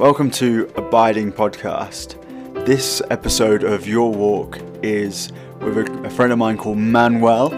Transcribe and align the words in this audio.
Welcome 0.00 0.30
to 0.30 0.72
Abiding 0.76 1.30
Podcast. 1.30 2.16
This 2.64 3.02
episode 3.10 3.64
of 3.64 3.86
Your 3.86 4.10
Walk 4.10 4.58
is 4.82 5.30
with 5.60 5.76
a, 5.76 6.04
a 6.04 6.08
friend 6.08 6.32
of 6.32 6.38
mine 6.38 6.56
called 6.56 6.78
Manuel. 6.78 7.50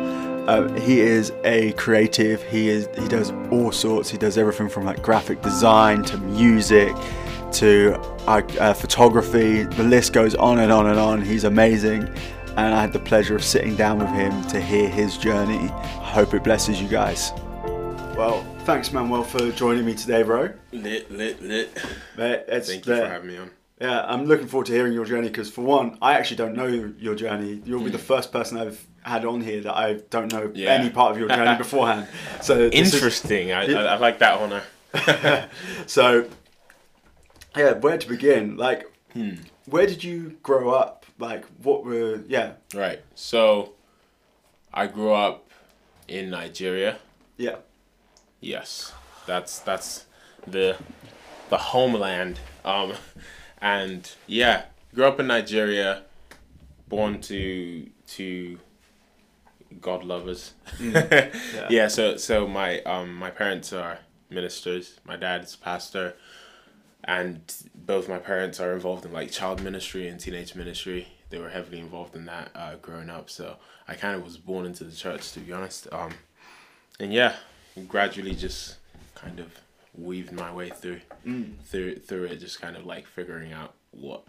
Uh, 0.51 0.69
he 0.81 0.99
is 0.99 1.33
a 1.45 1.71
creative. 1.75 2.43
He 2.43 2.69
is 2.69 2.89
he 2.99 3.07
does 3.07 3.31
all 3.53 3.71
sorts. 3.71 4.11
He 4.11 4.19
does 4.19 4.37
everything 4.37 4.69
from 4.69 4.85
like 4.85 5.01
graphic 5.03 5.41
design 5.41 6.03
to 6.03 6.19
music 6.19 6.93
to 7.53 7.95
uh, 8.27 8.75
photography. 8.75 9.63
The 9.63 9.85
list 9.85 10.13
goes 10.13 10.35
on 10.35 10.59
and 10.59 10.73
on 10.73 10.89
and 10.89 10.99
on. 10.99 11.23
He's 11.23 11.45
amazing, 11.45 12.09
and 12.57 12.75
I 12.75 12.81
had 12.81 12.93
the 12.93 12.99
pleasure 12.99 13.37
of 13.37 13.45
sitting 13.45 13.77
down 13.77 14.01
with 14.01 14.09
him 14.09 14.45
to 14.49 14.61
hear 14.61 14.89
his 14.89 15.17
journey. 15.17 15.69
I 15.69 16.11
hope 16.11 16.35
it 16.35 16.43
blesses 16.43 16.83
you 16.83 16.89
guys. 16.89 17.31
Well, 18.17 18.45
thanks 18.65 18.93
Manuel 18.93 19.25
for 19.25 19.51
joining 19.53 19.85
me 19.85 19.95
today, 19.95 20.23
bro. 20.23 20.51
Lit, 20.73 21.11
lit, 21.11 21.43
lit. 21.43 21.77
Mate, 22.17 22.45
Thank 22.49 22.87
you 22.87 22.95
the- 22.95 23.01
for 23.03 23.09
having 23.09 23.29
me 23.29 23.37
on. 23.39 23.51
Yeah, 23.81 24.05
I'm 24.07 24.27
looking 24.27 24.47
forward 24.47 24.67
to 24.67 24.73
hearing 24.73 24.93
your 24.93 25.05
journey 25.05 25.27
because, 25.27 25.51
for 25.51 25.63
one, 25.63 25.99
I 26.01 26.13
actually 26.15 26.37
don't 26.37 26.55
know 26.55 26.67
your 26.99 27.17
journey. 27.17 27.61
You'll 27.65 27.83
be 27.83 27.91
the 27.91 27.99
first 27.99 28.31
person 28.31 28.57
I've 28.57 28.87
had 29.03 29.25
on 29.25 29.41
here 29.41 29.61
that 29.63 29.75
I 29.77 29.95
don't 30.09 30.33
know 30.33 30.47
Hmm. 30.49 30.55
Yeah. 30.57 30.71
any 30.75 30.89
part 30.89 31.11
of 31.11 31.19
your 31.19 31.29
journey 31.29 31.57
beforehand. 31.59 32.07
So 32.43 32.69
this 32.71 32.89
is- 32.89 32.95
Interesting. 32.95 33.51
I, 33.53 33.65
I, 33.67 33.83
I 33.95 33.97
like 33.97 34.21
that 34.21 34.39
honor. 34.39 34.63
so, 35.87 36.29
yeah, 37.57 37.73
where 37.73 37.99
to 37.99 38.09
begin? 38.09 38.57
Like, 38.57 38.89
Hmm. 39.15 39.31
where 39.67 39.87
did 39.87 40.05
you 40.05 40.37
grow 40.45 40.71
up? 40.71 41.05
Like, 41.19 41.45
what 41.63 41.85
were 41.85 42.21
yeah, 42.29 42.53
Right. 42.73 43.01
So, 43.17 43.73
I 44.73 44.87
grew 44.87 45.13
up 45.13 45.49
in 46.07 46.31
Nigeria. 46.31 46.99
yeah, 47.37 47.57
Yes, 48.43 48.93
that's 49.25 49.61
that's 49.61 50.07
the 50.47 50.77
the 51.49 51.57
homeland. 51.57 52.41
Um, 52.65 52.95
and 53.61 54.11
yeah, 54.27 54.65
grew 54.95 55.05
up 55.05 55.21
in 55.21 55.29
Nigeria, 55.29 56.03
born 56.89 57.21
to 57.23 57.89
to 58.09 58.59
God 59.81 60.05
lovers. 60.05 60.55
yeah. 61.71 61.87
So 61.87 62.17
so 62.17 62.49
my 62.49 62.81
um 62.83 63.15
my 63.15 63.31
parents 63.31 63.73
are 63.73 64.01
ministers. 64.29 64.99
My 65.05 65.17
dad's 65.17 65.55
pastor, 65.55 66.15
and 67.05 67.41
both 67.77 68.09
my 68.09 68.19
parents 68.19 68.59
are 68.59 68.73
involved 68.73 69.05
in 69.05 69.13
like 69.13 69.31
child 69.31 69.63
ministry 69.63 70.09
and 70.09 70.19
teenage 70.19 70.57
ministry. 70.57 71.07
They 71.31 71.39
were 71.39 71.51
heavily 71.51 71.79
involved 71.79 72.17
in 72.17 72.27
that 72.27 72.51
uh, 72.57 72.75
growing 72.83 73.09
up. 73.09 73.31
So 73.31 73.57
I 73.87 73.95
kind 73.95 74.17
of 74.17 74.25
was 74.25 74.37
born 74.37 74.67
into 74.67 74.83
the 74.83 74.95
church, 74.95 75.31
to 75.33 75.41
be 75.41 75.53
honest. 75.53 75.87
Um, 75.93 76.13
and 77.01 77.13
yeah, 77.13 77.37
gradually 77.89 78.35
just 78.35 78.77
kind 79.15 79.41
of 79.41 79.49
weaved 79.95 80.33
my 80.33 80.53
way 80.53 80.71
through 80.71 81.01
Mm. 81.27 81.55
through 81.65 81.97
through 81.97 82.25
it, 82.25 82.37
just 82.41 82.61
kind 82.61 82.77
of 82.77 82.85
like 82.87 83.07
figuring 83.07 83.53
out 83.53 83.75
what 83.93 84.23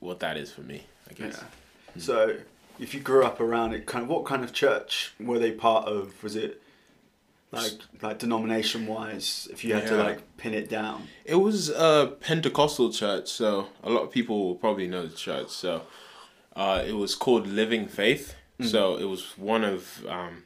what 0.00 0.20
that 0.20 0.36
is 0.36 0.50
for 0.52 0.62
me. 0.62 0.82
I 1.10 1.14
guess. 1.14 1.38
yeah. 1.42 2.00
So, 2.00 2.36
if 2.78 2.94
you 2.94 3.00
grew 3.00 3.24
up 3.24 3.40
around 3.40 3.72
it, 3.74 3.86
kind 3.86 4.02
of 4.02 4.08
what 4.08 4.24
kind 4.24 4.42
of 4.44 4.52
church 4.52 5.12
were 5.20 5.38
they 5.38 5.52
part 5.52 5.86
of? 5.86 6.22
Was 6.22 6.34
it 6.36 6.60
like 7.52 7.72
like 8.02 8.18
denomination 8.18 8.86
wise? 8.86 9.48
If 9.52 9.64
you 9.64 9.74
had 9.74 9.86
to 9.88 9.96
like 9.96 10.36
pin 10.36 10.54
it 10.54 10.68
down, 10.68 11.08
It 11.24 11.36
was 11.36 11.70
a 11.70 12.16
Pentecostal 12.20 12.92
church, 12.92 13.28
so 13.28 13.68
a 13.82 13.90
lot 13.90 14.02
of 14.02 14.10
people 14.10 14.44
will 14.46 14.54
probably 14.56 14.86
know 14.88 15.06
the 15.06 15.14
church. 15.16 15.50
So 15.50 15.82
uh, 16.56 16.82
it 16.86 16.94
was 16.94 17.14
called 17.14 17.46
Living 17.46 17.86
Faith. 17.86 18.34
So 18.62 18.96
it 18.96 19.04
was 19.04 19.36
one 19.36 19.62
of 19.64 20.06
um, 20.08 20.44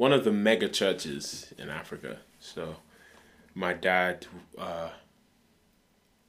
one 0.00 0.14
of 0.14 0.24
the 0.24 0.32
mega 0.32 0.66
churches 0.66 1.52
in 1.58 1.68
Africa. 1.68 2.16
So 2.38 2.76
my 3.54 3.74
dad 3.74 4.26
uh, 4.56 4.88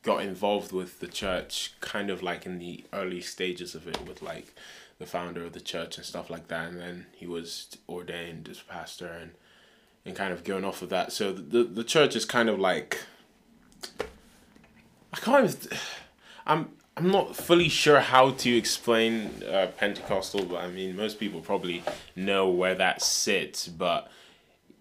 got 0.02 0.26
involved 0.26 0.74
with 0.74 1.00
the 1.00 1.08
church 1.08 1.72
kind 1.80 2.10
of 2.10 2.22
like 2.22 2.46
in 2.46 2.60
the 2.60 2.84
early 2.92 3.22
stages 3.22 3.74
of 3.74 3.88
it 3.88 4.06
with 4.06 4.22
like 4.22 4.54
the 5.00 5.06
founder 5.06 5.46
of 5.46 5.54
the 5.54 5.62
church 5.62 5.96
and 5.96 6.06
stuff 6.06 6.30
like 6.30 6.50
that 6.50 6.68
and 6.68 6.82
then 6.82 7.06
he 7.16 7.26
was 7.26 7.78
ordained 7.88 8.50
as 8.50 8.60
pastor 8.60 9.08
and 9.08 9.32
and 10.04 10.18
kind 10.18 10.34
of 10.34 10.44
going 10.44 10.66
off 10.66 10.82
of 10.82 10.90
that 10.90 11.14
so 11.14 11.32
the 11.32 11.42
the, 11.42 11.64
the 11.64 11.84
church 11.86 12.14
is 12.14 12.26
kind 12.26 12.50
of 12.50 12.60
like 12.60 13.00
I 15.14 15.18
can't 15.18 15.46
even, 15.46 15.78
I'm 16.46 16.70
I'm 16.98 17.10
not 17.10 17.36
fully 17.36 17.70
sure 17.70 18.00
how 18.00 18.32
to 18.32 18.56
explain 18.56 19.44
uh, 19.50 19.68
Pentecostal 19.78 20.46
but 20.46 20.58
I 20.58 20.68
mean 20.68 20.96
most 20.96 21.20
people 21.20 21.40
probably 21.40 21.84
know 22.16 22.50
where 22.50 22.76
that 22.76 23.02
sits 23.02 23.68
but 23.68 24.12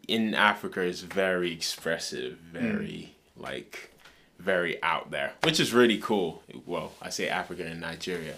in 0.08 0.34
Africa 0.34 0.80
it's 0.80 1.00
very 1.02 1.52
expressive 1.52 2.36
very 2.38 3.14
like 3.36 3.90
very 4.38 4.82
out 4.82 5.10
there 5.10 5.32
which 5.44 5.60
is 5.60 5.72
really 5.72 5.98
cool. 5.98 6.42
Well 6.66 6.92
I 7.00 7.10
say 7.10 7.28
Africa 7.28 7.64
and 7.64 7.80
Nigeria 7.80 8.34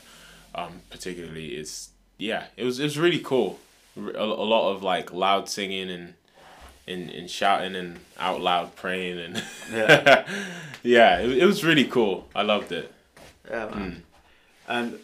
um 0.54 0.82
particularly 0.90 1.56
is 1.56 1.90
yeah 2.18 2.46
it 2.56 2.64
was 2.64 2.78
it 2.78 2.84
was 2.84 2.98
really 2.98 3.20
cool. 3.20 3.58
A 3.96 4.24
lot 4.24 4.70
of 4.70 4.82
like 4.82 5.12
loud 5.12 5.48
singing 5.48 5.90
and 5.90 6.14
and, 6.86 7.08
and 7.10 7.30
shouting 7.30 7.74
and 7.76 8.00
out 8.18 8.40
loud 8.40 8.76
praying 8.76 9.18
and 9.18 9.42
Yeah. 9.72 10.26
yeah 10.82 11.20
it, 11.20 11.38
it 11.38 11.46
was 11.46 11.64
really 11.64 11.84
cool. 11.86 12.28
I 12.34 12.42
loved 12.42 12.70
it 12.70 12.92
Yeah, 13.48 13.66
man. 13.66 14.03
And 14.69 14.98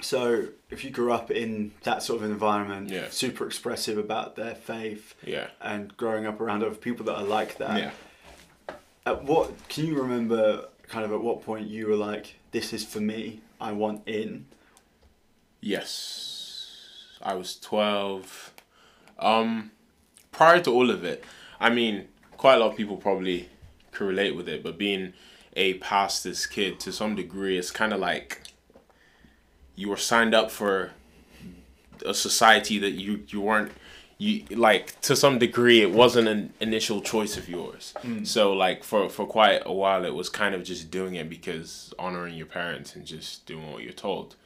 so, 0.00 0.48
if 0.70 0.84
you 0.84 0.90
grew 0.90 1.12
up 1.12 1.30
in 1.30 1.72
that 1.84 2.02
sort 2.02 2.22
of 2.22 2.30
environment, 2.30 2.90
Yeah. 2.90 3.08
super 3.10 3.46
expressive 3.46 3.96
about 3.98 4.36
their 4.36 4.54
faith, 4.54 5.14
yeah 5.24 5.48
and 5.60 5.96
growing 5.96 6.26
up 6.26 6.40
around 6.40 6.62
other 6.62 6.74
people 6.74 7.04
that 7.06 7.14
are 7.16 7.24
like 7.24 7.56
that, 7.58 7.78
yeah 7.78 7.90
at 9.06 9.22
what 9.24 9.50
can 9.68 9.84
you 9.86 10.00
remember? 10.00 10.68
Kind 10.88 11.04
of 11.04 11.12
at 11.12 11.20
what 11.22 11.42
point 11.44 11.66
you 11.68 11.86
were 11.88 11.96
like, 11.96 12.36
"This 12.52 12.72
is 12.72 12.84
for 12.84 13.00
me. 13.00 13.40
I 13.60 13.72
want 13.72 14.02
in." 14.06 14.46
Yes. 15.60 17.18
I 17.22 17.34
was 17.34 17.58
12. 17.60 18.52
Um 19.18 19.70
prior 20.32 20.60
to 20.60 20.70
all 20.70 20.90
of 20.90 21.04
it, 21.04 21.24
I 21.60 21.70
mean, 21.70 22.08
quite 22.36 22.54
a 22.56 22.58
lot 22.58 22.70
of 22.72 22.76
people 22.76 22.96
probably 22.96 23.48
could 23.92 24.06
relate 24.06 24.34
with 24.34 24.48
it, 24.48 24.62
but 24.62 24.76
being 24.78 25.12
a 25.56 25.74
pastor's 25.74 26.46
kid 26.46 26.80
to 26.80 26.92
some 26.92 27.14
degree, 27.14 27.58
it's 27.58 27.70
kind 27.70 27.92
of 27.92 28.00
like 28.00 28.42
you 29.76 29.88
were 29.88 29.96
signed 29.96 30.34
up 30.34 30.50
for 30.50 30.92
a 32.04 32.14
society 32.14 32.78
that 32.78 32.92
you 32.92 33.22
you 33.28 33.40
weren't 33.40 33.72
you 34.18 34.44
like 34.50 35.00
to 35.00 35.16
some 35.16 35.38
degree 35.38 35.80
it 35.80 35.90
wasn't 35.90 36.26
an 36.26 36.52
initial 36.60 37.00
choice 37.00 37.36
of 37.36 37.48
yours 37.48 37.94
so 38.24 38.52
like 38.52 38.84
for 38.84 39.08
for 39.08 39.26
quite 39.26 39.62
a 39.64 39.72
while 39.72 40.04
it 40.04 40.14
was 40.14 40.28
kind 40.28 40.54
of 40.54 40.62
just 40.62 40.90
doing 40.90 41.14
it 41.14 41.28
because 41.28 41.94
honoring 41.98 42.34
your 42.34 42.46
parents 42.46 42.94
and 42.94 43.06
just 43.06 43.46
doing 43.46 43.72
what 43.72 43.82
you're 43.82 43.92
told 43.92 44.36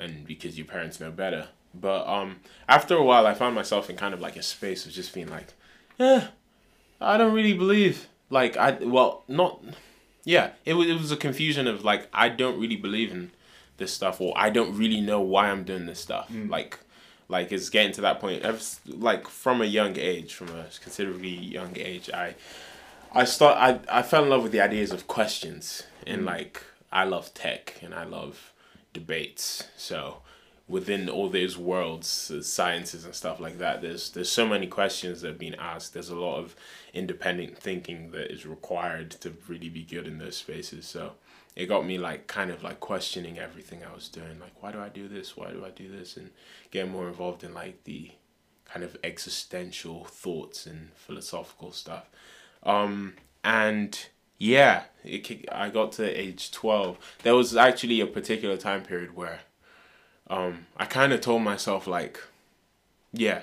and 0.00 0.26
because 0.26 0.56
your 0.56 0.66
parents 0.66 0.98
know 0.98 1.10
better. 1.10 1.48
But 1.72 2.08
um, 2.08 2.40
after 2.68 2.96
a 2.96 3.04
while, 3.04 3.26
I 3.26 3.34
found 3.34 3.54
myself 3.54 3.88
in 3.88 3.96
kind 3.96 4.14
of 4.14 4.20
like 4.20 4.36
a 4.36 4.42
space 4.42 4.86
of 4.86 4.92
just 4.92 5.14
being 5.14 5.28
like, 5.28 5.52
yeah, 5.98 6.28
I 7.00 7.16
don't 7.16 7.34
really 7.34 7.52
believe. 7.54 8.08
Like 8.30 8.56
I 8.56 8.72
well, 8.72 9.22
not 9.28 9.62
yeah. 10.24 10.50
It 10.64 10.74
was 10.74 10.88
it 10.88 10.98
was 10.98 11.12
a 11.12 11.16
confusion 11.16 11.66
of 11.66 11.84
like 11.84 12.08
I 12.12 12.28
don't 12.28 12.60
really 12.60 12.76
believe 12.76 13.10
in 13.10 13.30
this 13.76 13.92
stuff, 13.92 14.20
or 14.20 14.32
I 14.36 14.50
don't 14.50 14.76
really 14.76 15.00
know 15.00 15.20
why 15.20 15.50
I'm 15.50 15.64
doing 15.64 15.86
this 15.86 16.00
stuff. 16.00 16.30
Mm. 16.30 16.50
Like 16.50 16.78
like 17.28 17.52
it's 17.52 17.68
getting 17.68 17.92
to 17.92 18.00
that 18.02 18.20
point. 18.20 18.44
I've, 18.44 18.62
like 18.86 19.28
from 19.28 19.62
a 19.62 19.66
young 19.66 19.96
age, 19.98 20.34
from 20.34 20.48
a 20.48 20.66
considerably 20.82 21.34
young 21.34 21.76
age, 21.76 22.10
I 22.10 22.34
I 23.12 23.24
start 23.24 23.56
I, 23.58 23.98
I 24.00 24.02
fell 24.02 24.24
in 24.24 24.30
love 24.30 24.42
with 24.42 24.52
the 24.52 24.60
ideas 24.60 24.92
of 24.92 25.06
questions 25.06 25.84
and 26.06 26.22
mm. 26.22 26.26
like 26.26 26.62
I 26.92 27.04
love 27.04 27.32
tech 27.34 27.80
and 27.82 27.94
I 27.94 28.04
love 28.04 28.52
debates. 28.92 29.64
So 29.76 30.18
within 30.68 31.08
all 31.08 31.28
those 31.28 31.58
worlds, 31.58 32.32
sciences 32.42 33.04
and 33.04 33.14
stuff 33.14 33.40
like 33.40 33.58
that, 33.58 33.82
there's 33.82 34.10
there's 34.10 34.30
so 34.30 34.46
many 34.46 34.66
questions 34.66 35.20
that 35.20 35.28
have 35.28 35.38
been 35.38 35.56
asked. 35.56 35.94
There's 35.94 36.10
a 36.10 36.16
lot 36.16 36.38
of 36.38 36.54
independent 36.92 37.56
thinking 37.58 38.10
that 38.10 38.32
is 38.32 38.46
required 38.46 39.10
to 39.10 39.34
really 39.48 39.68
be 39.68 39.82
good 39.82 40.06
in 40.06 40.18
those 40.18 40.36
spaces. 40.36 40.86
So 40.86 41.12
it 41.56 41.66
got 41.66 41.86
me 41.86 41.98
like 41.98 42.26
kind 42.26 42.50
of 42.50 42.62
like 42.62 42.80
questioning 42.80 43.38
everything 43.38 43.82
I 43.84 43.94
was 43.94 44.08
doing. 44.08 44.38
Like 44.40 44.62
why 44.62 44.72
do 44.72 44.80
I 44.80 44.88
do 44.88 45.08
this? 45.08 45.36
Why 45.36 45.50
do 45.50 45.64
I 45.64 45.70
do 45.70 45.90
this? 45.90 46.16
And 46.16 46.30
getting 46.70 46.92
more 46.92 47.08
involved 47.08 47.44
in 47.44 47.54
like 47.54 47.84
the 47.84 48.12
kind 48.64 48.84
of 48.84 48.96
existential 49.02 50.04
thoughts 50.04 50.66
and 50.66 50.90
philosophical 50.94 51.72
stuff. 51.72 52.08
Um, 52.62 53.14
and 53.42 53.98
yeah, 54.38 54.84
it, 55.04 55.48
I 55.52 55.70
got 55.70 55.92
to 55.92 56.08
age 56.08 56.50
12. 56.50 57.16
There 57.22 57.34
was 57.34 57.56
actually 57.56 58.00
a 58.00 58.06
particular 58.06 58.56
time 58.56 58.82
period 58.82 59.16
where 59.16 59.40
um, 60.28 60.66
I 60.76 60.86
kind 60.86 61.12
of 61.12 61.20
told 61.20 61.42
myself, 61.42 61.86
like, 61.86 62.20
yeah, 63.12 63.42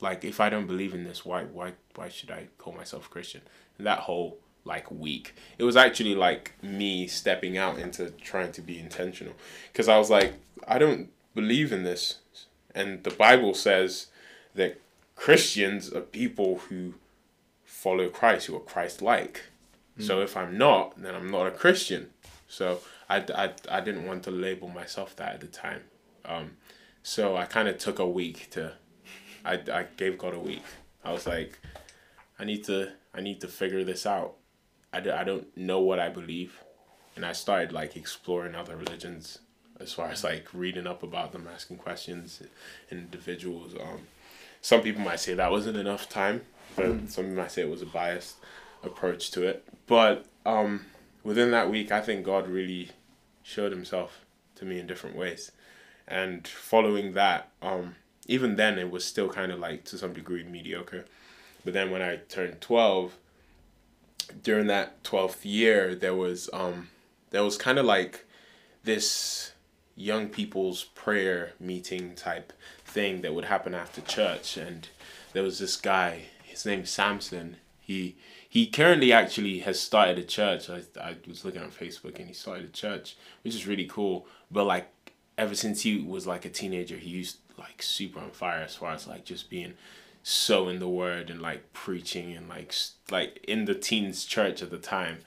like 0.00 0.24
if 0.24 0.40
I 0.40 0.50
don't 0.50 0.66
believe 0.66 0.94
in 0.94 1.04
this, 1.04 1.24
why, 1.24 1.44
why, 1.44 1.72
why 1.96 2.08
should 2.08 2.30
I 2.30 2.48
call 2.58 2.72
myself 2.72 3.10
Christian? 3.10 3.42
And 3.78 3.86
that 3.86 4.00
whole 4.00 4.38
like 4.64 4.90
week, 4.90 5.34
it 5.58 5.64
was 5.64 5.76
actually 5.76 6.14
like 6.14 6.52
me 6.62 7.06
stepping 7.06 7.56
out 7.56 7.78
into 7.78 8.10
trying 8.10 8.52
to 8.52 8.60
be 8.60 8.78
intentional 8.78 9.34
because 9.72 9.88
I 9.88 9.98
was 9.98 10.10
like, 10.10 10.34
I 10.66 10.78
don't 10.78 11.10
believe 11.34 11.72
in 11.72 11.84
this. 11.84 12.18
And 12.74 13.02
the 13.04 13.10
Bible 13.10 13.54
says 13.54 14.08
that 14.54 14.80
Christians 15.14 15.92
are 15.92 16.00
people 16.00 16.58
who 16.68 16.94
follow 17.64 18.08
Christ, 18.08 18.46
who 18.46 18.56
are 18.56 18.60
Christ 18.60 19.00
like. 19.02 19.44
So 19.98 20.20
if 20.20 20.36
I'm 20.36 20.58
not, 20.58 21.00
then 21.00 21.14
I'm 21.14 21.30
not 21.30 21.46
a 21.46 21.50
Christian. 21.50 22.10
So 22.48 22.80
I, 23.08 23.24
I, 23.34 23.52
I 23.70 23.80
didn't 23.80 24.06
want 24.06 24.24
to 24.24 24.30
label 24.30 24.68
myself 24.68 25.16
that 25.16 25.34
at 25.34 25.40
the 25.40 25.46
time. 25.46 25.84
Um, 26.26 26.58
so 27.02 27.36
I 27.36 27.46
kind 27.46 27.66
of 27.66 27.78
took 27.78 27.98
a 27.98 28.06
week 28.06 28.50
to, 28.50 28.74
I, 29.42 29.54
I 29.72 29.86
gave 29.96 30.18
God 30.18 30.34
a 30.34 30.38
week. 30.38 30.64
I 31.02 31.12
was 31.12 31.26
like, 31.26 31.58
I 32.38 32.44
need 32.44 32.64
to 32.64 32.92
I 33.14 33.20
need 33.20 33.40
to 33.40 33.48
figure 33.48 33.84
this 33.84 34.06
out. 34.06 34.34
I, 34.92 35.00
do, 35.00 35.12
I 35.12 35.24
don't 35.24 35.54
know 35.56 35.80
what 35.80 35.98
I 35.98 36.08
believe, 36.08 36.62
and 37.16 37.24
I 37.24 37.32
started 37.32 37.72
like 37.72 37.96
exploring 37.96 38.54
other 38.54 38.76
religions 38.76 39.38
as 39.80 39.92
far 39.92 40.08
as 40.08 40.24
like 40.24 40.48
reading 40.52 40.86
up 40.86 41.02
about 41.02 41.32
them, 41.32 41.48
asking 41.52 41.78
questions, 41.78 42.42
individuals. 42.90 43.74
Um, 43.74 44.06
some 44.60 44.82
people 44.82 45.02
might 45.02 45.20
say 45.20 45.34
that 45.34 45.50
wasn't 45.50 45.76
enough 45.76 46.08
time, 46.08 46.42
but 46.76 47.10
some 47.10 47.24
people 47.24 47.42
might 47.42 47.52
say 47.52 47.62
it 47.62 47.70
was 47.70 47.82
a 47.82 47.86
biased 47.86 48.36
approach 48.82 49.30
to 49.32 49.46
it. 49.46 49.66
But 49.86 50.26
um, 50.44 50.86
within 51.24 51.50
that 51.50 51.70
week, 51.70 51.92
I 51.92 52.00
think 52.00 52.24
God 52.24 52.48
really 52.48 52.90
showed 53.42 53.72
Himself 53.72 54.24
to 54.56 54.64
me 54.64 54.78
in 54.78 54.86
different 54.86 55.16
ways, 55.16 55.52
and 56.08 56.46
following 56.46 57.12
that, 57.14 57.50
um, 57.60 57.96
even 58.26 58.56
then 58.56 58.78
it 58.78 58.90
was 58.90 59.04
still 59.04 59.28
kind 59.28 59.52
of 59.52 59.58
like 59.58 59.84
to 59.86 59.98
some 59.98 60.12
degree 60.12 60.42
mediocre. 60.42 61.04
But 61.66 61.74
then 61.74 61.90
when 61.90 62.00
I 62.00 62.14
turned 62.16 62.60
twelve, 62.60 63.18
during 64.40 64.68
that 64.68 65.02
twelfth 65.02 65.44
year, 65.44 65.96
there 65.96 66.14
was 66.14 66.48
um, 66.52 66.90
there 67.30 67.42
was 67.42 67.58
kind 67.58 67.76
of 67.76 67.84
like 67.84 68.24
this 68.84 69.50
young 69.96 70.28
people's 70.28 70.84
prayer 70.84 71.54
meeting 71.58 72.14
type 72.14 72.52
thing 72.84 73.22
that 73.22 73.34
would 73.34 73.46
happen 73.46 73.74
after 73.74 74.00
church. 74.00 74.56
And 74.56 74.88
there 75.32 75.42
was 75.42 75.58
this 75.58 75.76
guy 75.76 76.26
his 76.44 76.64
name's 76.64 76.90
samson. 76.90 77.56
He 77.80 78.16
he 78.48 78.68
currently 78.68 79.12
actually 79.12 79.58
has 79.60 79.80
started 79.80 80.18
a 80.18 80.24
church. 80.24 80.70
I, 80.70 80.82
I 81.00 81.16
was 81.26 81.44
looking 81.44 81.62
on 81.62 81.72
facebook 81.72 82.20
and 82.20 82.28
he 82.28 82.32
started 82.32 82.66
a 82.66 82.72
church 82.72 83.16
which 83.42 83.56
is 83.56 83.66
really 83.66 83.86
cool. 83.86 84.28
But 84.52 84.66
like 84.66 84.88
ever 85.36 85.56
since 85.56 85.82
he 85.82 86.00
was 86.00 86.28
like 86.28 86.44
a 86.44 86.48
teenager 86.48 86.96
he 86.96 87.10
used 87.10 87.38
like 87.58 87.82
super 87.82 88.20
on 88.20 88.30
fire 88.30 88.62
as 88.62 88.76
far 88.76 88.92
as 88.92 89.08
like 89.08 89.24
just 89.24 89.50
being 89.50 89.74
so 90.28 90.68
in 90.68 90.80
the 90.80 90.88
word 90.88 91.30
and 91.30 91.40
like 91.40 91.72
preaching 91.72 92.34
and 92.34 92.48
like 92.48 92.74
like 93.12 93.44
in 93.46 93.64
the 93.64 93.74
teens 93.76 94.24
church 94.24 94.60
at 94.60 94.70
the 94.70 94.78
time 94.78 95.18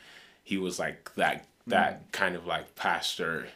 he 0.43 0.57
was 0.57 0.77
like 0.77 1.13
that 1.15 1.45
that 1.67 2.11
kind 2.11 2.35
of 2.35 2.45
like 2.45 2.75
pastor. 2.75 3.47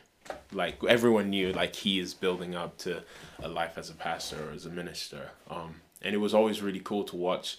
Like 0.54 0.81
everyone 0.88 1.31
knew 1.31 1.51
like 1.51 1.75
he 1.75 2.00
is 2.00 2.13
building 2.13 2.56
up 2.56 2.78
to 2.80 3.04
a 3.42 3.50
life 3.50 3.78
as 3.78 3.90
a 3.90 3.94
pastor 3.94 4.38
or 4.48 4.54
as 4.54 4.66
a 4.66 4.69
minister. 4.69 5.31
Um 5.50 5.81
and 6.01 6.16
it 6.16 6.19
was 6.19 6.34
always 6.34 6.62
really 6.62 6.80
cool 6.80 7.04
to 7.04 7.18
watch 7.18 7.57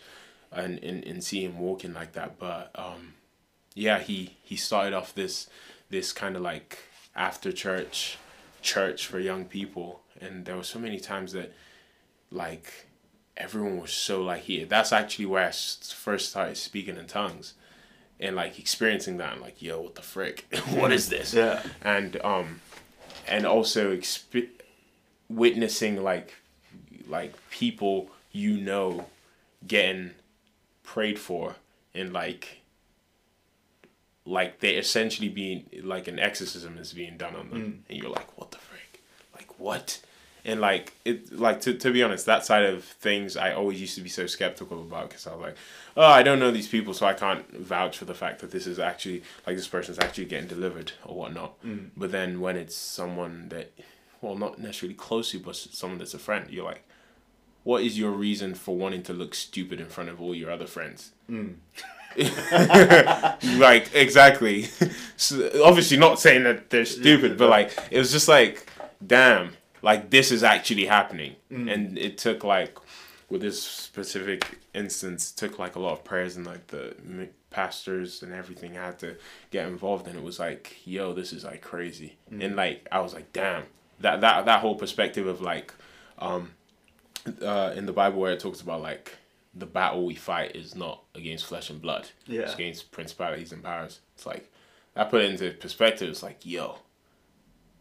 and 0.51 0.83
and, 0.83 1.05
and 1.05 1.23
see 1.23 1.45
him 1.45 1.59
walking 1.59 1.93
like 1.93 2.13
that. 2.13 2.39
But 2.39 2.71
um 2.75 3.15
yeah 3.75 3.99
he 3.99 4.37
he 4.43 4.57
started 4.57 4.95
off 4.95 5.15
this 5.15 5.51
this 5.91 6.11
kind 6.15 6.37
of 6.37 6.43
like 6.43 6.79
after 7.15 7.53
church 7.53 8.17
church 8.63 9.07
for 9.07 9.19
young 9.19 9.45
people. 9.45 10.01
And 10.23 10.47
there 10.47 10.57
were 10.57 10.63
so 10.63 10.79
many 10.79 10.99
times 10.99 11.33
that 11.33 11.53
like 12.31 12.87
everyone 13.37 13.81
was 13.81 13.93
so 13.93 14.23
like 14.23 14.43
here 14.43 14.65
that's 14.67 14.93
actually 14.93 15.27
where 15.27 15.45
I 15.49 15.51
first 15.51 16.31
started 16.31 16.57
speaking 16.57 16.97
in 16.97 17.07
tongues 17.07 17.55
and 18.21 18.37
like 18.37 18.59
experiencing 18.59 19.17
that. 19.19 19.33
And 19.35 19.43
like 19.43 19.61
yo 19.61 19.81
what 19.81 19.95
the 19.97 20.03
frick? 20.03 20.47
What 20.71 20.93
is 20.93 21.09
this? 21.09 21.35
Yeah. 21.35 21.63
and 21.83 22.17
um 22.25 22.61
and 23.27 23.47
also 23.47 23.95
exp- 23.97 24.49
witnessing 25.29 26.03
like 26.03 26.35
like 27.09 27.35
people 27.51 28.11
you 28.33 28.57
know 28.61 29.07
getting 29.67 30.11
prayed 30.83 31.19
for 31.19 31.57
and 31.95 32.13
like 32.13 32.61
like 34.27 34.61
they 34.61 34.77
essentially 34.77 35.29
being 35.29 35.69
like 35.83 36.09
an 36.09 36.19
exorcism 36.19 36.79
is 36.79 36.93
being 36.93 37.17
done 37.17 37.37
on 37.37 37.51
them. 37.51 37.85
And 37.89 37.99
you're 37.99 38.11
like 38.11 38.39
what 38.39 38.51
the 38.53 38.59
frick? 38.59 39.03
Like 39.35 39.59
what 39.59 40.01
and 40.44 40.61
like 40.61 40.93
it 41.05 41.32
like 41.32 41.61
to, 41.61 41.75
to 41.75 41.91
be 41.91 42.02
honest 42.02 42.26
that 42.26 42.44
side 42.44 42.64
of 42.64 42.85
things 42.85 43.37
i 43.37 43.52
always 43.52 43.81
used 43.81 43.94
to 43.94 44.02
be 44.02 44.08
so 44.08 44.26
skeptical 44.26 44.81
about 44.81 45.08
because 45.08 45.26
i 45.26 45.32
was 45.32 45.41
like 45.41 45.56
oh 45.96 46.06
i 46.06 46.23
don't 46.23 46.38
know 46.38 46.50
these 46.50 46.69
people 46.69 46.93
so 46.93 47.06
i 47.06 47.12
can't 47.12 47.50
vouch 47.52 47.96
for 47.99 48.05
the 48.05 48.14
fact 48.14 48.41
that 48.41 48.50
this 48.50 48.67
is 48.67 48.79
actually 48.79 49.23
like 49.46 49.56
this 49.56 49.69
person's 49.69 49.99
actually 49.99 50.25
getting 50.26 50.49
delivered 50.49 50.93
or 51.05 51.17
whatnot. 51.17 51.62
Mm. 51.62 51.91
But 51.96 52.12
then 52.12 52.41
when 52.41 52.56
it's 52.56 52.76
someone 52.76 53.49
that 53.50 53.73
well 54.20 54.37
not 54.37 54.58
necessarily 54.58 54.94
close 54.94 55.31
to 55.32 55.38
but 55.38 55.56
someone 55.56 55.99
that's 55.99 56.14
a 56.14 56.19
friend 56.19 56.46
you're 56.50 56.64
like 56.64 56.87
what 57.62 57.82
is 57.82 57.99
your 57.99 58.11
reason 58.11 58.55
for 58.55 58.76
wanting 58.76 59.02
to 59.05 59.14
look 59.14 59.35
stupid 59.35 59.81
in 59.81 59.87
front 59.87 60.11
of 60.11 60.20
all 60.20 60.35
your 60.35 60.50
other 60.50 60.67
friends? 60.67 61.12
Mm. 61.31 61.56
Like 63.58 63.94
exactly. 63.94 64.69
So, 65.17 65.49
obviously 65.64 65.96
not 65.96 66.19
saying 66.19 66.43
that 66.43 66.70
they're 66.70 66.85
stupid 66.85 67.38
but 67.38 67.49
like 67.49 67.76
it 67.91 67.99
was 67.99 68.11
just 68.11 68.26
like 68.26 68.67
damn 69.06 69.52
like 69.85 70.11
this 70.11 70.33
is 70.33 70.43
actually 70.43 70.87
happening. 70.87 71.37
And 71.51 71.99
it 71.99 72.19
took 72.19 72.43
like 72.43 72.79
with 73.29 73.43
this 73.43 73.63
specific 73.63 74.59
instance 74.75 75.31
took 75.31 75.59
like 75.59 75.77
a 75.77 75.79
lot 75.79 75.93
of 75.93 76.05
prayers 76.05 76.37
and 76.37 76.47
like 76.47 76.67
the 76.69 76.95
pastors 77.51 78.23
and 78.23 78.33
everything 78.33 78.75
had 78.75 78.99
to 79.01 79.17
get 79.51 79.69
involved. 79.69 80.07
And 80.09 80.17
it 80.17 80.25
was 80.25 80.39
like 80.39 80.79
yo 80.85 81.13
this 81.13 81.33
is 81.33 81.45
like 81.45 81.61
crazy. 81.61 82.17
And 82.31 82.57
like 82.57 82.89
i 82.91 83.01
was 83.01 83.13
like 83.15 83.33
damn. 83.33 83.65
That 84.01 84.21
that 84.23 84.47
that 84.47 84.61
whole 84.61 84.75
perspective 84.75 85.27
of 85.27 85.41
like 85.41 85.73
um 86.19 86.51
uh 87.43 87.73
in 87.77 87.87
the 87.87 87.93
bible 87.93 88.21
where 88.21 88.33
it 88.33 88.41
talks 88.41 88.61
about 88.61 88.83
like 88.83 89.17
the 89.55 89.67
battle 89.67 90.05
we 90.05 90.15
fight 90.15 90.57
is 90.57 90.75
not 90.75 91.03
against 91.15 91.45
flesh 91.47 91.71
and 91.71 91.81
blood. 91.81 92.09
Yeah. 92.27 92.43
it's 92.43 92.55
against 92.55 92.91
principalities 92.91 93.53
and 93.53 93.63
powers. 93.63 94.01
It's 94.15 94.27
like 94.27 94.51
I 94.97 95.05
put 95.05 95.23
it 95.23 95.31
into 95.31 95.51
perspective. 95.51 96.09
It's 96.09 96.23
like 96.23 96.41
yo 96.45 96.79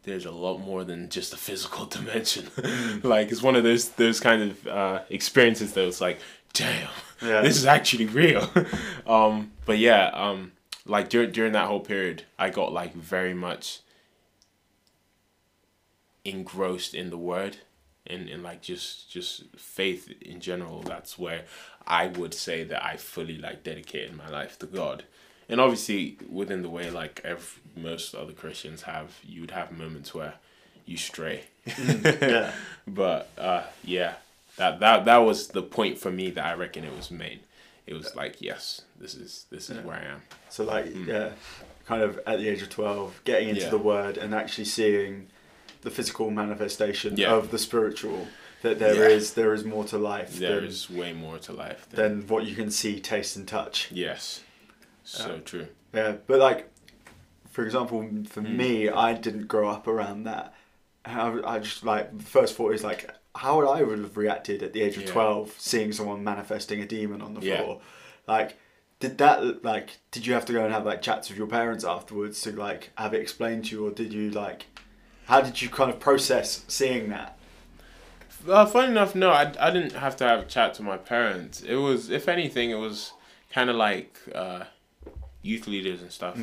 there's 0.04 0.26
a 0.26 0.32
lot 0.32 0.58
more 0.60 0.84
than 0.84 1.10
just 1.10 1.34
a 1.34 1.38
physical 1.38 1.86
dimension. 1.98 2.50
like 3.04 3.32
it's 3.32 3.42
one 3.44 3.56
of 3.56 3.64
those 3.64 3.90
those 3.90 4.20
kind 4.20 4.42
of 4.52 4.68
uh, 4.68 5.00
experiences 5.10 5.74
that 5.74 5.86
was 5.86 6.02
like, 6.02 6.20
damn, 6.54 6.90
Yeah. 7.22 7.42
this 7.42 7.58
is 7.58 7.66
actually 7.66 8.06
real. 8.06 8.50
um, 9.08 9.52
but 9.66 9.78
yeah, 9.80 10.08
um, 10.14 10.52
like 10.86 11.10
during 11.10 11.32
during 11.32 11.54
that 11.54 11.68
whole 11.68 11.80
period, 11.80 12.24
I 12.38 12.50
got 12.50 12.72
like 12.74 12.94
very 12.94 13.34
much 13.34 13.80
engrossed 16.26 16.94
in 16.94 17.10
the 17.10 17.18
word 17.18 17.58
and, 18.08 18.30
and 18.30 18.44
like 18.44 18.62
just 18.62 19.10
just 19.12 19.44
faith 19.58 20.10
in 20.22 20.40
general 20.40 20.82
that's 20.82 21.20
where 21.20 21.44
i 21.86 22.08
would 22.08 22.34
say 22.34 22.64
that 22.64 22.82
i 22.84 22.96
fully 22.96 23.38
like 23.38 23.62
dedicated 23.64 24.16
my 24.16 24.30
life 24.30 24.58
to 24.58 24.66
god 24.66 25.04
and 25.50 25.60
obviously 25.62 26.18
within 26.30 26.62
the 26.62 26.70
way 26.70 26.90
like 26.90 27.22
ev- 27.24 27.60
most 27.76 28.14
other 28.16 28.34
christians 28.34 28.84
have 28.84 29.20
you 29.24 29.42
would 29.42 29.52
have 29.52 29.72
moments 29.72 30.14
where 30.14 30.34
you 30.86 30.98
stray 30.98 31.44
yeah. 31.78 32.52
but 32.88 33.30
uh 33.38 33.64
yeah 33.84 34.14
that 34.58 34.80
that 34.80 35.06
that 35.06 35.18
was 35.18 35.48
the 35.50 35.62
point 35.62 35.98
for 35.98 36.12
me 36.12 36.30
that 36.30 36.46
i 36.46 36.54
reckon 36.54 36.84
it 36.84 36.96
was 36.96 37.10
made 37.10 37.40
it 37.88 37.94
was 37.94 38.16
like 38.16 38.42
yes 38.42 38.82
this 39.00 39.16
is 39.16 39.46
this 39.50 39.70
is 39.70 39.84
where 39.86 39.96
i 39.98 40.04
am 40.06 40.22
So 40.50 40.64
like 40.64 40.88
yeah, 41.08 41.32
kind 41.86 42.02
of 42.04 42.20
at 42.26 42.38
the 42.40 42.48
age 42.48 42.62
of 42.62 42.70
twelve, 42.70 43.20
getting 43.26 43.50
into 43.50 43.62
Mm. 43.62 43.66
Yeah. 43.66 43.70
the 43.72 43.78
word 43.78 44.18
and 44.18 44.34
actually 44.34 44.66
seeing 44.66 45.28
the 45.82 45.90
physical 45.92 46.30
manifestation 46.32 47.18
Yeah. 47.18 47.34
of 47.34 47.52
the 47.52 47.58
spiritual. 47.58 48.28
That 48.62 48.80
there 48.80 49.10
is 49.10 49.32
Yeah. 49.32 49.44
there 49.44 49.54
is 49.54 49.66
more 49.66 49.84
to 49.86 49.98
life 49.98 50.38
There 50.40 50.56
than, 50.62 50.70
is 50.70 50.90
way 50.90 51.12
more 51.12 51.38
to 51.40 51.52
life 51.52 51.86
than, 51.90 52.20
than 52.20 52.28
what 52.28 52.46
you 52.46 52.56
can 52.56 52.72
see, 52.72 53.02
taste, 53.02 53.36
and 53.36 53.46
touch. 53.46 53.90
yes 53.92 54.40
so 55.04 55.40
true 55.40 55.68
Yeah, 55.94 56.16
but 56.28 56.40
like, 56.40 56.70
for 57.52 57.64
example, 57.64 58.02
for 58.28 58.42
Mm. 58.42 58.56
me, 58.56 58.90
I 58.90 59.14
didn't 59.14 59.48
grow 59.48 59.70
up 59.70 59.88
around 59.88 60.24
that. 60.24 60.54
I, 61.06 61.40
I 61.46 61.60
just 61.60 61.84
like 61.84 62.18
the 62.18 62.24
first 62.24 62.56
thought 62.56 62.74
is 62.74 62.84
like, 62.84 63.10
how 63.36 63.58
would 63.58 63.68
I 63.68 63.84
would 63.84 64.00
have 64.00 64.18
reacted 64.18 64.64
at 64.64 64.74
the 64.74 64.82
age 64.82 64.96
of 64.98 65.04
Yeah. 65.04 65.12
twelve, 65.12 65.54
seeing 65.58 65.92
someone 65.92 66.24
manifesting 66.24 66.80
a 66.82 66.86
demon 66.86 67.22
on 67.22 67.34
the 67.36 67.42
Yeah. 67.42 67.58
floor? 67.58 67.82
Like, 68.28 68.58
did 69.00 69.18
that 69.20 69.64
like? 69.64 69.98
Did 70.12 70.26
you 70.26 70.34
have 70.34 70.46
to 70.46 70.54
go 70.54 70.64
and 70.64 70.74
have 70.74 70.86
like 70.86 71.02
chats 71.02 71.30
with 71.30 71.38
your 71.38 71.48
parents 71.48 71.84
afterwards 71.84 72.42
to 72.42 72.52
like 72.54 72.92
have 72.96 73.14
it 73.14 73.22
explained 73.22 73.66
to 73.66 73.76
you, 73.76 73.86
or 73.88 73.92
did 73.92 74.14
you 74.14 74.30
like? 74.32 74.66
How 75.26 75.42
did 75.42 75.62
you 75.62 75.70
kind 75.70 75.90
of 75.92 76.00
process 76.00 76.64
seeing 76.68 77.10
that? 77.10 77.38
Uh, 78.48 78.66
funny 78.66 78.92
enough, 78.92 79.16
no, 79.16 79.30
I, 79.30 79.54
I 79.60 79.72
didn't 79.72 79.94
have 79.94 80.16
to 80.18 80.26
have 80.26 80.40
a 80.42 80.46
chat 80.46 80.74
to 80.76 80.84
my 80.84 80.98
parents. 80.98 81.62
It 81.62 81.76
was, 81.76 82.10
if 82.10 82.28
anything, 82.28 82.72
it 82.72 82.76
was 82.80 83.14
kind 83.50 83.70
of 83.70 83.76
like 83.78 84.18
uh, 84.36 84.64
youth 85.44 85.68
leaders 85.68 86.02
and 86.02 86.12
stuff. 86.12 86.38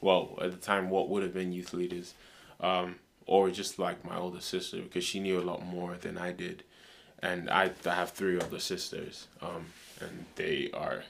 Well, 0.00 0.36
at 0.42 0.50
the 0.50 0.56
time, 0.56 0.90
what 0.90 1.08
would 1.08 1.22
have 1.22 1.32
been 1.34 1.52
youth 1.52 1.72
leaders, 1.72 2.14
um, 2.60 2.96
or 3.26 3.50
just 3.50 3.78
like 3.78 4.04
my 4.04 4.16
older 4.16 4.40
sister 4.40 4.78
because 4.78 5.04
she 5.04 5.20
knew 5.20 5.38
a 5.38 5.42
lot 5.42 5.64
more 5.64 5.94
than 6.00 6.18
I 6.18 6.32
did, 6.32 6.64
and 7.20 7.48
I, 7.50 7.70
I 7.86 7.94
have 7.94 8.10
three 8.10 8.40
older 8.40 8.58
sisters, 8.60 9.26
um, 9.42 9.66
and 10.00 10.24
they 10.36 10.70
are, 10.74 11.02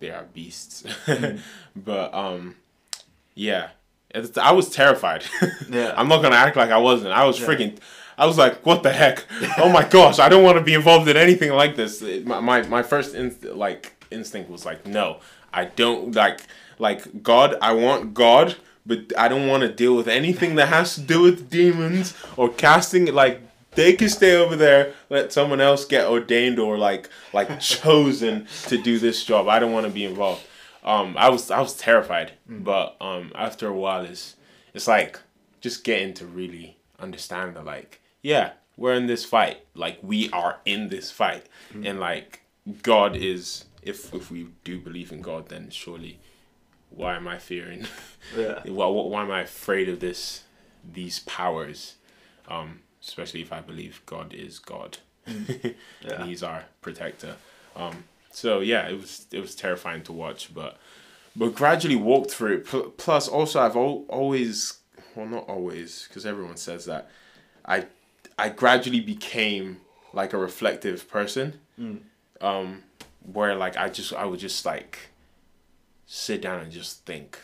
they 0.00 0.10
are 0.10 0.24
beasts, 0.34 0.84
but 1.76 2.12
um, 2.14 2.56
yeah, 3.34 3.70
I 4.40 4.52
was 4.52 4.68
terrified. 4.70 5.24
Yeah. 5.70 5.94
I'm 5.96 6.08
not 6.08 6.20
gonna 6.22 6.36
act 6.36 6.56
like 6.56 6.70
I 6.70 6.76
wasn't. 6.78 7.12
I 7.12 7.24
was 7.24 7.40
Yeah. 7.40 7.46
freaking. 7.46 7.78
I 8.18 8.26
was 8.26 8.36
like, 8.36 8.66
"What 8.66 8.82
the 8.82 8.92
heck? 8.92 9.24
Oh 9.56 9.70
my 9.70 9.84
gosh! 9.88 10.18
I 10.18 10.28
don't 10.28 10.44
want 10.44 10.58
to 10.58 10.62
be 10.64 10.74
involved 10.74 11.08
in 11.08 11.16
anything 11.16 11.50
like 11.52 11.76
this." 11.76 12.02
It- 12.02 12.26
my 12.26 12.40
my, 12.40 12.60
my 12.68 12.82
first 12.82 13.14
inst- 13.14 13.44
like 13.44 14.04
instinct 14.10 14.50
was 14.50 14.66
like, 14.66 14.86
"No, 14.86 15.20
I 15.52 15.66
don't 15.66 16.14
like 16.14 16.40
like 16.78 17.22
God. 17.22 17.56
I 17.60 17.72
want 17.72 18.14
God, 18.14 18.56
but 18.84 19.12
I 19.16 19.28
don't 19.28 19.46
want 19.46 19.62
to 19.62 19.72
deal 19.72 19.94
with 19.94 20.08
anything 20.08 20.56
that 20.56 20.68
has 20.68 20.94
to 20.96 21.00
do 21.00 21.22
with 21.22 21.50
demons 21.50 22.14
or 22.36 22.48
casting. 22.48 23.06
Like 23.12 23.40
they 23.72 23.94
can 23.94 24.08
stay 24.08 24.36
over 24.36 24.56
there. 24.56 24.94
Let 25.08 25.32
someone 25.32 25.60
else 25.60 25.84
get 25.84 26.06
ordained 26.06 26.58
or 26.58 26.78
like 26.78 27.08
like 27.32 27.60
chosen 27.76 28.46
to 28.66 28.78
do 28.78 28.98
this 28.98 29.24
job. 29.24 29.48
I 29.48 29.58
don't 29.58 29.72
want 29.72 29.86
to 29.86 29.92
be 29.92 30.04
involved. 30.04 30.42
Um, 30.84 31.14
I 31.16 31.28
was 31.30 31.50
I 31.50 31.60
was 31.60 31.74
terrified, 31.76 32.32
but 32.48 32.96
um, 33.00 33.32
after 33.34 33.68
a 33.68 33.72
while, 33.72 34.04
it's 34.04 34.36
it's 34.74 34.88
like 34.88 35.20
just 35.60 35.84
getting 35.84 36.12
to 36.14 36.26
really 36.26 36.76
understand 36.98 37.54
that 37.56 37.64
like 37.64 38.00
yeah, 38.22 38.52
we're 38.76 38.94
in 38.94 39.06
this 39.06 39.24
fight. 39.24 39.64
Like 39.74 39.98
we 40.02 40.28
are 40.30 40.58
in 40.64 40.88
this 40.88 41.10
fight, 41.10 41.46
and 41.86 42.00
like 42.00 42.42
God 42.82 43.16
is. 43.16 43.64
If 43.82 44.14
if 44.14 44.30
we 44.30 44.48
do 44.64 44.78
believe 44.78 45.12
in 45.12 45.20
God, 45.22 45.48
then 45.48 45.70
surely, 45.70 46.20
why 46.90 47.16
am 47.16 47.26
I 47.28 47.38
fearing? 47.38 47.86
Yeah. 48.36 48.60
why, 48.66 48.86
why 48.86 49.22
am 49.22 49.30
I 49.32 49.40
afraid 49.40 49.88
of 49.88 49.98
this 50.00 50.44
these 50.94 51.18
powers? 51.20 51.96
Um, 52.48 52.80
especially 53.02 53.42
if 53.42 53.52
I 53.52 53.60
believe 53.60 54.00
God 54.06 54.32
is 54.32 54.58
God, 54.60 54.98
Yeah. 55.26 55.72
and 56.04 56.24
He's 56.28 56.42
our 56.42 56.64
protector. 56.80 57.36
Um, 57.74 58.04
so 58.30 58.60
yeah, 58.60 58.88
it 58.88 58.94
was 59.00 59.26
it 59.32 59.40
was 59.40 59.54
terrifying 59.54 60.02
to 60.04 60.12
watch, 60.12 60.54
but 60.54 60.78
but 61.34 61.54
gradually 61.54 61.96
walked 61.96 62.30
through 62.30 62.56
it. 62.58 62.66
Pl- 62.66 62.90
Plus, 62.96 63.26
also 63.28 63.60
I've 63.60 63.76
al- 63.76 64.04
always 64.08 64.78
well 65.16 65.26
not 65.26 65.48
always 65.48 66.04
because 66.08 66.24
everyone 66.24 66.56
says 66.56 66.84
that 66.84 67.10
I 67.66 67.86
I 68.38 68.48
gradually 68.50 69.00
became 69.00 69.78
like 70.12 70.32
a 70.32 70.38
reflective 70.38 71.08
person. 71.10 71.58
Um, 72.40 72.82
where 73.24 73.54
like 73.54 73.76
I 73.76 73.88
just 73.88 74.12
I 74.12 74.24
would 74.24 74.40
just 74.40 74.64
like 74.64 74.98
sit 76.06 76.42
down 76.42 76.60
and 76.60 76.72
just 76.72 77.06
think 77.06 77.38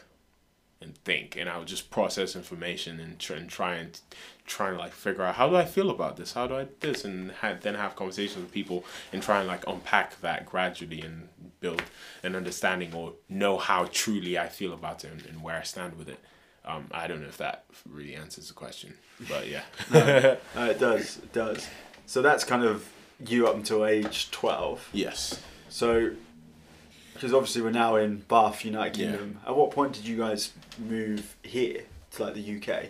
and 0.80 0.96
think 0.98 1.36
and 1.36 1.48
I 1.48 1.58
would 1.58 1.66
just 1.66 1.90
process 1.90 2.36
information 2.36 3.00
and 3.00 3.18
try 3.18 3.36
and 3.36 3.48
try 3.48 3.74
and 3.76 3.98
try 4.46 4.68
and 4.68 4.78
like 4.78 4.92
figure 4.92 5.22
out 5.22 5.34
how 5.34 5.48
do 5.48 5.56
I 5.56 5.64
feel 5.64 5.90
about 5.90 6.16
this 6.16 6.32
how 6.32 6.46
do 6.46 6.56
I 6.56 6.68
this 6.80 7.04
and 7.04 7.32
then 7.62 7.74
have 7.74 7.96
conversations 7.96 8.42
with 8.42 8.52
people 8.52 8.84
and 9.12 9.22
try 9.22 9.40
and 9.40 9.48
like 9.48 9.66
unpack 9.66 10.20
that 10.20 10.46
gradually 10.46 11.00
and 11.00 11.28
build 11.60 11.82
an 12.22 12.36
understanding 12.36 12.94
or 12.94 13.14
know 13.28 13.58
how 13.58 13.88
truly 13.90 14.38
I 14.38 14.48
feel 14.48 14.72
about 14.72 15.04
it 15.04 15.10
and, 15.12 15.26
and 15.26 15.42
where 15.42 15.56
I 15.56 15.62
stand 15.62 15.98
with 15.98 16.08
it 16.08 16.20
um, 16.64 16.86
I 16.92 17.06
don't 17.06 17.22
know 17.22 17.28
if 17.28 17.38
that 17.38 17.64
really 17.88 18.14
answers 18.14 18.48
the 18.48 18.54
question 18.54 18.94
but 19.28 19.48
yeah 19.48 19.62
Uh, 20.56 20.68
it 20.70 20.78
does. 20.78 21.18
It 21.18 21.32
does. 21.32 21.66
So 22.06 22.22
that's 22.22 22.44
kind 22.44 22.62
of 22.64 22.88
you 23.26 23.48
up 23.48 23.56
until 23.56 23.84
age 23.84 24.30
twelve. 24.30 24.88
yes 24.92 25.40
So, 25.68 26.10
because 27.14 27.32
obviously 27.34 27.62
we're 27.62 27.70
now 27.70 27.96
in 27.96 28.18
Bath, 28.28 28.64
United. 28.64 28.94
Kingdom. 28.96 29.40
At 29.46 29.56
what 29.56 29.70
point 29.70 29.92
did 29.94 30.06
you 30.06 30.16
guys 30.16 30.52
move 30.78 31.36
here 31.42 31.82
to 32.12 32.22
like 32.24 32.34
the 32.34 32.56
UK 32.56 32.86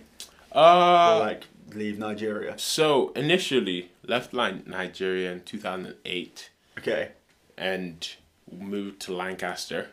uh, 0.53 1.15
or 1.15 1.21
like 1.21 1.45
leave 1.75 1.99
Nigeria? 1.99 2.55
so 2.59 3.11
initially 3.15 3.91
left 4.07 4.33
like 4.33 4.67
Nigeria 4.67 5.33
in 5.33 5.41
2008 5.43 6.51
Okay. 6.79 7.11
and 7.57 8.09
moved 8.51 9.01
to 9.01 9.13
Lancaster. 9.15 9.89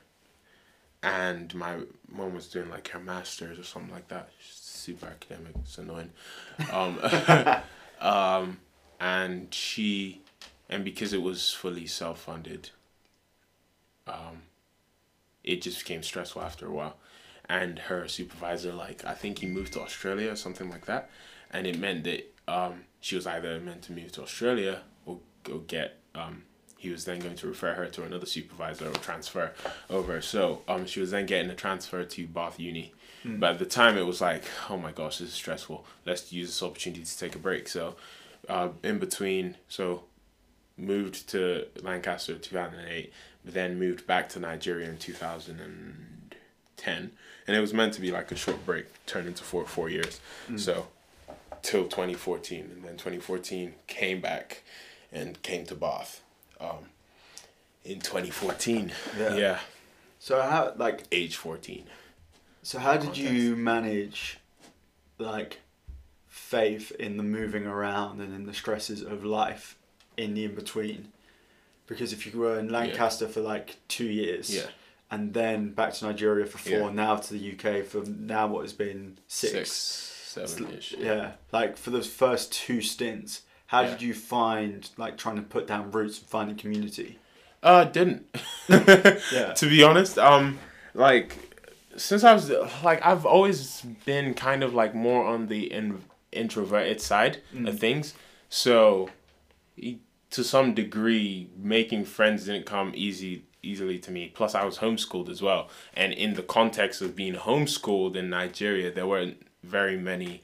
And 1.04 1.54
my 1.54 1.77
mom 2.10 2.34
was 2.34 2.48
doing 2.48 2.70
like 2.70 2.88
her 2.89 3.00
masters 3.00 3.60
or 3.60 3.63
something 3.63 3.92
like 3.94 4.08
that. 4.08 4.30
She's 4.39 4.56
super 4.56 5.06
academic. 5.08 5.54
It's 5.62 5.77
annoying. 5.77 6.12
Um, 6.72 7.00
um, 8.01 8.58
and 9.00 9.54
she, 9.54 10.22
and 10.69 10.84
because 10.84 11.13
it 11.13 11.22
was 11.22 11.51
fully 11.51 11.88
self 11.88 12.22
funded, 12.22 12.72
um, 14.07 14.43
it 15.43 15.62
just 15.62 15.79
became 15.79 16.03
stressful 16.03 16.41
after 16.41 16.67
a 16.67 16.72
while. 16.72 16.98
And 17.48 17.77
her 17.77 18.07
supervisor, 18.07 18.74
like, 18.74 19.05
I 19.05 19.13
think 19.13 19.39
he 19.39 19.45
moved 19.45 19.74
to 19.74 19.81
Australia 19.81 20.31
or 20.31 20.36
something 20.36 20.69
like 20.69 20.86
that. 20.86 21.10
And 21.51 21.67
it 21.67 21.77
meant 21.77 22.03
that 22.05 22.34
um, 22.48 22.86
she 23.01 23.15
was 23.15 23.27
either 23.27 23.60
meant 23.60 23.84
to 23.84 23.93
move 23.93 24.12
to 24.13 24.24
Australia 24.24 24.81
or 25.05 25.19
go 25.43 25.60
get 25.60 26.00
um, 26.15 26.43
he 26.77 26.91
was 26.91 27.05
then 27.05 27.19
going 27.19 27.36
to 27.36 27.48
refer 27.48 27.74
her 27.74 27.88
to 27.88 28.03
another 28.03 28.25
supervisor 28.25 28.88
or 28.88 28.93
transfer 28.93 29.51
over. 29.89 30.22
So 30.22 30.62
um, 30.67 30.86
she 30.86 31.00
was 31.00 31.12
then 31.12 31.25
getting 31.25 31.50
a 31.50 31.55
transfer 31.55 32.03
to 32.03 32.27
Bath 32.27 32.60
Uni. 32.60 32.93
But 33.39 33.53
at 33.53 33.60
the 33.60 33.65
time, 33.65 33.98
it 33.98 34.05
was 34.05 34.22
like, 34.22 34.43
oh 34.69 34.77
my 34.77 34.91
gosh, 34.91 35.17
this 35.17 35.29
is 35.29 35.34
stressful. 35.34 35.84
Let's 36.05 36.31
use 36.31 36.50
this 36.50 36.62
opportunity 36.62 37.03
to 37.03 37.17
take 37.17 37.36
a 37.36 37.39
break. 37.39 37.67
So 37.67 37.95
uh, 38.48 38.69
in 38.84 39.00
between, 39.00 39.57
so 39.67 40.03
moved 40.77 41.27
to 41.29 41.65
Lancaster 41.82 42.38
2008, 42.38 43.12
but 43.44 43.53
then 43.53 43.79
moved 43.79 44.08
back 44.08 44.29
to 44.29 44.39
Nigeria 44.39 44.89
in 44.89 44.98
2010. 44.98 47.12
And 47.48 47.55
it 47.55 47.60
was 47.60 47.74
meant 47.74 47.94
to 47.94 48.01
be 48.01 48.12
like 48.12 48.32
a 48.32 48.36
short 48.36 48.65
break, 48.65 48.86
turned 49.05 49.27
into 49.27 49.44
four, 49.44 49.65
four 49.65 49.89
years. 49.89 50.20
So 50.58 50.88
till 51.65 51.86
2014. 51.86 52.70
And 52.74 52.84
then 52.84 52.94
2014 52.94 53.74
came 53.88 54.22
back 54.22 54.63
and 55.12 55.41
came 55.41 55.65
to 55.65 55.75
Bath 55.75 56.22
um, 56.60 56.89
in 57.84 58.00
2014. 58.00 58.91
Yeah. 59.17 59.36
yeah. 59.36 59.60
So 60.20 60.41
how 60.41 60.74
like 60.77 61.03
Age 61.12 61.36
14. 61.36 61.86
so 62.63 62.79
how 62.79 62.98
did 62.98 63.17
you 63.17 63.55
manage 63.55 64.39
like 65.17 65.62
faith 66.27 66.91
in 67.00 67.17
the 67.17 67.24
moving 67.24 67.65
around 67.65 68.22
and 68.22 68.34
in 68.34 68.46
the 68.46 68.53
stresses 68.53 69.01
of 69.01 69.24
life 69.24 69.77
in 70.17 70.34
the 70.34 70.45
in 70.45 70.55
between? 70.55 71.10
Because 71.88 72.13
if 72.13 72.25
you 72.25 72.39
were 72.39 72.57
in 72.60 72.69
Lancaster 72.69 73.27
for 73.27 73.41
like 73.41 73.75
two 73.88 74.05
years, 74.07 74.53
Yeah. 74.55 74.63
and 75.12 75.34
then 75.34 75.69
back 75.72 75.93
to 75.93 76.05
Nigeria 76.05 76.45
for 76.45 76.57
four, 76.57 76.72
Yeah. 76.79 76.89
now 76.91 77.15
to 77.17 77.34
the 77.34 77.39
UK 77.51 77.84
for 77.84 78.03
now 78.05 78.48
what 78.48 78.62
has 78.63 78.74
been 78.74 79.17
six. 79.27 79.72
Six, 79.72 80.51
seven 80.51 80.74
ish. 80.77 80.93
Yeah, 80.98 81.34
like 81.51 81.77
for 81.77 81.91
those 81.91 82.07
first 82.07 82.51
two 82.51 82.81
stints, 82.81 83.41
how 83.67 83.81
Yeah. 83.81 83.91
did 83.91 84.01
you 84.01 84.13
find 84.13 84.89
like 84.98 85.17
trying 85.17 85.36
to 85.36 85.41
put 85.43 85.67
down 85.67 85.91
roots 85.91 86.19
and 86.19 86.27
finding 86.27 86.55
community? 86.57 87.19
Uh, 87.62 87.84
didn't. 87.84 88.25
Yeah. 88.69 89.53
To 89.55 89.69
be 89.69 89.84
honest, 89.84 90.17
um, 90.17 90.57
like 90.95 91.38
since 91.98 92.24
I 92.24 92.34
was 92.34 92.50
like 92.84 93.05
I've 93.05 93.25
always 93.27 93.81
been 94.05 94.34
kind 94.34 94.63
of 94.63 94.74
like 94.74 94.93
more 94.95 95.24
on 95.25 95.48
the 95.48 95.72
in, 95.72 96.01
introverted 96.31 97.00
side 97.00 97.41
of 97.65 97.79
things, 97.79 98.13
so 98.50 99.10
to 100.36 100.44
some 100.44 100.74
degree, 100.74 101.50
making 101.58 102.06
friends 102.06 102.46
didn't 102.46 102.65
come 102.65 102.92
easy 102.96 103.44
easily 103.63 103.98
to 103.98 104.12
me. 104.12 104.32
Plus, 104.34 104.54
I 104.54 104.63
was 104.63 104.77
homeschooled 104.77 105.30
as 105.30 105.42
well, 105.42 105.70
and 105.94 106.13
in 106.13 106.36
the 106.36 106.44
context 106.44 107.01
of 107.01 107.15
being 107.15 107.36
homeschooled 107.36 108.15
in 108.15 108.30
Nigeria, 108.30 108.92
there 108.92 109.08
weren't 109.08 109.42
very 109.63 109.98
many 109.98 110.44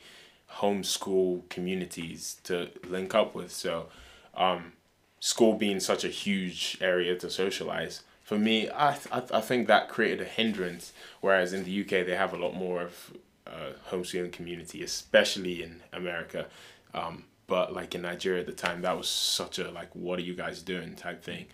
homeschool 0.60 1.48
communities 1.50 2.38
to 2.44 2.70
link 2.88 3.14
up 3.14 3.36
with. 3.36 3.52
So, 3.52 3.88
um, 4.34 4.74
school 5.20 5.54
being 5.54 5.80
such 5.80 6.04
a 6.04 6.08
huge 6.08 6.78
area 6.82 7.16
to 7.16 7.30
socialize 7.30 8.02
for 8.24 8.40
me 8.40 8.70
I, 8.70 8.98
I, 9.12 9.22
I 9.34 9.42
think 9.42 9.68
that 9.68 9.88
created 9.88 10.22
a 10.22 10.26
hindrance 10.26 10.94
whereas 11.20 11.54
in 11.54 11.64
the 11.64 11.82
uk 11.82 11.90
they 11.90 12.16
have 12.16 12.34
a 12.34 12.38
lot 12.38 12.56
more 12.56 12.82
of 12.82 13.14
uh, 13.46 13.74
homeschooling 13.92 14.32
community 14.32 14.82
especially 14.84 15.62
in 15.62 15.82
america 15.94 16.48
um, 16.96 17.26
but 17.52 17.74
like 17.74 17.94
in 17.94 18.02
nigeria 18.02 18.40
at 18.40 18.46
the 18.46 18.54
time 18.68 18.82
that 18.82 18.98
was 18.98 19.10
such 19.10 19.60
a 19.60 19.70
like 19.72 19.94
what 19.94 20.18
are 20.18 20.22
you 20.30 20.34
guys 20.34 20.62
doing 20.62 20.96
type 20.96 21.22
thing 21.22 21.46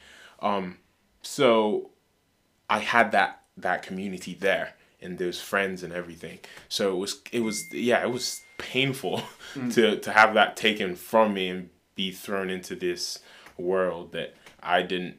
um, 0.41 0.77
so 1.23 1.89
i 2.69 2.79
had 2.79 3.11
that 3.11 3.41
that 3.57 3.81
community 3.81 4.35
there 4.39 4.75
and 5.01 5.17
those 5.17 5.41
friends 5.41 5.81
and 5.83 5.91
everything 5.91 6.37
so 6.69 6.93
it 6.93 6.97
was 6.97 7.21
it 7.31 7.39
was 7.39 7.73
yeah 7.73 8.01
it 8.03 8.11
was 8.11 8.41
painful 8.59 9.23
to 9.71 9.97
to 9.99 10.11
have 10.11 10.35
that 10.35 10.55
taken 10.55 10.95
from 10.95 11.33
me 11.33 11.47
and 11.49 11.69
be 11.95 12.11
thrown 12.11 12.49
into 12.49 12.75
this 12.75 13.19
world 13.57 14.11
that 14.11 14.35
I 14.61 14.83
didn't 14.83 15.17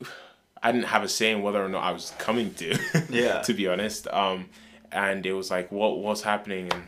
I 0.62 0.72
didn't 0.72 0.88
have 0.88 1.02
a 1.02 1.08
say 1.08 1.30
in 1.32 1.40
whether 1.42 1.64
or 1.64 1.68
not 1.68 1.82
I 1.82 1.92
was 1.92 2.12
coming 2.18 2.52
to. 2.54 2.78
Yeah. 3.10 3.40
to 3.42 3.54
be 3.54 3.66
honest. 3.66 4.06
Um 4.08 4.50
and 4.92 5.24
it 5.24 5.32
was 5.32 5.50
like 5.50 5.72
what 5.72 5.98
what's 5.98 6.22
happening 6.22 6.70
and 6.72 6.84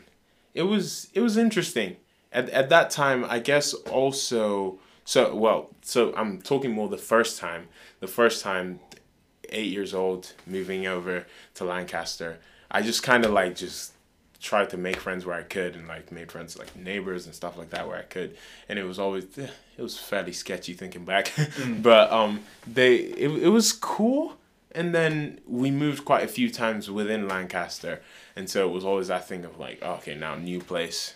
it 0.55 0.65
was 0.65 1.09
it 1.15 1.21
was 1.21 1.37
interesting. 1.37 1.97
At 2.33 2.49
at 2.51 2.69
that 2.71 2.91
time 2.91 3.25
I 3.29 3.39
guess 3.39 3.75
also 3.75 4.79
so 5.05 5.35
well 5.35 5.71
so 5.83 6.15
I'm 6.17 6.41
talking 6.41 6.73
more 6.73 6.89
the 6.89 6.99
first 6.99 7.39
time. 7.39 7.69
The 8.01 8.09
first 8.09 8.43
time 8.43 8.81
8 9.49 9.71
years 9.71 9.95
old 9.95 10.33
moving 10.47 10.87
over 10.87 11.27
to 11.55 11.65
Lancaster. 11.65 12.39
I 12.71 12.83
just 12.83 13.03
kind 13.03 13.25
of 13.25 13.33
like 13.33 13.55
just 13.57 13.93
tried 14.43 14.69
to 14.71 14.77
make 14.77 14.97
friends 14.97 15.25
where 15.25 15.37
I 15.37 15.45
could 15.45 15.77
and 15.77 15.87
like 15.87 16.11
made 16.11 16.33
friends 16.33 16.59
like 16.59 16.75
neighbors 16.75 17.27
and 17.27 17.35
stuff 17.35 17.57
like 17.57 17.71
that 17.71 17.87
where 17.87 17.97
I 17.99 18.03
could 18.03 18.37
and 18.69 18.77
it 18.77 18.83
was 18.83 18.99
always 18.99 19.25
eh, 19.39 19.47
it 19.79 19.83
was 19.83 19.97
fairly 19.97 20.33
sketchy 20.33 20.73
thinking 20.73 21.05
back 21.05 21.33
but 21.79 22.11
um 22.11 22.41
they 22.67 22.97
it, 22.97 23.31
it 23.31 23.49
was 23.49 23.73
cool 23.73 24.37
and 24.73 24.93
then 24.93 25.39
we 25.47 25.71
moved 25.71 26.05
quite 26.05 26.25
a 26.25 26.29
few 26.29 26.51
times 26.51 26.91
within 26.91 27.29
Lancaster 27.29 28.03
and 28.35 28.51
so 28.51 28.69
it 28.69 28.73
was 28.73 28.85
always 28.85 29.07
that 29.07 29.29
thing 29.29 29.45
of 29.45 29.61
like 29.61 29.81
okay 29.81 30.17
now 30.17 30.35
new 30.35 30.59
place 30.59 31.15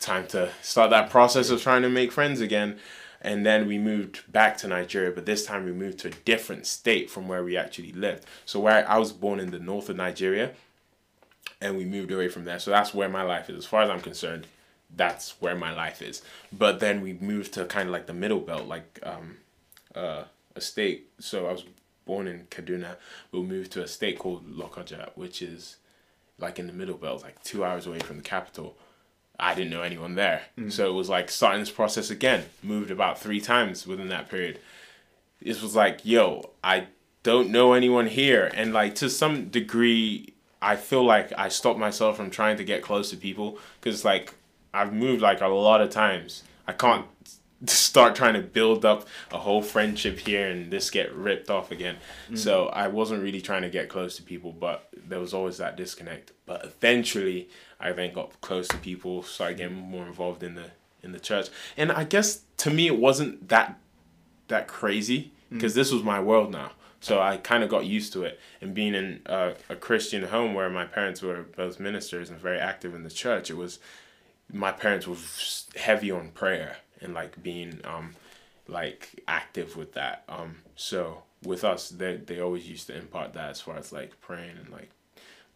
time 0.00 0.26
to 0.28 0.50
start 0.62 0.90
that 0.90 1.10
process 1.10 1.50
of 1.50 1.62
trying 1.62 1.82
to 1.82 1.88
make 1.88 2.12
friends 2.12 2.40
again 2.40 2.78
and 3.24 3.46
then 3.46 3.66
we 3.66 3.78
moved 3.78 4.30
back 4.30 4.58
to 4.58 4.68
Nigeria, 4.68 5.10
but 5.10 5.24
this 5.24 5.46
time 5.46 5.64
we 5.64 5.72
moved 5.72 5.98
to 6.00 6.08
a 6.08 6.10
different 6.26 6.66
state 6.66 7.10
from 7.10 7.26
where 7.26 7.42
we 7.42 7.56
actually 7.56 7.90
lived. 7.92 8.26
So 8.44 8.60
where 8.60 8.86
I 8.88 8.98
was 8.98 9.12
born 9.12 9.40
in 9.40 9.50
the 9.50 9.58
north 9.58 9.88
of 9.88 9.96
Nigeria, 9.96 10.52
and 11.58 11.78
we 11.78 11.86
moved 11.86 12.12
away 12.12 12.28
from 12.28 12.44
there. 12.44 12.58
So 12.58 12.70
that's 12.70 12.92
where 12.92 13.08
my 13.08 13.22
life 13.22 13.48
is. 13.48 13.56
As 13.56 13.64
far 13.64 13.82
as 13.82 13.88
I'm 13.88 14.02
concerned, 14.02 14.46
that's 14.94 15.40
where 15.40 15.56
my 15.56 15.72
life 15.72 16.02
is. 16.02 16.20
But 16.52 16.80
then 16.80 17.00
we 17.00 17.14
moved 17.14 17.54
to 17.54 17.64
kind 17.64 17.88
of 17.88 17.92
like 17.94 18.06
the 18.06 18.12
middle 18.12 18.40
belt, 18.40 18.66
like 18.66 19.00
um, 19.02 19.38
uh, 19.94 20.24
a 20.54 20.60
state. 20.60 21.08
So 21.18 21.46
I 21.46 21.52
was 21.52 21.64
born 22.04 22.28
in 22.28 22.46
Kaduna. 22.50 22.96
We 23.32 23.40
moved 23.40 23.72
to 23.72 23.82
a 23.82 23.88
state 23.88 24.18
called 24.18 24.46
Lokoja, 24.46 25.10
which 25.14 25.40
is 25.40 25.76
like 26.38 26.58
in 26.58 26.66
the 26.66 26.74
middle 26.74 26.98
belt, 26.98 27.22
like 27.22 27.42
two 27.42 27.64
hours 27.64 27.86
away 27.86 28.00
from 28.00 28.18
the 28.18 28.22
capital. 28.22 28.76
I 29.38 29.54
didn't 29.54 29.70
know 29.70 29.82
anyone 29.82 30.14
there. 30.14 30.42
Mm. 30.58 30.72
So 30.72 30.88
it 30.88 30.94
was 30.94 31.08
like 31.08 31.30
starting 31.30 31.60
this 31.60 31.70
process 31.70 32.10
again. 32.10 32.44
Moved 32.62 32.90
about 32.90 33.18
three 33.18 33.40
times 33.40 33.86
within 33.86 34.08
that 34.08 34.28
period. 34.28 34.60
It 35.40 35.60
was 35.60 35.74
like, 35.74 36.00
yo, 36.04 36.50
I 36.62 36.86
don't 37.22 37.50
know 37.50 37.72
anyone 37.72 38.06
here. 38.06 38.50
And 38.54 38.72
like 38.72 38.94
to 38.96 39.10
some 39.10 39.46
degree, 39.46 40.34
I 40.62 40.76
feel 40.76 41.04
like 41.04 41.32
I 41.36 41.48
stopped 41.48 41.78
myself 41.78 42.16
from 42.16 42.30
trying 42.30 42.56
to 42.58 42.64
get 42.64 42.82
close 42.82 43.10
to 43.10 43.16
people 43.16 43.58
because 43.80 44.04
like 44.04 44.34
I've 44.72 44.92
moved 44.92 45.22
like 45.22 45.40
a 45.40 45.48
lot 45.48 45.80
of 45.80 45.90
times. 45.90 46.44
I 46.66 46.72
can't 46.72 47.06
start 47.66 48.14
trying 48.14 48.34
to 48.34 48.40
build 48.40 48.84
up 48.84 49.06
a 49.32 49.38
whole 49.38 49.62
friendship 49.62 50.18
here 50.18 50.48
and 50.48 50.70
this 50.70 50.90
get 50.90 51.12
ripped 51.14 51.50
off 51.50 51.70
again. 51.70 51.96
Mm. 52.30 52.38
So 52.38 52.66
I 52.66 52.88
wasn't 52.88 53.22
really 53.22 53.40
trying 53.40 53.62
to 53.62 53.70
get 53.70 53.88
close 53.88 54.16
to 54.16 54.22
people, 54.22 54.52
but 54.52 54.88
there 54.96 55.20
was 55.20 55.34
always 55.34 55.58
that 55.58 55.76
disconnect. 55.76 56.32
But 56.46 56.64
eventually, 56.64 57.48
I 57.80 57.92
then 57.92 58.12
got 58.12 58.40
close 58.40 58.68
to 58.68 58.78
people, 58.78 59.22
started 59.22 59.58
getting 59.58 59.76
more 59.76 60.06
involved 60.06 60.42
in 60.42 60.54
the 60.54 60.70
in 61.02 61.12
the 61.12 61.20
church, 61.20 61.48
and 61.76 61.92
I 61.92 62.04
guess 62.04 62.42
to 62.58 62.70
me 62.70 62.86
it 62.86 62.98
wasn't 62.98 63.48
that 63.48 63.78
that 64.48 64.68
crazy 64.68 65.32
because 65.50 65.72
mm. 65.72 65.76
this 65.76 65.92
was 65.92 66.02
my 66.02 66.20
world 66.20 66.50
now. 66.50 66.72
So 67.00 67.20
I 67.20 67.36
kind 67.36 67.62
of 67.62 67.68
got 67.68 67.84
used 67.84 68.14
to 68.14 68.22
it, 68.22 68.40
and 68.62 68.72
being 68.72 68.94
in 68.94 69.20
a, 69.26 69.52
a 69.68 69.76
Christian 69.76 70.24
home 70.24 70.54
where 70.54 70.70
my 70.70 70.86
parents 70.86 71.20
were 71.20 71.42
both 71.42 71.78
ministers 71.78 72.30
and 72.30 72.38
very 72.38 72.58
active 72.58 72.94
in 72.94 73.02
the 73.02 73.10
church, 73.10 73.50
it 73.50 73.58
was 73.58 73.78
my 74.50 74.72
parents 74.72 75.06
were 75.06 75.16
heavy 75.78 76.10
on 76.10 76.30
prayer 76.30 76.78
and 77.00 77.14
like 77.14 77.42
being 77.42 77.80
um 77.84 78.14
like 78.66 79.20
active 79.28 79.76
with 79.76 79.92
that. 79.94 80.24
Um 80.28 80.56
so 80.76 81.22
with 81.42 81.64
us 81.64 81.90
they 81.90 82.16
they 82.16 82.40
always 82.40 82.68
used 82.68 82.86
to 82.88 82.96
impart 82.96 83.34
that 83.34 83.50
as 83.50 83.60
far 83.60 83.76
as 83.76 83.92
like 83.92 84.20
praying 84.20 84.56
and 84.62 84.70
like 84.70 84.90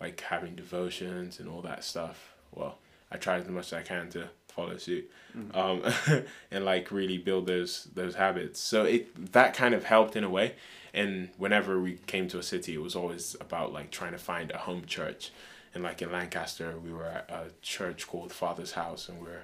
like 0.01 0.21
having 0.21 0.55
devotions 0.55 1.41
and 1.41 1.49
all 1.49 1.63
that 1.63 1.85
stuff. 1.85 2.35
Well, 2.55 2.79
I 3.11 3.17
try 3.17 3.39
as 3.39 3.49
much 3.49 3.67
as 3.67 3.73
I 3.73 3.83
can 3.83 4.11
to 4.11 4.29
follow 4.49 4.77
suit. 4.77 5.11
Mm-hmm. 5.37 5.59
Um 5.59 6.25
and 6.51 6.65
like 6.65 6.91
really 6.91 7.19
build 7.19 7.47
those 7.47 7.89
those 7.95 8.15
habits. 8.15 8.61
So 8.61 8.85
it 8.85 9.33
that 9.33 9.55
kind 9.55 9.75
of 9.75 9.85
helped 9.85 10.17
in 10.17 10.25
a 10.25 10.31
way. 10.31 10.55
And 10.95 11.31
whenever 11.37 11.81
we 11.81 11.99
came 12.07 12.29
to 12.29 12.39
a 12.39 12.43
city 12.43 12.75
it 12.75 12.83
was 12.83 12.97
always 12.97 13.37
about 13.41 13.73
like 13.73 13.91
trying 13.91 14.13
to 14.13 14.19
find 14.19 14.51
a 14.51 14.59
home 14.59 14.85
church. 14.87 15.31
And 15.75 15.85
like 15.85 16.03
in 16.03 16.11
Lancaster, 16.11 16.79
we 16.79 16.93
were 16.93 17.05
at 17.05 17.31
a 17.31 17.51
church 17.63 18.07
called 18.07 18.33
Father's 18.33 18.73
House, 18.73 19.09
and 19.09 19.19
we 19.21 19.27
we're 19.27 19.43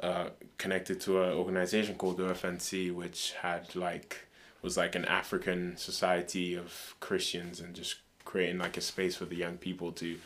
uh, 0.00 0.28
connected 0.58 1.00
to 1.02 1.22
an 1.22 1.34
organization 1.34 1.94
called 1.96 2.16
the 2.16 2.24
FNC, 2.24 2.94
which 2.94 3.34
had 3.40 3.74
like 3.74 4.26
was 4.62 4.76
like 4.76 4.94
an 4.94 5.04
African 5.04 5.76
society 5.76 6.54
of 6.54 6.94
Christians 7.00 7.60
and 7.60 7.74
just 7.74 7.96
creating 8.24 8.58
like 8.58 8.76
a 8.76 8.80
space 8.80 9.14
for 9.16 9.26
the 9.26 9.36
young 9.36 9.58
people 9.58 9.92
to 9.92 10.16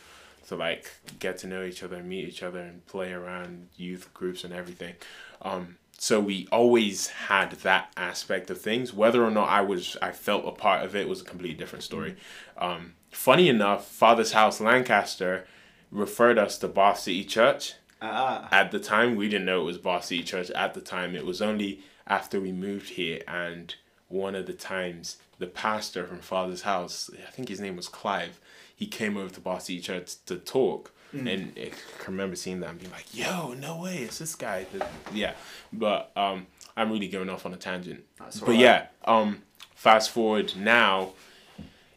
to 0.47 0.55
like 0.55 0.91
get 1.19 1.37
to 1.37 1.47
know 1.47 1.63
each 1.63 1.83
other 1.83 1.97
and 1.97 2.09
meet 2.09 2.27
each 2.27 2.41
other 2.41 2.59
and 2.59 2.85
play 2.87 3.11
around 3.11 3.67
youth 3.75 4.11
groups 4.13 4.43
and 4.43 4.53
everything. 4.53 4.95
Um, 5.41 5.77
so 5.97 6.19
we 6.19 6.47
always 6.51 7.07
had 7.07 7.51
that 7.51 7.91
aspect 7.97 8.49
of 8.49 8.59
things. 8.59 8.93
Whether 8.93 9.23
or 9.23 9.29
not 9.29 9.49
I 9.49 9.61
was 9.61 9.97
I 10.01 10.11
felt 10.11 10.47
a 10.47 10.51
part 10.51 10.83
of 10.83 10.95
it 10.95 11.07
was 11.07 11.21
a 11.21 11.25
completely 11.25 11.57
different 11.57 11.83
story. 11.83 12.15
Um, 12.57 12.93
funny 13.11 13.49
enough, 13.49 13.85
Father's 13.87 14.31
House 14.31 14.59
Lancaster 14.59 15.45
referred 15.91 16.37
us 16.37 16.57
to 16.59 16.67
Bath 16.67 16.99
City 16.99 17.23
Church 17.23 17.73
Ah. 18.01 18.47
At 18.51 18.71
the 18.71 18.79
time, 18.79 19.15
we 19.15 19.27
didn't 19.27 19.45
know 19.45 19.61
it 19.61 19.65
was 19.65 19.77
Bath 19.77 20.05
City 20.05 20.23
Church. 20.23 20.49
At 20.51 20.73
the 20.73 20.81
time, 20.81 21.15
it 21.15 21.25
was 21.25 21.41
only 21.41 21.81
after 22.07 22.39
we 22.39 22.51
moved 22.51 22.89
here, 22.91 23.21
and 23.27 23.75
one 24.07 24.35
of 24.35 24.45
the 24.45 24.53
times, 24.53 25.17
the 25.37 25.47
pastor 25.47 26.05
from 26.05 26.19
Father's 26.19 26.63
House, 26.63 27.09
I 27.27 27.31
think 27.31 27.49
his 27.49 27.59
name 27.59 27.75
was 27.75 27.87
Clive, 27.87 28.39
he 28.75 28.87
came 28.87 29.17
over 29.17 29.33
to 29.33 29.41
Bath 29.41 29.63
City 29.63 29.81
Church 29.81 30.13
to 30.25 30.37
talk. 30.37 30.91
Mm. 31.13 31.33
And 31.33 31.53
I 31.57 31.71
can 32.03 32.13
remember 32.13 32.35
seeing 32.35 32.59
that 32.59 32.69
and 32.69 32.79
being 32.79 32.91
like, 32.91 33.15
"Yo, 33.15 33.53
no 33.53 33.81
way, 33.81 33.97
it's 33.97 34.19
this 34.19 34.35
guy." 34.35 34.67
Yeah, 35.11 35.33
but 35.73 36.11
um, 36.15 36.45
I'm 36.77 36.91
really 36.91 37.07
going 37.07 37.29
off 37.29 37.47
on 37.47 37.53
a 37.53 37.57
tangent. 37.57 38.03
That's 38.19 38.39
but 38.39 38.49
right. 38.49 38.59
yeah, 38.59 38.85
um, 39.05 39.41
fast 39.73 40.11
forward 40.11 40.53
now, 40.55 41.13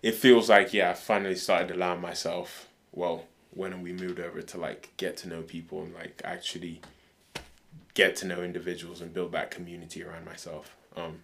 it 0.02 0.14
feels 0.14 0.48
like 0.48 0.72
yeah, 0.72 0.90
I 0.90 0.94
finally 0.94 1.36
started 1.36 1.70
allowing 1.70 2.00
myself. 2.00 2.68
Well, 2.90 3.24
when 3.54 3.82
we 3.82 3.92
moved 3.92 4.18
over 4.18 4.42
to 4.42 4.58
like 4.58 4.90
get 4.96 5.16
to 5.18 5.28
know 5.28 5.42
people 5.42 5.82
and 5.82 5.94
like 5.94 6.20
actually 6.24 6.80
get 7.94 8.16
to 8.16 8.26
know 8.26 8.42
individuals 8.42 9.00
and 9.00 9.12
build 9.12 9.32
that 9.32 9.50
community 9.50 10.02
around 10.02 10.24
myself. 10.24 10.74
Um, 10.96 11.20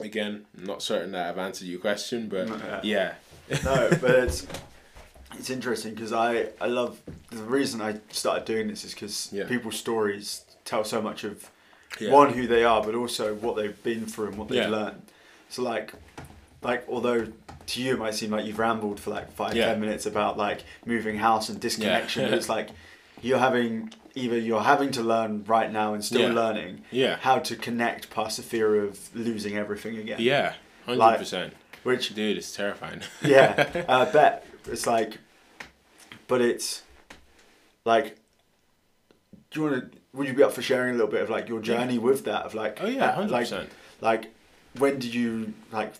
again, 0.00 0.46
not 0.56 0.82
certain 0.82 1.12
that 1.12 1.28
I've 1.28 1.38
answered 1.38 1.68
your 1.68 1.80
question, 1.80 2.28
but 2.28 2.84
yeah. 2.84 3.14
no, 3.64 3.90
but 4.00 4.10
it's 4.10 4.46
it's 5.38 5.50
interesting 5.50 5.94
because 5.94 6.12
I 6.12 6.48
I 6.60 6.66
love 6.66 7.00
the 7.30 7.42
reason 7.42 7.80
I 7.80 8.00
started 8.10 8.44
doing 8.44 8.68
this 8.68 8.84
is 8.84 8.94
because 8.94 9.28
yeah. 9.32 9.46
people's 9.46 9.76
stories 9.76 10.44
tell 10.64 10.84
so 10.84 11.02
much 11.02 11.24
of 11.24 11.50
yeah. 12.00 12.10
one 12.10 12.32
who 12.32 12.46
they 12.46 12.64
are, 12.64 12.82
but 12.82 12.94
also 12.94 13.34
what 13.34 13.56
they've 13.56 13.82
been 13.82 14.06
through 14.06 14.28
and 14.28 14.38
what 14.38 14.48
they've 14.48 14.62
yeah. 14.62 14.68
learned. 14.68 15.02
So 15.48 15.62
like 15.62 15.92
like 16.62 16.84
although 16.88 17.26
to 17.66 17.82
you 17.82 17.94
it 17.94 17.98
might 17.98 18.14
seem 18.14 18.30
like 18.30 18.46
you've 18.46 18.58
rambled 18.58 19.00
for 19.00 19.10
like 19.10 19.32
five 19.32 19.54
yeah. 19.54 19.66
ten 19.66 19.80
minutes 19.80 20.06
about 20.06 20.36
like 20.36 20.64
moving 20.86 21.18
house 21.18 21.48
and 21.48 21.60
disconnection, 21.60 22.22
yeah. 22.22 22.28
but 22.30 22.38
it's 22.38 22.48
like 22.48 22.70
you're 23.20 23.38
having 23.38 23.92
either 24.14 24.38
you're 24.38 24.62
having 24.62 24.90
to 24.92 25.02
learn 25.02 25.44
right 25.44 25.72
now 25.72 25.94
and 25.94 26.04
still 26.04 26.20
yeah. 26.20 26.32
learning 26.32 26.82
yeah 26.90 27.16
how 27.16 27.38
to 27.38 27.56
connect 27.56 28.10
past 28.10 28.36
the 28.36 28.42
fear 28.42 28.84
of 28.84 29.14
losing 29.14 29.56
everything 29.56 29.96
again. 29.96 30.18
Yeah, 30.20 30.54
hundred 30.86 30.98
like, 30.98 31.18
percent. 31.18 31.54
Which 31.82 32.14
dude, 32.14 32.36
it's 32.36 32.54
terrifying. 32.54 33.02
yeah, 33.22 33.84
I 33.88 34.04
bet 34.04 34.46
it's 34.66 34.86
like, 34.86 35.18
but 36.28 36.40
it's 36.40 36.82
like, 37.84 38.16
do 39.50 39.60
you 39.60 39.70
want 39.70 39.92
to? 39.92 39.98
Would 40.14 40.28
you 40.28 40.34
be 40.34 40.42
up 40.42 40.52
for 40.52 40.62
sharing 40.62 40.90
a 40.90 40.92
little 40.92 41.10
bit 41.10 41.22
of 41.22 41.30
like 41.30 41.48
your 41.48 41.60
journey 41.60 41.98
with 41.98 42.24
that? 42.24 42.44
Of 42.44 42.54
like, 42.54 42.78
oh 42.80 42.86
yeah, 42.86 43.12
hundred 43.12 43.36
percent. 43.36 43.70
Like, 44.00 44.22
like, 44.22 44.34
when 44.78 44.98
did 44.98 45.14
you 45.14 45.54
like, 45.72 45.94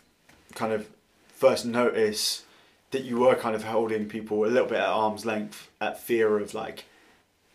kind 0.55 0.73
of 0.73 0.89
first 1.29 1.65
notice 1.65 2.45
that 2.91 3.05
you 3.05 3.19
were 3.21 3.35
kind 3.35 3.57
of 3.57 3.65
holding 3.65 4.09
people 4.09 4.45
a 4.45 4.47
little 4.47 4.69
bit 4.69 4.79
at 4.79 4.87
arm's 4.87 5.25
length 5.25 5.71
at 5.81 6.01
fear 6.01 6.39
of 6.39 6.55
like 6.55 6.85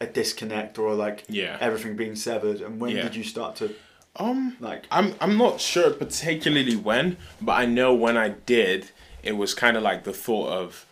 a 0.01 0.05
disconnect 0.05 0.77
or 0.77 0.93
like 0.93 1.23
yeah. 1.29 1.57
everything 1.59 1.95
being 1.95 2.15
severed 2.15 2.61
and 2.61 2.79
when 2.79 2.95
yeah. 2.95 3.03
did 3.03 3.15
you 3.15 3.23
start 3.23 3.55
to 3.55 3.73
um 4.17 4.57
like 4.59 4.85
I'm 4.91 5.15
I'm 5.21 5.37
not 5.37 5.61
sure 5.61 5.91
particularly 5.91 6.75
when 6.75 7.17
but 7.41 7.53
I 7.53 7.65
know 7.65 7.93
when 7.93 8.17
I 8.17 8.29
did 8.29 8.91
it 9.23 9.33
was 9.33 9.53
kind 9.53 9.77
of 9.77 9.83
like 9.83 10.03
the 10.03 10.13
thought 10.13 10.49
of 10.49 10.85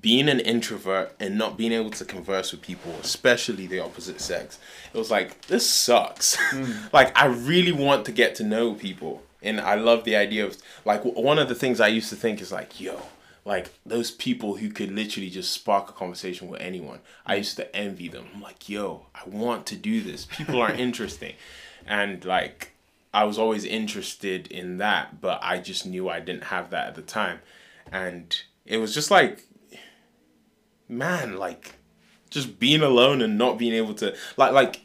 being 0.00 0.28
an 0.28 0.40
introvert 0.40 1.14
and 1.18 1.36
not 1.36 1.56
being 1.56 1.72
able 1.72 1.90
to 1.90 2.04
converse 2.04 2.52
with 2.52 2.62
people, 2.62 2.92
especially 3.00 3.66
the 3.66 3.80
opposite 3.80 4.20
sex, 4.20 4.58
it 4.92 4.98
was 4.98 5.10
like, 5.10 5.46
this 5.46 5.68
sucks. 5.68 6.36
Mm. 6.36 6.92
like, 6.92 7.16
I 7.20 7.26
really 7.26 7.72
want 7.72 8.04
to 8.06 8.12
get 8.12 8.34
to 8.36 8.44
know 8.44 8.74
people 8.74 9.22
and 9.42 9.60
I 9.60 9.74
love 9.74 10.04
the 10.04 10.16
idea 10.16 10.46
of 10.46 10.58
like 10.84 11.02
one 11.02 11.38
of 11.38 11.48
the 11.48 11.54
things 11.54 11.80
I 11.80 11.88
used 11.88 12.10
to 12.10 12.16
think 12.16 12.40
is 12.40 12.52
like, 12.52 12.80
yo, 12.80 13.00
like 13.44 13.70
those 13.86 14.10
people 14.10 14.56
who 14.56 14.70
could 14.70 14.92
literally 14.92 15.30
just 15.30 15.52
spark 15.52 15.88
a 15.88 15.92
conversation 15.92 16.48
with 16.48 16.60
anyone. 16.60 17.00
I 17.24 17.36
used 17.36 17.56
to 17.56 17.74
envy 17.74 18.08
them. 18.08 18.26
I'm 18.34 18.42
like, 18.42 18.68
yo, 18.68 19.06
I 19.14 19.28
want 19.28 19.66
to 19.66 19.76
do 19.76 20.02
this. 20.02 20.26
People 20.26 20.60
are 20.60 20.72
interesting. 20.86 21.34
And 21.86 22.24
like 22.24 22.72
I 23.12 23.24
was 23.24 23.38
always 23.38 23.64
interested 23.64 24.46
in 24.48 24.78
that, 24.78 25.20
but 25.20 25.40
I 25.42 25.58
just 25.58 25.86
knew 25.86 26.08
I 26.08 26.20
didn't 26.20 26.44
have 26.44 26.70
that 26.70 26.88
at 26.88 26.94
the 26.94 27.02
time. 27.02 27.40
And 27.90 28.40
it 28.66 28.76
was 28.76 28.94
just 28.94 29.10
like 29.10 29.44
man, 30.90 31.36
like 31.36 31.76
just 32.28 32.58
being 32.58 32.82
alone 32.82 33.22
and 33.22 33.38
not 33.38 33.58
being 33.58 33.72
able 33.72 33.94
to 33.94 34.14
like 34.36 34.52
like 34.52 34.80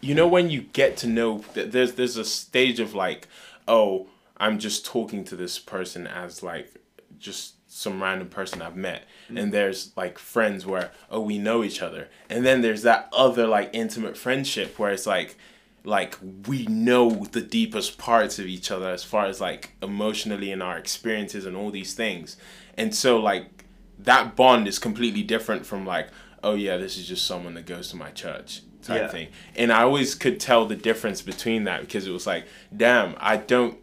you 0.00 0.14
know 0.14 0.28
when 0.28 0.50
you 0.50 0.62
get 0.62 0.96
to 0.98 1.06
know 1.06 1.44
there's 1.54 1.94
there's 1.94 2.16
a 2.16 2.24
stage 2.24 2.80
of 2.80 2.94
like 2.94 3.26
oh, 3.68 4.08
I'm 4.38 4.58
just 4.58 4.84
talking 4.84 5.24
to 5.24 5.36
this 5.36 5.58
person 5.58 6.06
as 6.06 6.42
like 6.42 6.74
just 7.18 7.54
some 7.70 8.02
random 8.02 8.28
person 8.28 8.62
I've 8.62 8.76
met. 8.76 9.02
Mm-hmm. 9.26 9.36
And 9.36 9.52
there's 9.52 9.92
like 9.96 10.18
friends 10.18 10.64
where, 10.64 10.90
oh, 11.10 11.20
we 11.20 11.38
know 11.38 11.62
each 11.62 11.82
other. 11.82 12.08
And 12.30 12.44
then 12.44 12.62
there's 12.62 12.82
that 12.82 13.08
other 13.12 13.46
like 13.46 13.70
intimate 13.72 14.16
friendship 14.16 14.78
where 14.78 14.90
it's 14.90 15.06
like, 15.06 15.36
like 15.84 16.18
we 16.46 16.66
know 16.66 17.10
the 17.10 17.40
deepest 17.40 17.98
parts 17.98 18.38
of 18.38 18.46
each 18.46 18.70
other 18.70 18.88
as 18.88 19.04
far 19.04 19.26
as 19.26 19.40
like 19.40 19.74
emotionally 19.82 20.50
and 20.50 20.62
our 20.62 20.78
experiences 20.78 21.44
and 21.46 21.56
all 21.56 21.70
these 21.70 21.94
things. 21.94 22.36
And 22.76 22.94
so 22.94 23.18
like 23.18 23.64
that 23.98 24.34
bond 24.34 24.66
is 24.66 24.78
completely 24.78 25.22
different 25.22 25.66
from 25.66 25.84
like, 25.84 26.08
oh 26.42 26.54
yeah, 26.54 26.76
this 26.76 26.96
is 26.96 27.06
just 27.06 27.26
someone 27.26 27.54
that 27.54 27.66
goes 27.66 27.90
to 27.90 27.96
my 27.96 28.10
church. 28.10 28.62
Type 28.88 29.02
Yeah. 29.02 29.08
thing. 29.08 29.28
And 29.56 29.72
I 29.72 29.82
always 29.82 30.14
could 30.14 30.40
tell 30.40 30.66
the 30.66 30.76
difference 30.76 31.22
between 31.22 31.64
that 31.64 31.80
because 31.82 32.06
it 32.06 32.10
was 32.10 32.26
like, 32.26 32.46
damn, 32.76 33.14
I 33.18 33.36
don't 33.36 33.78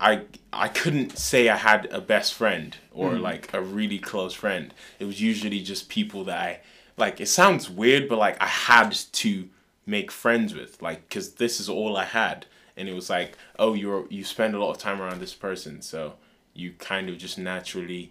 I 0.00 0.22
I 0.52 0.68
couldn't 0.68 1.18
say 1.18 1.48
I 1.48 1.56
had 1.56 1.86
a 1.86 2.00
best 2.00 2.34
friend 2.34 2.76
or 2.92 3.12
mm. 3.12 3.20
like 3.20 3.52
a 3.52 3.60
really 3.60 3.98
close 3.98 4.34
friend. 4.34 4.72
It 4.98 5.04
was 5.04 5.20
usually 5.20 5.60
just 5.60 5.88
people 5.88 6.24
that 6.24 6.38
I 6.40 6.60
like. 6.96 7.20
It 7.20 7.26
sounds 7.26 7.68
weird, 7.68 8.08
but 8.08 8.18
like 8.18 8.40
I 8.40 8.46
had 8.46 8.92
to 8.92 9.48
make 9.86 10.10
friends 10.10 10.54
with, 10.54 10.82
like, 10.82 11.08
because 11.08 11.34
this 11.34 11.60
is 11.60 11.68
all 11.68 11.96
I 11.96 12.04
had, 12.04 12.46
and 12.76 12.88
it 12.88 12.94
was 12.94 13.08
like, 13.10 13.36
oh, 13.58 13.74
you're 13.74 14.06
you 14.08 14.24
spend 14.24 14.54
a 14.54 14.58
lot 14.58 14.70
of 14.70 14.78
time 14.78 15.00
around 15.00 15.20
this 15.20 15.34
person, 15.34 15.82
so 15.82 16.14
you 16.54 16.72
kind 16.78 17.08
of 17.08 17.18
just 17.18 17.38
naturally 17.38 18.10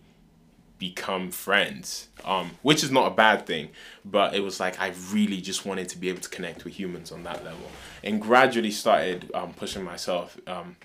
become 0.79 1.31
friends 1.31 2.07
um 2.23 2.51
which 2.61 2.83
is 2.83 2.91
not 2.91 3.11
a 3.11 3.15
bad 3.15 3.45
thing 3.45 3.69
but 4.05 4.35
it 4.35 4.41
was 4.41 4.59
like 4.59 4.79
i 4.79 4.93
really 5.11 5.41
just 5.41 5.65
wanted 5.65 5.89
to 5.89 5.97
be 5.97 6.09
able 6.09 6.21
to 6.21 6.29
connect 6.29 6.63
with 6.63 6.73
humans 6.73 7.11
on 7.11 7.23
that 7.23 7.43
level. 7.43 7.69
And 8.03 8.21
gradually 8.21 8.71
started 8.71 9.31
um 9.33 9.53
pushing 9.53 9.83
myself 9.83 10.37
um 10.47 10.75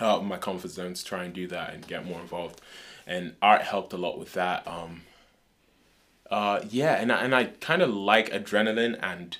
out 0.00 0.20
of 0.20 0.24
my 0.24 0.38
comfort 0.38 0.70
zone 0.70 0.94
to 0.94 1.04
try 1.04 1.24
and 1.24 1.32
do 1.32 1.46
that 1.48 1.74
and 1.74 1.86
get 1.86 2.04
more 2.04 2.20
involved. 2.20 2.60
And 3.06 3.34
art 3.40 3.62
helped 3.62 3.92
a 3.92 3.96
lot 3.96 4.18
with 4.18 4.32
that 4.32 4.66
um 4.66 5.02
uh 6.30 6.60
yeah 6.68 6.94
and 6.94 7.12
I, 7.12 7.24
and 7.24 7.34
I 7.34 7.44
kind 7.44 7.82
of 7.82 7.90
like 7.90 8.30
adrenaline 8.32 8.98
and 9.02 9.36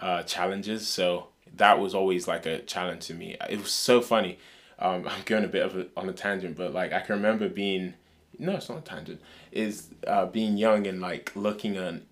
uh 0.00 0.22
challenges 0.22 0.88
so 0.88 1.28
that 1.54 1.78
was 1.78 1.94
always 1.94 2.26
like 2.26 2.46
a 2.46 2.60
challenge 2.60 3.06
to 3.06 3.14
me. 3.14 3.36
It 3.48 3.58
was 3.58 3.70
so 3.70 4.00
funny 4.00 4.38
um 4.78 5.06
i'm 5.08 5.22
going 5.24 5.44
a 5.44 5.48
bit 5.48 5.64
of 5.64 5.76
a, 5.76 5.86
on 5.96 6.08
a 6.08 6.12
tangent 6.12 6.56
but 6.56 6.72
like 6.74 6.92
i 6.92 7.00
can 7.00 7.14
remember 7.14 7.48
being 7.48 7.94
no 8.38 8.52
it's 8.56 8.68
not 8.68 8.78
a 8.78 8.82
tangent 8.82 9.20
is 9.50 9.88
uh 10.06 10.26
being 10.26 10.56
young 10.56 10.86
and 10.86 11.00
like 11.00 11.32
looking 11.34 11.78
on 11.78 12.02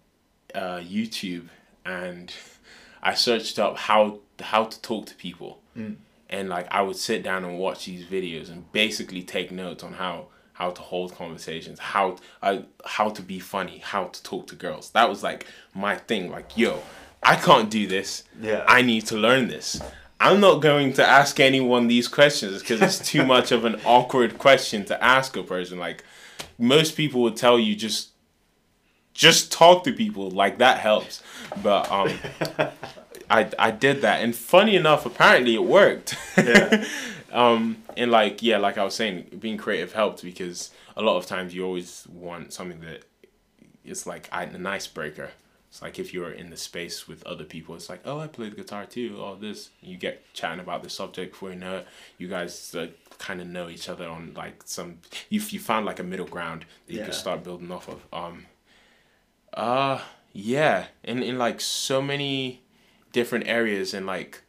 uh 0.54 0.78
youtube 0.78 1.48
and 1.84 2.32
i 3.02 3.14
searched 3.14 3.58
up 3.58 3.76
how 3.76 4.18
how 4.40 4.64
to 4.64 4.80
talk 4.82 5.06
to 5.06 5.14
people 5.14 5.60
and 6.30 6.48
like 6.48 6.66
I 6.70 6.80
would 6.80 6.96
sit 6.96 7.22
down 7.22 7.44
and 7.44 7.58
watch 7.58 7.84
these 7.84 8.06
videos 8.06 8.50
and 8.50 8.70
basically 8.72 9.22
take 9.22 9.50
notes 9.50 9.82
on 9.82 9.94
how 9.94 10.28
how 10.52 10.70
to 10.70 10.80
hold 10.80 11.14
conversations, 11.14 11.78
how 11.78 12.16
uh, 12.40 12.58
how 12.84 13.10
to 13.10 13.22
be 13.22 13.38
funny, 13.38 13.78
how 13.78 14.04
to 14.04 14.22
talk 14.22 14.46
to 14.46 14.54
girls. 14.54 14.90
That 14.90 15.08
was 15.08 15.22
like 15.22 15.46
my 15.74 15.96
thing. 15.96 16.30
Like, 16.30 16.56
yo, 16.56 16.82
I 17.22 17.36
can't 17.36 17.68
do 17.68 17.86
this. 17.86 18.24
Yeah. 18.40 18.64
I 18.68 18.82
need 18.82 19.06
to 19.06 19.16
learn 19.16 19.48
this. 19.48 19.82
I'm 20.20 20.38
not 20.38 20.60
going 20.60 20.92
to 20.94 21.06
ask 21.06 21.40
anyone 21.40 21.88
these 21.88 22.06
questions 22.06 22.60
because 22.60 22.82
it's 22.82 22.98
too 22.98 23.24
much 23.34 23.50
of 23.50 23.64
an 23.64 23.80
awkward 23.84 24.38
question 24.38 24.84
to 24.84 25.02
ask 25.02 25.34
a 25.36 25.42
person. 25.42 25.78
Like, 25.78 26.04
most 26.58 26.96
people 26.96 27.22
would 27.22 27.36
tell 27.36 27.58
you 27.58 27.74
just 27.74 28.10
just 29.14 29.50
talk 29.50 29.84
to 29.84 29.92
people. 29.92 30.30
Like 30.30 30.58
that 30.58 30.78
helps. 30.78 31.22
But 31.62 31.90
um 31.90 32.12
i 33.30 33.48
i 33.58 33.70
did 33.70 34.02
that. 34.02 34.22
And 34.22 34.34
funny 34.36 34.76
enough 34.76 35.06
apparently 35.06 35.54
it 35.54 35.64
worked. 35.64 36.16
Yeah. 36.36 36.84
um 37.32 37.82
and 37.96 38.10
like 38.10 38.42
yeah 38.42 38.58
like 38.58 38.76
i 38.76 38.82
was 38.82 38.94
saying 38.94 39.38
being 39.38 39.56
creative 39.56 39.92
helped 39.92 40.20
because 40.22 40.70
a 40.96 41.02
lot 41.02 41.16
of 41.16 41.26
times 41.26 41.54
you 41.54 41.64
always 41.64 42.04
want 42.12 42.52
something 42.52 42.80
that 42.80 43.04
is 43.84 44.04
like 44.04 44.28
an 44.32 44.66
icebreaker 44.66 45.30
it's 45.70 45.80
like 45.80 45.98
if 45.98 46.12
you're 46.12 46.32
in 46.32 46.50
the 46.50 46.56
space 46.56 47.06
with 47.08 47.24
other 47.26 47.44
people 47.44 47.74
it's 47.74 47.88
like 47.88 48.00
oh 48.04 48.18
i 48.18 48.26
play 48.26 48.48
the 48.48 48.56
guitar 48.56 48.84
too 48.84 49.16
oh 49.20 49.36
this 49.36 49.70
you 49.80 49.96
get 49.96 50.22
chatting 50.34 50.60
about 50.60 50.82
the 50.82 50.90
subject 50.90 51.32
before 51.32 51.50
you 51.50 51.56
know 51.56 51.76
it 51.78 51.86
you 52.18 52.26
guys 52.28 52.74
uh, 52.74 52.88
kind 53.18 53.40
of 53.40 53.46
know 53.46 53.68
each 53.68 53.88
other 53.88 54.08
on 54.08 54.32
like 54.34 54.62
some 54.64 54.98
you, 55.28 55.40
you 55.50 55.60
found 55.60 55.86
like 55.86 56.00
a 56.00 56.02
middle 56.04 56.26
ground 56.26 56.64
that 56.86 56.92
you 56.92 56.98
Yeah. 56.98 57.04
can 57.06 57.12
start 57.14 57.44
building 57.44 57.70
off 57.70 57.88
of 57.88 58.02
um 58.12 58.46
uh 59.54 60.00
yeah 60.32 60.86
in 61.02 61.22
in 61.22 61.38
like 61.38 61.60
so 61.60 62.00
many 62.00 62.62
different 63.12 63.46
areas 63.48 63.92
and 63.94 64.06
like 64.06 64.42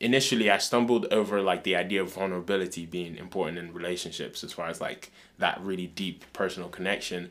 initially 0.00 0.50
I 0.50 0.58
stumbled 0.58 1.06
over 1.12 1.40
like 1.42 1.64
the 1.64 1.74
idea 1.74 2.02
of 2.02 2.12
vulnerability 2.12 2.86
being 2.86 3.16
important 3.16 3.58
in 3.58 3.72
relationships 3.72 4.44
as 4.44 4.52
far 4.52 4.68
as 4.68 4.80
like 4.80 5.10
that 5.38 5.60
really 5.60 5.88
deep 5.88 6.24
personal 6.32 6.68
connection. 6.68 7.30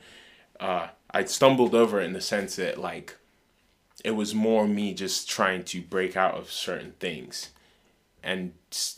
Uh, 0.60 0.88
I 1.12 1.26
stumbled 1.26 1.76
over 1.76 2.02
it 2.02 2.06
in 2.06 2.14
the 2.14 2.22
sense 2.22 2.56
that 2.58 2.78
like 2.78 3.16
it 4.04 4.12
was 4.12 4.34
more 4.34 4.68
me 4.68 4.94
just 4.94 5.30
trying 5.30 5.64
to 5.64 5.82
break 5.82 6.16
out 6.16 6.36
of 6.36 6.52
certain 6.52 6.94
things 7.00 7.50
and 8.24 8.54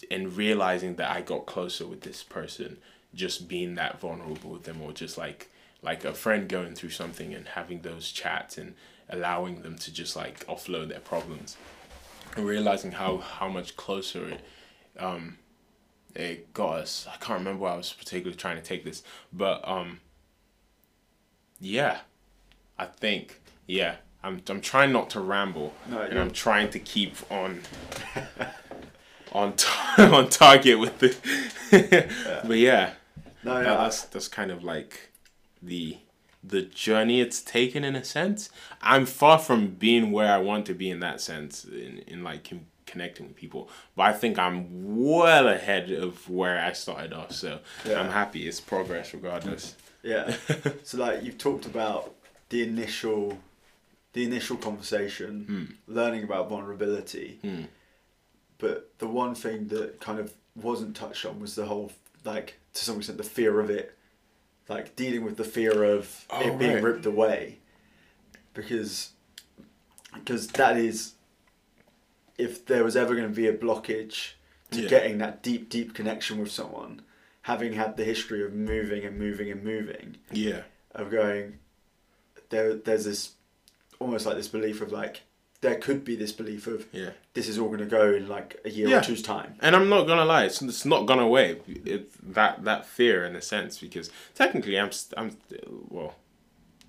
and 0.10 0.36
realizing 0.36 0.96
that 0.96 1.12
I 1.12 1.22
got 1.22 1.46
closer 1.46 1.86
with 1.86 2.02
this 2.02 2.24
person 2.24 2.78
just 3.14 3.48
being 3.48 3.76
that 3.76 4.00
vulnerable 4.00 4.52
with 4.52 4.64
them 4.64 4.82
or 4.82 4.92
just 4.92 5.18
like 5.18 5.50
like 5.82 6.04
a 6.04 6.14
friend 6.14 6.50
going 6.50 6.76
through 6.76 6.90
something 6.90 7.34
and 7.34 7.48
having 7.48 7.82
those 7.82 8.12
chats 8.12 8.58
and 8.58 8.76
allowing 9.10 9.62
them 9.62 9.78
to 9.78 9.94
just 9.94 10.16
like 10.16 10.46
offload 10.48 10.90
their 10.90 11.00
problems. 11.00 11.58
And 12.36 12.46
realizing 12.46 12.92
how 12.94 13.18
how 13.18 13.48
much 13.48 13.76
closer 13.76 14.30
it 14.30 14.42
um 15.00 15.38
it 16.16 16.54
got 16.54 16.78
us. 16.80 17.08
I 17.08 17.18
can't 17.18 17.40
remember 17.40 17.64
where 17.64 17.74
i 17.74 17.78
was 17.78 17.94
particularly 17.94 18.36
trying 18.36 18.58
to 18.58 18.64
take 18.64 18.84
this 18.84 19.04
but 19.32 19.66
um 19.68 20.00
yeah 21.60 22.00
i 22.78 22.86
think 22.86 23.42
yeah 23.68 23.96
i'm 24.24 24.42
i'm 24.50 24.62
trying 24.62 24.92
not 24.92 25.10
to 25.10 25.20
ramble 25.20 25.74
No, 25.90 26.02
and 26.02 26.18
i'm 26.20 26.32
trying 26.32 26.70
to 26.72 26.80
keep 26.80 27.16
on 27.32 27.62
on 29.32 29.54
tar- 29.56 30.14
on 30.14 30.30
target 30.30 30.80
with 30.80 31.00
the 31.00 31.16
but 32.48 32.58
yeah 32.58 32.94
No, 33.44 33.56
that- 33.56 33.64
no, 33.64 33.78
that's 33.78 34.04
that's 34.04 34.28
kind 34.28 34.52
of 34.52 34.64
like 34.64 35.12
the 35.62 35.98
the 36.44 36.62
journey 36.62 37.20
it's 37.20 37.42
taken 37.42 37.84
in 37.84 37.98
a 37.98 38.04
sense. 38.04 38.50
I'm 38.82 39.06
far 39.06 39.38
from 39.40 39.68
being 39.72 40.12
where 40.12 40.32
I 40.32 40.38
want 40.38 40.66
to 40.68 40.74
be 40.74 40.90
in 40.90 41.02
that 41.02 41.20
sense 41.20 41.66
in 41.66 42.02
in 42.08 42.24
like 42.24 42.50
con- 42.50 42.66
connecting 42.86 43.28
with 43.28 43.36
people, 43.36 43.70
but 43.96 44.04
I 44.04 44.14
think 44.14 44.40
I'm 44.40 44.66
well 44.98 45.50
ahead 45.50 45.92
of 45.92 46.30
where 46.30 46.58
I 46.60 46.72
started 46.72 47.12
off. 47.14 47.34
So 47.34 47.60
Yeah. 47.86 48.00
I'm 48.00 48.10
happy. 48.12 48.48
It's 48.48 48.62
progress 48.62 49.14
regardless. 49.14 49.76
Yeah. 50.04 50.36
so 50.84 50.98
like 50.98 51.24
you've 51.24 51.38
talked 51.38 51.66
about 51.66 52.14
the 52.50 52.64
initial 52.64 53.38
the 54.14 54.24
initial 54.24 54.58
conversation, 54.58 55.78
learning 55.88 56.24
about 56.24 56.50
vulnerability. 56.50 57.38
Hmm. 57.44 57.64
But 58.58 58.92
the 59.00 59.08
one 59.08 59.36
thing 59.36 59.68
that 59.68 60.00
kind 60.02 60.20
of 60.20 60.34
wasn't 60.56 60.96
touched 60.96 61.26
on 61.26 61.40
was 61.40 61.56
the 61.56 61.66
whole 61.66 61.92
like 62.26 62.56
to 62.74 62.84
some 62.84 62.98
extent 62.98 63.18
the 63.18 63.24
fear 63.24 63.60
of 63.60 63.70
it. 63.70 63.96
Like 64.68 64.96
dealing 64.96 65.24
with 65.26 65.38
the 65.38 65.44
fear 65.44 65.84
of 65.84 66.26
Oh, 66.30 66.42
it 66.42 66.60
being 66.60 66.76
right. 66.76 66.84
ripped 66.84 67.06
away. 67.06 67.60
Because 68.54 69.12
because 70.14 70.48
that 70.50 70.76
is 70.78 71.14
if 72.38 72.66
there 72.66 72.84
was 72.84 72.96
ever 72.96 73.16
going 73.16 73.28
to 73.30 73.36
be 73.36 73.48
a 73.48 73.54
blockage 73.54 74.34
to 74.72 74.82
Yeah. 74.82 74.90
getting 74.90 75.18
that 75.20 75.44
deep 75.44 75.70
deep 75.70 75.94
connection 75.94 76.40
with 76.40 76.52
someone 76.52 77.02
having 77.50 77.74
had 77.74 77.98
the 77.98 78.04
history 78.14 78.42
of 78.46 78.52
moving 78.54 79.04
and 79.08 79.18
moving 79.26 79.50
and 79.54 79.64
moving 79.64 80.08
Yeah. 80.32 80.62
of 81.02 81.10
going 81.10 81.58
there 82.50 82.76
there's 82.76 83.06
this 83.06 83.22
almost 84.00 84.26
like 84.28 84.36
this 84.38 84.48
belief 84.58 84.82
of 84.82 84.92
like 84.92 85.16
there 85.62 85.76
could 85.86 86.06
be 86.10 86.16
this 86.16 86.32
belief 86.42 86.68
of 86.68 86.80
Yeah. 86.92 87.12
this 87.34 87.48
is 87.52 87.58
all 87.60 87.68
going 87.74 87.80
to 87.90 87.94
go 88.00 88.14
in 88.14 88.28
like 88.38 88.52
a 88.66 88.70
year 88.78 88.88
Yeah. 88.88 89.00
or 89.00 89.04
two's 89.04 89.22
time 89.24 89.56
And 89.66 89.76
I'm 89.76 89.90
not 89.90 90.04
gonna 90.08 90.26
lie, 90.34 90.46
it's, 90.46 90.62
it's 90.62 90.86
not 90.86 91.06
gone 91.10 91.20
away. 91.30 91.46
It's 91.96 92.16
that 92.40 92.64
that 92.70 92.82
fear 92.98 93.18
in 93.26 93.36
a 93.36 93.42
sense 93.42 93.74
because 93.86 94.08
technically 94.42 94.76
I'm 94.80 94.92
st- 94.92 95.16
I'm 95.20 95.30
well, 95.96 96.14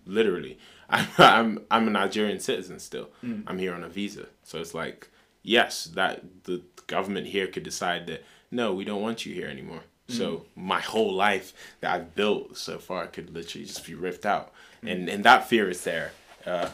literally 0.04 0.58
I'm 0.96 1.06
I'm 1.18 1.48
I'm 1.74 1.86
a 1.88 1.90
Nigerian 1.90 2.40
citizen 2.40 2.78
still. 2.80 3.08
Mm. 3.24 3.44
I'm 3.48 3.58
here 3.64 3.74
on 3.78 3.84
a 3.84 3.88
visa, 3.88 4.26
so 4.42 4.54
it's 4.62 4.74
like 4.82 5.08
yes, 5.56 5.84
that 6.00 6.14
the 6.48 6.56
government 6.94 7.26
here 7.28 7.46
could 7.52 7.62
decide 7.72 8.02
that 8.10 8.20
no, 8.50 8.66
we 8.78 8.84
don't 8.84 9.00
want 9.06 9.24
you 9.24 9.32
here 9.40 9.46
anymore. 9.56 9.82
So 10.10 10.44
my 10.56 10.80
whole 10.80 11.12
life 11.12 11.52
that 11.80 11.94
I've 11.94 12.14
built 12.14 12.56
so 12.56 12.78
far 12.78 13.06
could 13.06 13.32
literally 13.34 13.66
just 13.66 13.86
be 13.86 13.94
ripped 13.94 14.26
out, 14.26 14.52
and 14.82 15.08
and 15.08 15.24
that 15.24 15.48
fear 15.48 15.70
is 15.70 15.84
there. 15.84 16.12
Uh, 16.46 16.70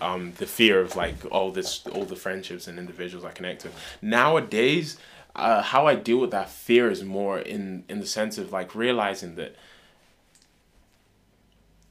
um, 0.00 0.32
the 0.38 0.46
fear 0.46 0.80
of 0.80 0.94
like 0.96 1.14
all 1.30 1.50
this, 1.50 1.86
all 1.86 2.04
the 2.04 2.16
friendships 2.16 2.66
and 2.66 2.78
individuals 2.78 3.24
I 3.24 3.30
connect 3.30 3.64
with. 3.64 3.74
Nowadays, 4.02 4.98
uh, 5.34 5.62
how 5.62 5.86
I 5.86 5.94
deal 5.94 6.18
with 6.18 6.30
that 6.32 6.50
fear 6.50 6.90
is 6.90 7.02
more 7.02 7.38
in 7.38 7.84
in 7.88 8.00
the 8.00 8.06
sense 8.06 8.38
of 8.38 8.52
like 8.52 8.74
realizing 8.74 9.36
that 9.36 9.56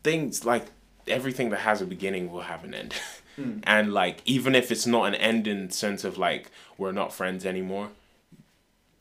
things 0.03 0.45
like 0.45 0.67
everything 1.07 1.49
that 1.49 1.61
has 1.61 1.81
a 1.81 1.85
beginning 1.85 2.31
will 2.31 2.41
have 2.41 2.63
an 2.63 2.73
end. 2.73 2.95
and 3.63 3.93
like 3.93 4.21
even 4.25 4.55
if 4.55 4.71
it's 4.71 4.85
not 4.85 5.05
an 5.05 5.15
end 5.15 5.47
in 5.47 5.69
sense 5.69 6.03
of 6.03 6.17
like 6.17 6.49
we're 6.77 6.91
not 6.91 7.13
friends 7.13 7.45
anymore, 7.45 7.89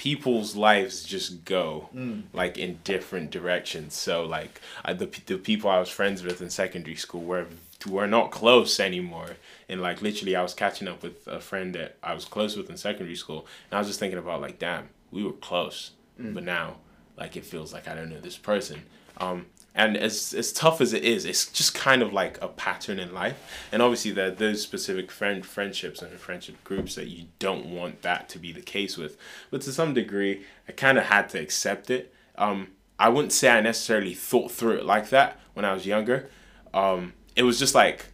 people's 0.05 0.55
lives 0.55 1.03
just 1.03 1.47
go 1.47 1.89
like 2.35 2.59
in 2.59 2.79
different 2.85 3.31
directions. 3.31 3.95
So 3.95 4.27
like 4.27 4.61
I, 4.85 4.93
the 4.93 5.09
the 5.25 5.39
people 5.39 5.71
I 5.71 5.79
was 5.79 5.89
friends 5.89 6.23
with 6.23 6.43
in 6.43 6.51
secondary 6.51 6.97
school 6.97 7.23
were 7.23 7.47
were 7.89 8.07
not 8.07 8.31
close 8.31 8.79
anymore. 8.79 9.31
And 9.67 9.81
like 9.81 10.03
literally, 10.03 10.37
I 10.37 10.43
was 10.43 10.53
catching 10.53 10.89
up 10.89 11.03
with 11.03 11.27
a 11.27 11.41
friend 11.41 11.75
that 11.75 11.97
I 12.03 12.13
was 12.13 12.27
close 12.27 12.55
with 12.55 12.69
in 12.69 12.77
secondary 12.77 13.17
school, 13.17 13.47
and 13.71 13.77
I 13.77 13.79
was 13.79 13.89
just 13.89 13.99
thinking 13.99 14.19
about 14.19 14.43
like, 14.43 14.59
damn, 14.59 14.91
we 15.11 15.25
were 15.25 15.33
close, 15.33 15.93
but 16.35 16.45
now 16.45 16.77
like 17.17 17.35
it 17.37 17.47
feels 17.47 17.73
like 17.73 17.89
I 17.89 17.95
don't 17.95 18.11
know 18.11 18.21
this 18.21 18.37
person. 18.37 18.83
Um, 19.17 19.47
and 19.75 19.97
as 19.97 20.33
as 20.35 20.53
tough 20.53 20.81
as 20.81 20.93
it 20.93 21.03
is, 21.05 21.25
it's 21.25 21.47
just 21.47 21.75
kind 21.75 22.01
of 22.03 22.13
like 22.13 22.41
a 22.43 22.49
pattern 22.49 22.99
in 22.99 23.13
life. 23.13 23.37
And 23.73 23.83
obviously, 23.83 24.13
there 24.13 24.29
are 24.29 24.31
those 24.31 24.63
specific 24.63 25.11
friend 25.11 25.45
friendships 25.45 26.01
and 26.03 26.13
friendship 26.19 26.63
groups 26.65 26.95
that 26.95 27.09
you 27.09 27.25
don't 27.39 27.67
want 27.67 28.03
that 28.03 28.29
to 28.31 28.39
be 28.39 28.53
the 28.53 28.61
case 28.63 28.97
with. 28.97 29.17
But 29.51 29.63
to 29.63 29.73
some 29.73 29.93
degree, 29.95 30.45
I 30.69 30.73
kind 30.73 30.97
of 30.99 31.05
had 31.05 31.29
to 31.31 31.41
accept 31.41 31.91
it. 31.91 32.15
Um, 32.37 32.69
I 32.99 33.09
wouldn't 33.09 33.33
say 33.33 33.51
I 33.51 33.61
necessarily 33.61 34.15
thought 34.15 34.53
through 34.53 34.79
it 34.79 34.85
like 34.85 35.09
that 35.11 35.41
when 35.55 35.65
I 35.65 35.73
was 35.73 35.87
younger. 35.87 36.31
Um, 36.73 37.13
it 37.35 37.43
was 37.43 37.59
just 37.59 37.75
like 37.75 38.07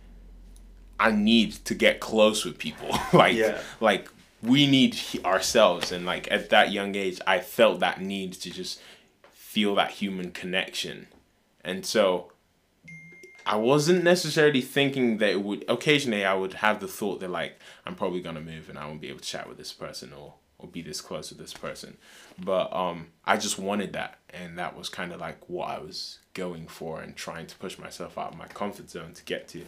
I 0.98 1.10
need 1.10 1.52
to 1.66 1.74
get 1.74 2.00
close 2.00 2.44
with 2.44 2.56
people. 2.58 2.88
like 3.12 3.36
Yeah. 3.36 3.60
like 3.80 4.08
we 4.42 4.66
need 4.66 4.96
ourselves 5.26 5.92
and 5.92 6.06
like 6.06 6.30
at 6.30 6.48
that 6.48 6.72
young 6.72 6.94
age 6.94 7.20
I 7.26 7.40
felt 7.40 7.80
that 7.80 8.00
need 8.00 8.32
to 8.32 8.50
just 8.50 8.80
feel 9.32 9.74
that 9.74 9.90
human 9.92 10.30
connection. 10.30 11.08
And 11.64 11.84
so 11.84 12.32
I 13.46 13.56
wasn't 13.56 14.04
necessarily 14.04 14.60
thinking 14.60 15.18
that 15.18 15.30
it 15.30 15.42
would 15.42 15.64
occasionally 15.68 16.24
I 16.24 16.34
would 16.34 16.54
have 16.54 16.80
the 16.80 16.88
thought 16.88 17.20
that 17.20 17.30
like 17.30 17.58
I'm 17.86 17.94
probably 17.94 18.20
gonna 18.20 18.40
move 18.40 18.68
and 18.68 18.78
I 18.78 18.86
won't 18.86 19.00
be 19.00 19.08
able 19.08 19.20
to 19.20 19.24
chat 19.24 19.48
with 19.48 19.58
this 19.58 19.72
person 19.72 20.12
or 20.12 20.34
or 20.58 20.68
be 20.68 20.82
this 20.82 21.00
close 21.00 21.30
with 21.30 21.38
this 21.38 21.54
person. 21.54 21.96
But 22.38 22.72
um 22.72 23.08
I 23.24 23.36
just 23.36 23.58
wanted 23.58 23.92
that 23.94 24.18
and 24.30 24.58
that 24.58 24.76
was 24.76 24.88
kind 24.88 25.12
of 25.12 25.20
like 25.20 25.48
what 25.48 25.68
I 25.68 25.78
was 25.78 26.18
going 26.34 26.68
for 26.68 27.00
and 27.00 27.16
trying 27.16 27.46
to 27.46 27.56
push 27.56 27.78
myself 27.78 28.18
out 28.18 28.32
of 28.32 28.38
my 28.38 28.46
comfort 28.46 28.90
zone 28.90 29.14
to 29.14 29.24
get 29.24 29.48
to. 29.48 29.64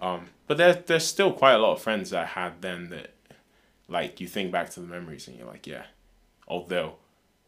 Um 0.00 0.30
but 0.46 0.56
there 0.56 0.74
there's 0.74 1.06
still 1.06 1.32
quite 1.32 1.54
a 1.54 1.58
lot 1.58 1.72
of 1.72 1.82
friends 1.82 2.10
that 2.10 2.22
I 2.22 2.26
had 2.26 2.62
then 2.62 2.90
that 2.90 3.12
like 3.88 4.20
you 4.20 4.28
think 4.28 4.50
back 4.52 4.70
to 4.70 4.80
the 4.80 4.86
memories 4.86 5.28
and 5.28 5.36
you're 5.36 5.48
like, 5.48 5.66
yeah, 5.66 5.84
although 6.48 6.94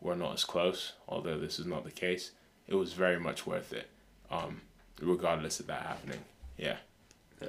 we're 0.00 0.16
not 0.16 0.34
as 0.34 0.44
close, 0.44 0.92
although 1.08 1.38
this 1.38 1.58
is 1.58 1.66
not 1.66 1.84
the 1.84 1.90
case, 1.90 2.32
it 2.72 2.76
was 2.76 2.92
very 2.92 3.18
much 3.20 3.46
worth 3.46 3.72
it. 3.72 3.88
Um 4.30 4.60
regardless 5.00 5.58
of 5.60 5.66
that 5.66 5.82
happening. 5.82 6.20
Yeah. 6.56 6.76
Yeah. 7.40 7.48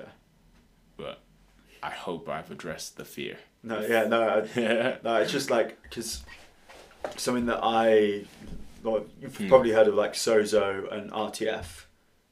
But 0.97 1.19
I 1.81 1.89
hope 1.91 2.27
I've 2.29 2.49
addressed 2.51 2.97
the 2.97 3.05
fear. 3.05 3.37
No, 3.61 3.79
yeah, 3.81 4.05
no, 4.07 4.21
I, 4.21 4.59
yeah. 4.59 4.95
no. 5.03 5.15
It's 5.17 5.31
just 5.31 5.49
like 5.49 5.81
because 5.83 6.23
something 7.17 7.45
that 7.47 7.59
I, 7.61 8.23
well, 8.83 9.05
you've 9.21 9.35
Hmm. 9.37 9.47
probably 9.49 9.71
heard 9.71 9.87
of 9.87 9.95
like 9.95 10.13
Sozo 10.13 10.91
and 10.91 11.11
RTF 11.11 11.85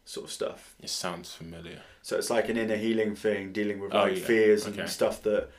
sort 0.06 0.26
of 0.28 0.32
stuff. 0.32 0.76
It 0.82 0.90
sounds 0.90 1.34
familiar. 1.34 1.82
So 2.02 2.18
it's 2.18 2.30
like 2.30 2.50
an 2.50 2.58
inner 2.58 2.76
healing 2.78 3.16
thing, 3.16 3.52
dealing 3.52 3.80
with 3.80 3.94
Oh, 3.94 4.04
like 4.04 4.18
yeah. 4.18 4.26
fears 4.26 4.68
Okay. 4.68 4.82
and 4.82 4.90
stuff 4.90 5.22
that 5.24 5.50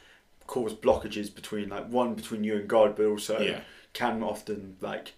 cause 0.46 0.74
blockages 0.74 1.32
between 1.34 1.68
like 1.68 1.86
one 1.88 2.14
between 2.14 2.42
you 2.44 2.56
and 2.56 2.68
God, 2.68 2.96
but 2.96 3.06
also 3.06 3.38
Yeah. 3.40 3.60
can 3.92 4.22
often 4.22 4.76
like 4.80 5.12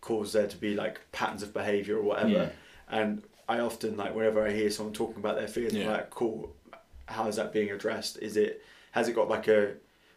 cause 0.00 0.32
there 0.32 0.46
to 0.46 0.56
be 0.56 0.74
like 0.74 1.00
patterns 1.12 1.42
of 1.42 1.52
behavior 1.52 1.96
or 1.98 2.02
whatever. 2.02 2.28
Yeah. 2.28 2.48
And 2.88 3.22
I 3.48 3.60
often 3.60 3.96
like 3.96 4.14
whenever 4.14 4.46
I 4.46 4.50
hear 4.52 4.70
someone 4.70 4.92
talking 4.94 5.16
about 5.16 5.36
their 5.36 5.48
fears, 5.48 5.74
I'm 5.74 5.86
like, 5.86 6.10
cool. 6.10 6.54
How 7.06 7.26
is 7.28 7.36
that 7.36 7.52
being 7.52 7.70
addressed? 7.70 8.18
Is 8.18 8.36
it 8.36 8.62
has 8.92 9.08
it 9.08 9.14
got 9.14 9.28
like 9.28 9.48
a 9.48 9.74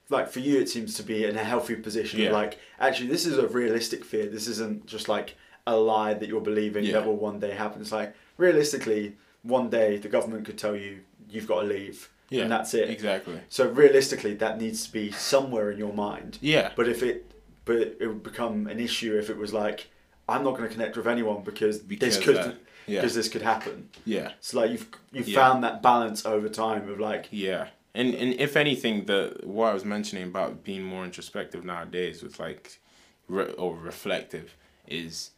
like 0.09 0.29
for 0.29 0.39
you? 0.39 0.59
It 0.59 0.69
seems 0.69 0.93
to 0.95 1.03
be 1.03 1.25
in 1.25 1.35
a 1.37 1.43
healthy 1.43 1.75
position. 1.75 2.19
Yeah. 2.19 2.31
Like 2.31 2.59
actually, 2.79 3.07
this 3.07 3.25
is 3.25 3.37
a 3.37 3.47
realistic 3.47 4.03
fear. 4.05 4.27
This 4.27 4.47
isn't 4.47 4.85
just 4.85 5.07
like 5.07 5.35
a 5.67 5.75
lie 5.77 6.13
that 6.13 6.27
you're 6.27 6.41
believing 6.41 6.83
Yeah. 6.83 6.93
that 6.93 7.05
will 7.05 7.15
one 7.17 7.39
day 7.39 7.51
happen. 7.51 7.81
It's 7.81 7.91
like 7.91 8.13
realistically, 8.37 9.15
one 9.43 9.69
day 9.69 9.97
the 9.97 10.09
government 10.09 10.45
could 10.45 10.57
tell 10.57 10.75
you 10.75 10.99
you've 11.29 11.47
got 11.47 11.61
to 11.61 11.67
leave, 11.67 12.09
Yeah. 12.29 12.41
and 12.43 12.51
that's 12.51 12.73
it. 12.73 12.89
Exactly. 12.89 13.39
So 13.47 13.69
realistically, 13.69 14.33
that 14.35 14.59
needs 14.59 14.85
to 14.85 14.91
be 14.91 15.11
somewhere 15.11 15.71
in 15.71 15.77
your 15.77 15.93
mind. 15.93 16.37
Yeah. 16.41 16.71
But 16.75 16.89
if 16.89 17.01
it, 17.03 17.31
but 17.65 17.77
it 17.77 18.07
would 18.07 18.23
become 18.23 18.67
an 18.67 18.79
issue 18.79 19.17
if 19.17 19.29
it 19.29 19.37
was 19.37 19.53
like, 19.53 19.87
I'm 20.29 20.43
not 20.43 20.55
going 20.57 20.67
to 20.69 20.73
connect 20.73 20.95
with 20.97 21.07
anyone 21.07 21.43
because, 21.43 21.79
Because 21.79 22.15
this 22.17 22.23
could, 22.25 22.35
that- 22.37 22.55
yeah. 22.87 23.01
because 23.01 23.15
this 23.15 23.27
could 23.29 23.41
happen. 23.41 23.89
Yeah. 24.05 24.31
So 24.39 24.59
like 24.59 24.71
you've 24.71 24.87
you've 25.11 25.27
Yeah. 25.27 25.39
found 25.39 25.63
that 25.63 25.81
balance 25.81 26.25
over 26.25 26.49
time 26.49 26.89
of 26.89 26.99
like, 26.99 27.27
Yeah. 27.31 27.67
And 27.93 28.13
and 28.15 28.33
if 28.39 28.55
anything, 28.55 29.05
the 29.05 29.37
what 29.43 29.67
I 29.69 29.73
was 29.73 29.83
mentioning 29.85 30.23
about 30.23 30.63
being 30.63 30.83
more 30.83 31.03
introspective 31.03 31.65
nowadays 31.65 32.23
with 32.23 32.39
like, 32.39 32.79
re- 33.27 33.51
or 33.57 33.75
reflective, 33.75 34.55
is, 34.87 35.31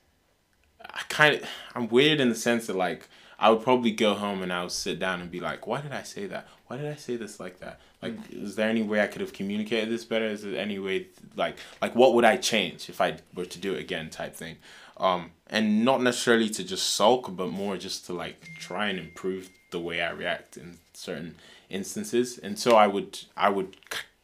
I 0.82 1.02
kind 1.10 1.36
of 1.42 1.50
I'm 1.76 1.88
weird 1.88 2.20
in 2.20 2.30
the 2.30 2.36
sense 2.36 2.68
that 2.68 2.76
like 2.76 3.10
I 3.40 3.50
would 3.50 3.64
probably 3.64 3.92
go 3.92 4.14
home 4.14 4.44
and 4.44 4.54
I 4.54 4.62
would 4.62 4.72
sit 4.72 5.00
down 5.00 5.20
and 5.20 5.32
be 5.32 5.40
like, 5.40 5.66
why 5.66 5.82
did 5.82 5.92
I 5.94 6.04
say 6.04 6.28
that? 6.28 6.48
Why 6.74 6.80
did 6.80 6.92
I 6.92 6.96
say 6.96 7.18
this 7.18 7.40
like 7.40 7.60
that? 7.60 7.80
Like, 8.02 8.16
is 8.32 8.56
there 8.56 8.68
any 8.68 8.82
way 8.82 9.00
I 9.00 9.06
could 9.06 9.22
have 9.22 9.32
communicated 9.32 9.92
this 9.92 10.06
better? 10.06 10.26
Is 10.26 10.42
there 10.42 10.60
any 10.60 10.80
way 10.80 11.06
like 11.36 11.56
like 11.84 11.94
what 11.94 12.16
would 12.16 12.26
I 12.26 12.36
change 12.38 12.90
if 12.90 13.00
I 13.00 13.18
were 13.36 13.46
to 13.46 13.60
do 13.60 13.76
it 13.76 13.80
again? 13.80 14.10
Type 14.10 14.36
thing. 14.36 14.56
Um, 14.98 15.34
and 15.52 15.86
not 15.86 16.02
necessarily 16.02 16.50
to 16.50 16.64
just 16.64 16.96
sulk, 16.96 17.36
but 17.36 17.50
more 17.50 17.78
just 17.78 18.08
to 18.08 18.14
like 18.14 18.42
try 18.60 18.88
and 18.88 18.98
improve 18.98 19.52
the 19.70 19.80
way 19.80 20.02
I 20.02 20.10
react 20.14 20.58
in 20.58 20.80
certain 20.94 21.36
instances. 21.70 22.40
And 22.40 22.58
so 22.58 22.76
I 22.76 22.88
would 22.88 23.20
I 23.38 23.50
would 23.50 23.78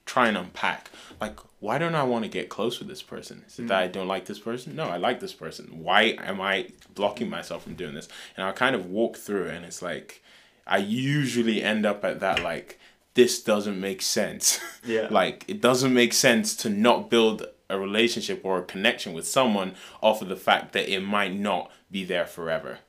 try 0.08 0.28
and 0.28 0.36
unpack 0.36 0.90
like 1.22 1.38
why 1.60 1.78
don't 1.78 1.94
I 1.94 2.02
want 2.02 2.26
to 2.26 2.32
get 2.32 2.50
close 2.50 2.80
with 2.80 2.88
this 2.88 3.04
person? 3.04 3.44
Is 3.48 3.60
it 3.60 3.68
that 3.68 3.80
I 3.80 3.88
don't 3.88 4.08
like 4.08 4.26
this 4.26 4.40
person? 4.40 4.76
No, 4.76 4.86
I 4.86 4.98
like 4.98 5.20
this 5.20 5.34
person. 5.34 5.84
Why 5.84 6.18
am 6.18 6.42
I 6.42 6.70
blocking 6.96 7.30
myself 7.30 7.62
from 7.62 7.76
doing 7.76 7.94
this? 7.94 8.08
And 8.36 8.44
I 8.44 8.54
kind 8.54 8.76
of 8.76 8.88
walk 8.88 9.18
through 9.18 9.50
and 9.50 9.64
it's 9.64 9.84
like 9.84 10.24
I 10.70 10.78
usually 10.78 11.62
end 11.64 11.86
up 11.86 12.06
at 12.06 12.20
that 12.22 12.42
like 12.44 12.80
this 13.16 13.42
doesn't 13.44 13.80
make 13.80 14.02
sense. 14.02 14.60
Yeah. 14.86 15.08
like 15.12 15.44
it 15.50 15.60
doesn't 15.62 15.94
make 15.94 16.14
sense 16.14 16.56
to 16.58 16.70
not 16.70 17.10
build 17.10 17.46
a 17.70 17.78
relationship 17.78 18.42
or 18.46 18.60
a 18.60 18.64
connection 18.64 19.12
with 19.14 19.28
someone 19.28 19.76
off 20.02 20.22
of 20.22 20.30
the 20.30 20.38
fact 20.38 20.72
that 20.74 20.88
it 20.92 21.02
might 21.02 21.34
not 21.34 21.70
be 21.92 22.06
there 22.06 22.26
forever. 22.26 22.80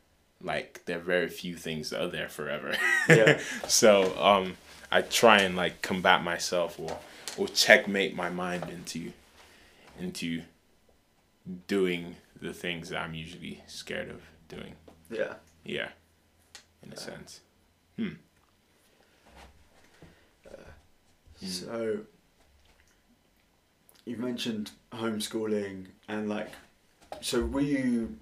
Like 0.40 0.82
there 0.86 0.98
are 0.98 1.00
very 1.02 1.28
few 1.28 1.56
things 1.56 1.90
that 1.90 2.00
are 2.00 2.08
there 2.08 2.28
forever. 2.28 2.74
Yeah. 3.08 3.40
so 3.66 4.16
um 4.22 4.56
I 4.92 5.02
try 5.02 5.40
and 5.40 5.56
like 5.56 5.82
combat 5.82 6.22
myself 6.22 6.78
or 6.78 6.98
or 7.36 7.48
checkmate 7.48 8.14
my 8.14 8.30
mind 8.30 8.68
into 8.70 9.12
into 9.98 10.42
doing 11.66 12.16
the 12.40 12.52
things 12.52 12.88
that 12.90 13.00
I'm 13.00 13.14
usually 13.14 13.62
scared 13.66 14.08
of 14.10 14.20
doing. 14.48 14.74
yeah, 15.10 15.34
Yeah. 15.64 15.88
In 16.84 16.92
a 16.92 16.96
sense. 16.96 17.40
So 21.42 21.98
you've 24.04 24.18
mentioned 24.18 24.72
homeschooling 24.92 25.86
and 26.08 26.28
like, 26.28 26.50
so 27.20 27.44
were 27.44 27.60
you? 27.60 28.16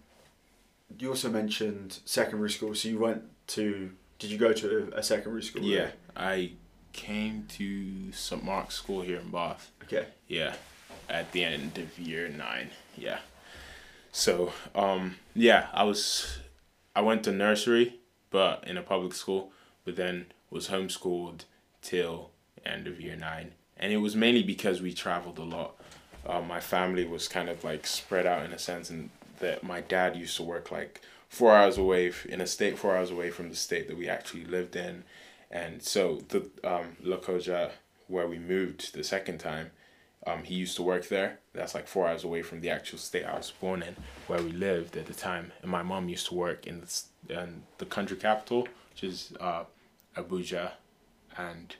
You 0.98 1.10
also 1.10 1.28
mentioned 1.28 1.98
secondary 2.04 2.50
school. 2.50 2.74
So 2.74 2.88
you 2.88 2.98
went 2.98 3.22
to? 3.48 3.90
Did 4.18 4.30
you 4.30 4.38
go 4.38 4.52
to 4.52 4.92
a 4.94 5.02
secondary 5.02 5.42
school? 5.42 5.62
Yeah. 5.62 5.90
I 6.16 6.52
came 6.92 7.46
to 7.50 8.12
St. 8.12 8.42
Mark's 8.42 8.74
School 8.74 9.02
here 9.02 9.18
in 9.18 9.30
Bath. 9.30 9.70
Okay. 9.84 10.06
Yeah, 10.26 10.54
at 11.08 11.30
the 11.32 11.44
end 11.44 11.78
of 11.78 11.98
year 11.98 12.28
nine. 12.28 12.70
Yeah. 12.96 13.18
So, 14.10 14.52
um, 14.74 15.16
yeah, 15.34 15.68
I 15.72 15.84
was, 15.84 16.38
I 16.96 17.02
went 17.02 17.22
to 17.24 17.32
nursery, 17.32 18.00
but 18.30 18.66
in 18.66 18.76
a 18.76 18.82
public 18.82 19.14
school, 19.14 19.52
but 19.88 19.96
then 19.96 20.26
was 20.50 20.68
homeschooled 20.68 21.44
till 21.80 22.28
end 22.66 22.86
of 22.86 23.00
year 23.00 23.16
nine, 23.16 23.52
and 23.78 23.90
it 23.90 23.96
was 23.96 24.14
mainly 24.14 24.42
because 24.42 24.82
we 24.82 24.92
traveled 24.92 25.38
a 25.38 25.42
lot. 25.42 25.80
Uh, 26.26 26.42
my 26.42 26.60
family 26.60 27.06
was 27.06 27.26
kind 27.26 27.48
of 27.48 27.64
like 27.64 27.86
spread 27.86 28.26
out 28.26 28.44
in 28.44 28.52
a 28.52 28.58
sense, 28.58 28.90
and 28.90 29.08
that 29.40 29.62
my 29.62 29.80
dad 29.80 30.14
used 30.14 30.36
to 30.36 30.42
work 30.42 30.70
like 30.70 31.00
four 31.30 31.56
hours 31.56 31.78
away 31.78 32.12
in 32.28 32.42
a 32.42 32.46
state, 32.46 32.78
four 32.78 32.98
hours 32.98 33.10
away 33.10 33.30
from 33.30 33.48
the 33.48 33.56
state 33.56 33.88
that 33.88 33.96
we 33.96 34.10
actually 34.10 34.44
lived 34.44 34.76
in, 34.76 35.04
and 35.50 35.82
so 35.82 36.20
the 36.28 36.40
um, 36.62 36.98
Lokoja, 37.02 37.70
where 38.08 38.28
we 38.28 38.38
moved 38.38 38.92
the 38.92 39.02
second 39.02 39.38
time, 39.38 39.70
um, 40.26 40.42
he 40.44 40.54
used 40.54 40.76
to 40.76 40.82
work 40.82 41.08
there. 41.08 41.38
That's 41.54 41.74
like 41.74 41.88
four 41.88 42.06
hours 42.06 42.24
away 42.24 42.42
from 42.42 42.60
the 42.60 42.68
actual 42.68 42.98
state 42.98 43.24
I 43.24 43.38
was 43.38 43.52
born 43.52 43.82
in, 43.82 43.96
where 44.26 44.42
we 44.42 44.52
lived 44.52 44.98
at 44.98 45.06
the 45.06 45.14
time. 45.14 45.52
And 45.62 45.70
my 45.70 45.82
mom 45.82 46.10
used 46.10 46.26
to 46.26 46.34
work 46.34 46.66
in 46.66 46.82
the, 46.82 47.40
in 47.42 47.62
the 47.78 47.86
country 47.86 48.18
capital, 48.18 48.68
which 48.90 49.04
is 49.04 49.32
uh, 49.40 49.64
Abuja, 50.18 50.72
and 51.36 51.76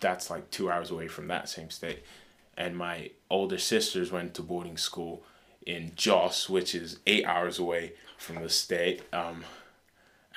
that's 0.00 0.30
like 0.30 0.50
two 0.50 0.70
hours 0.70 0.90
away 0.90 1.08
from 1.08 1.28
that 1.28 1.48
same 1.48 1.70
state. 1.70 2.02
And 2.56 2.76
my 2.76 3.10
older 3.30 3.58
sisters 3.58 4.12
went 4.12 4.34
to 4.34 4.42
boarding 4.42 4.76
school 4.76 5.22
in 5.66 5.92
Jos, 5.96 6.48
which 6.48 6.74
is 6.74 7.00
eight 7.06 7.24
hours 7.24 7.58
away 7.58 7.94
from 8.16 8.42
the 8.42 8.48
state. 8.48 9.02
Um, 9.12 9.44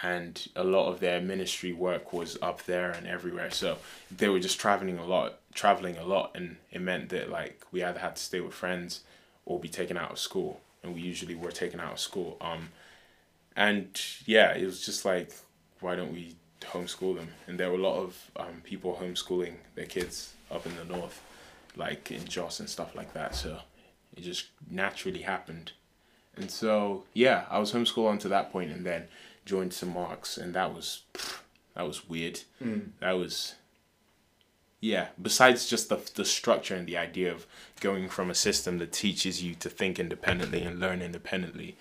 and 0.02 0.47
a 0.56 0.63
lot 0.63 0.89
of 0.89 1.00
their 1.00 1.19
ministry 1.19 1.73
work 1.73 2.13
was 2.13 2.38
up 2.41 2.63
there 2.63 2.91
and 2.91 3.08
everywhere. 3.08 3.52
So 3.52 3.78
they 4.15 4.30
were 4.30 4.39
just 4.39 4.60
traveling 4.60 4.97
a 4.97 5.06
lot, 5.06 5.39
traveling 5.54 5.97
a 5.97 6.04
lot, 6.04 6.32
and 6.36 6.58
it 6.71 6.82
meant 6.82 7.10
that 7.10 7.30
like 7.30 7.62
we 7.71 7.84
either 7.84 8.00
had 8.00 8.15
to 8.15 8.21
stay 8.21 8.39
with 8.39 8.54
friends 8.54 9.02
or 9.45 9.60
be 9.60 9.69
taken 9.69 9.97
out 9.97 10.12
of 10.12 10.19
school, 10.19 10.62
and 10.84 10.93
we 10.93 11.02
usually 11.02 11.36
were 11.36 11.52
taken 11.52 11.80
out 11.80 11.93
of 11.93 12.00
school. 12.00 12.38
Um, 12.41 12.69
and 13.56 14.00
yeah, 14.26 14.56
it 14.56 14.65
was 14.65 14.86
just 14.86 15.04
like, 15.04 15.32
why 15.80 15.95
don't 15.95 16.13
we 16.13 16.36
homeschool 16.62 17.15
them? 17.15 17.30
And 17.48 17.60
there 17.60 17.70
were 17.70 17.78
a 17.78 17.82
lot 17.82 17.98
of 17.98 18.32
um, 18.36 18.62
people 18.63 19.00
homeschooling 19.02 19.56
their 19.76 19.86
kids 19.86 20.34
up 20.52 20.65
in 20.65 20.76
the 20.76 20.86
north, 20.86 21.22
like 21.76 22.12
in 22.12 22.26
Jos 22.26 22.60
and 22.60 22.70
stuff 22.70 22.96
like 22.96 23.13
that. 23.13 23.36
So 23.36 23.60
it 24.15 24.22
just 24.22 24.48
naturally 24.70 25.22
happened, 25.22 25.74
and 26.36 26.50
so 26.52 27.04
yeah, 27.13 27.46
I 27.50 27.60
was 27.60 27.74
homeschooled 27.74 28.12
until 28.12 28.32
that 28.32 28.52
point, 28.52 28.72
and 28.72 28.86
then 28.86 29.08
joined 29.46 29.74
St. 29.74 29.91
Mark's, 29.91 30.38
and 30.38 30.54
that 30.54 30.74
was 30.74 31.04
that 31.76 31.86
was 31.88 32.08
weird. 32.08 32.41
Mm. 32.63 32.89
That 33.00 33.13
was 33.13 33.56
yeah. 34.80 35.08
Besides 35.22 35.67
just 35.67 35.89
the 35.89 36.00
the 36.15 36.26
structure 36.26 36.76
and 36.76 36.88
the 36.88 36.98
idea 36.98 37.32
of 37.32 37.46
going 37.80 38.10
from 38.10 38.30
a 38.30 38.36
system 38.36 38.78
that 38.80 38.91
teaches 38.91 39.43
you 39.43 39.56
to 39.56 39.70
think 39.70 40.00
independently 40.00 40.62
and 40.62 40.80
learn 40.80 41.02
independently, 41.02 41.76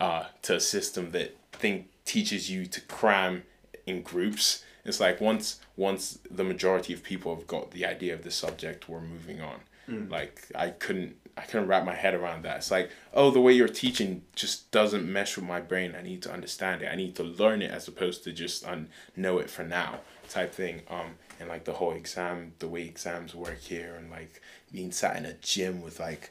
uh, 0.00 0.24
to 0.42 0.56
a 0.56 0.60
system 0.60 1.10
that 1.12 1.36
think 1.52 1.88
teaches 2.04 2.50
you 2.50 2.66
to 2.66 2.80
cram 2.82 3.42
in 3.88 4.02
groups. 4.02 4.64
It's 4.84 5.00
like 5.00 5.20
once 5.20 5.60
once 5.76 6.18
the 6.30 6.44
majority 6.44 6.92
of 6.92 7.02
people 7.02 7.34
have 7.34 7.46
got 7.46 7.72
the 7.72 7.84
idea 7.84 8.14
of 8.14 8.22
the 8.22 8.30
subject, 8.30 8.88
we're 8.88 9.00
moving 9.00 9.40
on. 9.40 9.60
Mm. 9.88 10.10
Like 10.10 10.44
I 10.54 10.70
couldn't 10.70 11.16
I 11.36 11.42
couldn't 11.42 11.68
wrap 11.68 11.84
my 11.84 11.94
head 11.94 12.14
around 12.14 12.42
that. 12.42 12.58
It's 12.58 12.70
like, 12.70 12.90
oh, 13.14 13.30
the 13.30 13.40
way 13.40 13.52
you're 13.52 13.68
teaching 13.68 14.22
just 14.34 14.70
doesn't 14.72 15.10
mesh 15.10 15.36
with 15.36 15.44
my 15.44 15.60
brain. 15.60 15.94
I 15.96 16.02
need 16.02 16.20
to 16.22 16.32
understand 16.32 16.82
it. 16.82 16.88
I 16.92 16.96
need 16.96 17.14
to 17.16 17.22
learn 17.22 17.62
it 17.62 17.70
as 17.70 17.86
opposed 17.86 18.24
to 18.24 18.32
just 18.32 18.66
un- 18.66 18.88
know 19.14 19.38
it 19.38 19.48
for 19.48 19.62
now 19.62 20.00
type 20.28 20.52
thing. 20.52 20.82
Um, 20.90 21.14
and 21.38 21.48
like 21.48 21.64
the 21.64 21.74
whole 21.74 21.92
exam, 21.92 22.54
the 22.58 22.66
way 22.66 22.82
exams 22.82 23.34
work 23.34 23.60
here, 23.60 23.94
and 23.96 24.10
like 24.10 24.42
being 24.72 24.90
sat 24.90 25.16
in 25.16 25.24
a 25.24 25.34
gym 25.34 25.80
with 25.80 26.00
like 26.00 26.30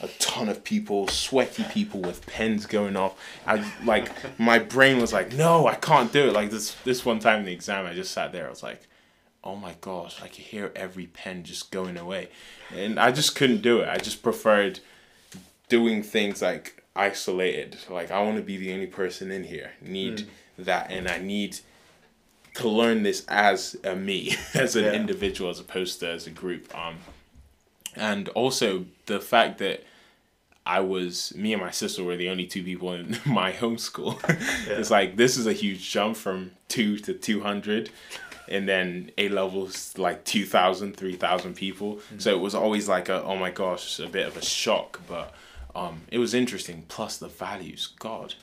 a 0.00 0.08
ton 0.18 0.48
of 0.48 0.62
people, 0.64 1.08
sweaty 1.08 1.64
people 1.64 2.00
with 2.00 2.24
pens 2.26 2.66
going 2.66 2.96
off. 2.96 3.18
I 3.46 3.64
like 3.84 4.10
my 4.38 4.58
brain 4.58 5.00
was 5.00 5.12
like, 5.12 5.32
no, 5.32 5.66
I 5.66 5.74
can't 5.74 6.12
do 6.12 6.28
it. 6.28 6.32
Like 6.32 6.50
this 6.50 6.74
this 6.84 7.04
one 7.04 7.18
time 7.18 7.40
in 7.40 7.46
the 7.46 7.52
exam, 7.52 7.86
I 7.86 7.94
just 7.94 8.12
sat 8.12 8.32
there. 8.32 8.46
I 8.46 8.50
was 8.50 8.62
like, 8.62 8.86
oh 9.42 9.56
my 9.56 9.74
gosh, 9.80 10.20
I 10.22 10.28
could 10.28 10.44
hear 10.44 10.72
every 10.76 11.06
pen 11.06 11.42
just 11.44 11.70
going 11.70 11.96
away, 11.96 12.28
and 12.74 12.98
I 13.00 13.10
just 13.12 13.34
couldn't 13.34 13.62
do 13.62 13.80
it. 13.80 13.88
I 13.88 13.96
just 13.98 14.22
preferred 14.22 14.80
doing 15.68 16.02
things 16.02 16.40
like 16.42 16.82
isolated. 16.94 17.76
Like 17.90 18.10
I 18.10 18.22
want 18.22 18.36
to 18.36 18.42
be 18.42 18.56
the 18.56 18.72
only 18.72 18.86
person 18.86 19.30
in 19.30 19.44
here. 19.44 19.72
Need 19.80 20.28
that, 20.58 20.90
and 20.90 21.08
I 21.08 21.18
need 21.18 21.58
to 22.54 22.68
learn 22.68 23.02
this 23.04 23.24
as 23.28 23.76
a 23.84 23.94
me, 23.94 24.34
as 24.54 24.74
an 24.76 24.84
Yeah. 24.84 24.92
individual, 24.92 25.50
as 25.50 25.60
opposed 25.60 26.00
to 26.00 26.08
as 26.08 26.26
a 26.26 26.30
group. 26.30 26.72
Um, 26.76 26.96
and 27.94 28.28
also 28.30 28.86
the 29.08 29.20
fact 29.20 29.58
that 29.58 29.82
I 30.64 30.80
was 30.80 31.34
me 31.34 31.54
and 31.54 31.62
my 31.62 31.70
sister 31.70 32.04
were 32.04 32.16
the 32.16 32.28
only 32.28 32.46
two 32.46 32.62
people 32.62 32.92
in 32.92 33.18
my 33.26 33.52
homeschool. 33.52 34.18
it's 34.78 34.90
like 34.90 35.16
this 35.16 35.36
is 35.36 35.46
a 35.46 35.52
huge 35.52 35.90
jump 35.90 36.16
from 36.16 36.52
two 36.68 36.98
to 36.98 37.14
two 37.14 37.40
hundred, 37.40 37.90
and 38.46 38.68
then 38.68 39.10
A 39.18 39.28
levels 39.28 39.96
like 39.98 40.24
2,000, 40.24 40.96
3,000 40.96 41.54
people. 41.54 42.00
So 42.18 42.30
it 42.30 42.40
was 42.40 42.54
always 42.54 42.88
like 42.88 43.08
a 43.08 43.22
oh 43.24 43.36
my 43.36 43.50
gosh, 43.50 43.98
a 43.98 44.06
bit 44.06 44.26
of 44.26 44.36
a 44.36 44.44
shock, 44.44 45.00
but 45.08 45.34
um, 45.74 46.02
it 46.10 46.18
was 46.18 46.34
interesting. 46.34 46.84
Plus 46.88 47.16
the 47.16 47.28
values, 47.28 47.88
God, 47.98 48.34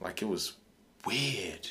like 0.00 0.22
it 0.22 0.28
was 0.28 0.54
weird. 1.04 1.70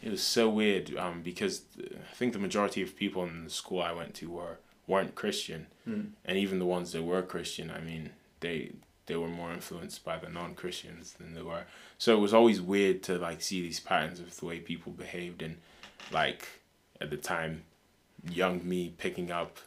It 0.00 0.10
was 0.10 0.22
so 0.22 0.48
weird 0.48 0.96
um, 0.96 1.22
because 1.22 1.62
I 1.80 2.14
think 2.14 2.34
the 2.34 2.38
majority 2.38 2.82
of 2.82 2.94
people 2.94 3.24
in 3.24 3.44
the 3.44 3.50
school 3.50 3.82
I 3.82 3.92
went 3.92 4.14
to 4.16 4.30
were 4.30 4.58
weren't 4.86 5.14
Christian, 5.14 5.66
and 5.86 6.38
even 6.38 6.58
the 6.58 6.66
ones 6.66 6.92
that 6.92 7.02
were 7.02 7.22
Christian, 7.22 7.70
I 7.70 7.80
mean, 7.80 8.10
they 8.40 8.72
they 9.06 9.16
were 9.16 9.28
more 9.28 9.52
influenced 9.52 10.04
by 10.04 10.18
the 10.18 10.28
non 10.28 10.54
Christians 10.54 11.12
than 11.14 11.34
they 11.34 11.42
were. 11.42 11.64
So 11.98 12.16
it 12.16 12.20
was 12.20 12.32
always 12.32 12.60
weird 12.60 13.02
to 13.04 13.18
like 13.18 13.42
see 13.42 13.60
these 13.60 13.80
patterns 13.80 14.20
of 14.20 14.36
the 14.36 14.46
way 14.46 14.60
people 14.60 14.92
behaved, 14.92 15.42
and 15.42 15.58
like 16.12 16.48
at 17.00 17.10
the 17.10 17.16
time, 17.16 17.64
young 18.28 18.66
me 18.66 18.94
picking 18.96 19.30
up 19.30 19.58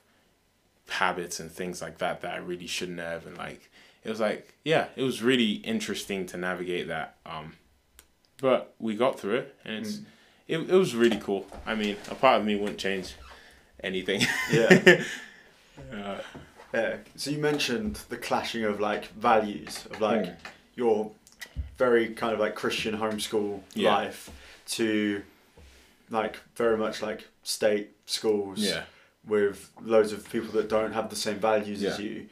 habits 0.89 1.39
and 1.39 1.51
things 1.51 1.81
like 1.81 1.97
that 1.97 2.21
that 2.21 2.33
I 2.33 2.37
really 2.37 2.67
shouldn't 2.67 2.99
have, 2.99 3.25
and 3.27 3.37
like 3.37 3.69
it 4.03 4.09
was 4.09 4.19
like 4.19 4.55
yeah, 4.63 4.87
it 4.95 5.03
was 5.03 5.21
really 5.21 5.51
interesting 5.51 6.25
to 6.27 6.37
navigate 6.37 6.87
that. 6.87 7.15
Um, 7.25 7.53
but 8.41 8.73
we 8.79 8.95
got 8.95 9.19
through 9.19 9.35
it, 9.37 9.55
and 9.65 9.85
it's 9.85 9.99
it, 10.47 10.57
it 10.57 10.75
was 10.75 10.95
really 10.95 11.17
cool. 11.17 11.45
I 11.65 11.75
mean, 11.75 11.97
a 12.09 12.15
part 12.15 12.39
of 12.39 12.45
me 12.45 12.55
wouldn't 12.55 12.79
change 12.79 13.13
anything. 13.83 14.21
Yeah. 14.51 15.03
Uh, 15.93 16.17
Yeah. 16.73 16.97
So 17.15 17.31
you 17.31 17.37
mentioned 17.39 17.95
the 18.09 18.17
clashing 18.17 18.63
of 18.65 18.79
like 18.79 19.07
values 19.13 19.85
of 19.89 20.01
like 20.01 20.23
Mm. 20.25 20.35
your 20.75 21.11
very 21.77 22.09
kind 22.09 22.33
of 22.33 22.39
like 22.39 22.55
Christian 22.55 22.97
homeschool 22.97 23.61
Yeah. 23.73 23.95
life 23.95 24.29
to 24.77 25.23
like 26.09 26.37
very 26.55 26.77
much 26.77 27.01
like 27.01 27.27
state 27.43 27.91
schools 28.05 28.59
yeah. 28.59 28.83
with 29.25 29.71
loads 29.81 30.11
of 30.11 30.29
people 30.29 30.51
that 30.53 30.67
don't 30.69 30.93
have 30.93 31.09
the 31.09 31.15
same 31.15 31.39
values 31.39 31.83
as 31.83 31.99
you. 31.99 32.27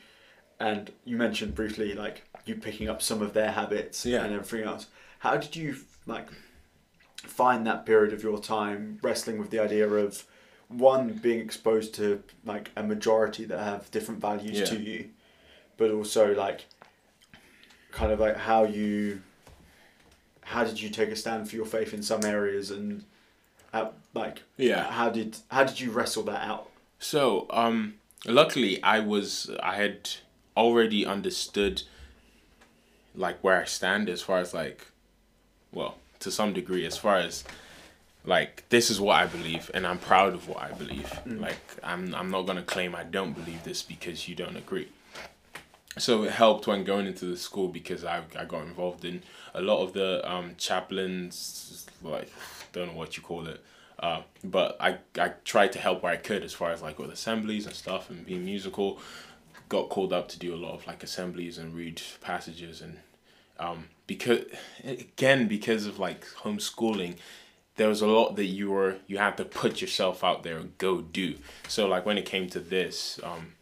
And 0.60 0.92
you 1.06 1.16
mentioned 1.18 1.56
briefly 1.56 1.94
like 1.94 2.24
you 2.46 2.56
picking 2.56 2.90
up 2.90 3.02
some 3.02 3.22
of 3.22 3.34
their 3.34 3.52
habits 3.52 4.06
Yeah. 4.06 4.24
and 4.24 4.34
everything 4.34 4.68
else. 4.68 4.88
How 5.20 5.38
did 5.38 5.56
you 5.56 5.78
like 6.06 6.28
find 7.16 7.66
that 7.68 7.86
period 7.86 8.14
of 8.14 8.22
your 8.22 8.40
time 8.40 9.00
wrestling 9.02 9.38
with 9.40 9.50
the 9.50 9.60
idea 9.60 9.88
of 9.88 10.26
one 10.78 11.14
being 11.14 11.40
exposed 11.40 11.94
to 11.96 12.22
like 12.46 12.72
a 12.76 12.84
majority 12.84 13.46
that 13.46 13.60
have 13.60 13.90
different 13.92 14.20
values 14.22 14.60
Yeah. 14.60 14.66
to 14.66 14.80
you, 14.82 15.10
but 15.78 15.92
also 15.92 16.34
like 16.34 16.66
kind 17.92 18.12
of 18.12 18.20
like 18.20 18.38
how 18.38 18.64
you 18.66 19.22
how 20.42 20.64
did 20.64 20.80
you 20.80 20.90
take 20.90 21.10
a 21.10 21.16
stand 21.16 21.50
for 21.50 21.56
your 21.56 21.66
faith 21.66 21.94
in 21.94 22.04
some 22.04 22.24
areas 22.24 22.70
and 22.70 23.04
how, 23.74 23.94
like 24.14 24.44
Yeah. 24.58 24.84
how 24.92 25.10
did 25.10 25.38
how 25.50 25.64
did 25.64 25.80
you 25.80 25.92
wrestle 25.92 26.24
that 26.24 26.48
out? 26.48 26.70
So, 27.00 27.48
um, 27.50 27.96
luckily, 28.26 28.82
I 28.84 29.00
was 29.00 29.50
I 29.62 29.76
had 29.76 30.10
already 30.56 31.06
understood 31.06 31.84
like 33.16 33.40
where 33.44 33.62
I 33.62 33.66
stand 33.66 34.10
as 34.10 34.22
far 34.22 34.40
as 34.40 34.54
like, 34.54 34.88
well, 35.72 35.98
to 36.20 36.32
some 36.32 36.54
degree, 36.54 36.86
as 36.86 36.98
far 36.98 37.18
as 37.18 37.44
like 38.26 38.68
this 38.70 38.90
is 38.90 39.00
what 39.00 39.16
I 39.16 39.28
believe, 39.28 39.70
and 39.74 39.86
I'm 39.86 40.00
proud 40.00 40.34
of 40.34 40.48
what 40.48 40.62
I 40.62 40.72
believe. 40.72 41.12
Like, 41.26 41.60
I'm 41.84 42.14
I'm 42.16 42.30
not 42.30 42.46
gonna 42.46 42.64
claim 42.64 42.96
I 42.96 43.04
don't 43.04 43.34
believe 43.34 43.64
this 43.64 43.82
because 43.82 44.28
you 44.28 44.36
don't 44.36 44.58
agree. 44.58 44.90
So 45.98 46.24
it 46.24 46.32
helped 46.32 46.68
when 46.68 46.84
going 46.84 47.08
into 47.08 47.26
the 47.26 47.38
school 47.38 47.68
because 47.68 48.04
I 48.04 48.24
I 48.38 48.46
got 48.46 48.64
involved 48.64 49.06
in 49.06 49.24
a 49.54 49.62
lot 49.62 49.82
of 49.82 49.94
the 49.94 50.30
um 50.30 50.56
chaplains 50.58 51.86
like 52.02 52.32
don't 52.74 52.88
know 52.88 52.98
what 52.98 53.18
you 53.18 53.24
call 53.24 53.48
it. 53.48 53.64
Uh, 53.98 54.22
but 54.44 54.76
I, 54.80 54.98
I 55.18 55.30
tried 55.46 55.72
to 55.72 55.80
help 55.80 56.04
where 56.04 56.12
I 56.12 56.18
could 56.18 56.44
as 56.44 56.54
far 56.54 56.72
as 56.72 56.82
like 56.82 57.00
with 57.00 57.12
assemblies 57.12 57.66
and 57.66 57.74
stuff 57.74 58.10
and 58.10 58.26
being 58.26 58.44
musical. 58.44 59.00
Got 59.70 59.90
called 59.90 60.14
up 60.14 60.28
to 60.30 60.40
do 60.40 60.54
a 60.54 60.58
lot 60.58 60.74
of 60.74 60.86
like 60.86 61.02
assemblies 61.02 61.58
and 61.58 61.74
read 61.74 62.02
passages 62.22 62.82
and 62.82 63.00
um, 63.58 63.86
because 64.06 64.42
again 64.84 65.48
because 65.48 65.86
of 65.86 65.98
like 65.98 66.26
homeschooling, 66.44 67.16
there 67.76 67.90
was 67.90 68.02
a 68.02 68.08
lot 68.08 68.36
that 68.36 68.46
you 68.46 68.72
were 68.72 68.98
you 69.08 69.18
had 69.18 69.38
to 69.38 69.46
put 69.46 69.82
yourself 69.82 70.24
out 70.24 70.44
there 70.44 70.58
and 70.58 70.78
go 70.78 71.02
do. 71.02 71.36
So 71.68 71.88
like 71.88 72.06
when 72.06 72.18
it 72.18 72.26
came 72.26 72.50
to 72.50 72.60
this, 72.60 73.20
um, 73.24 73.54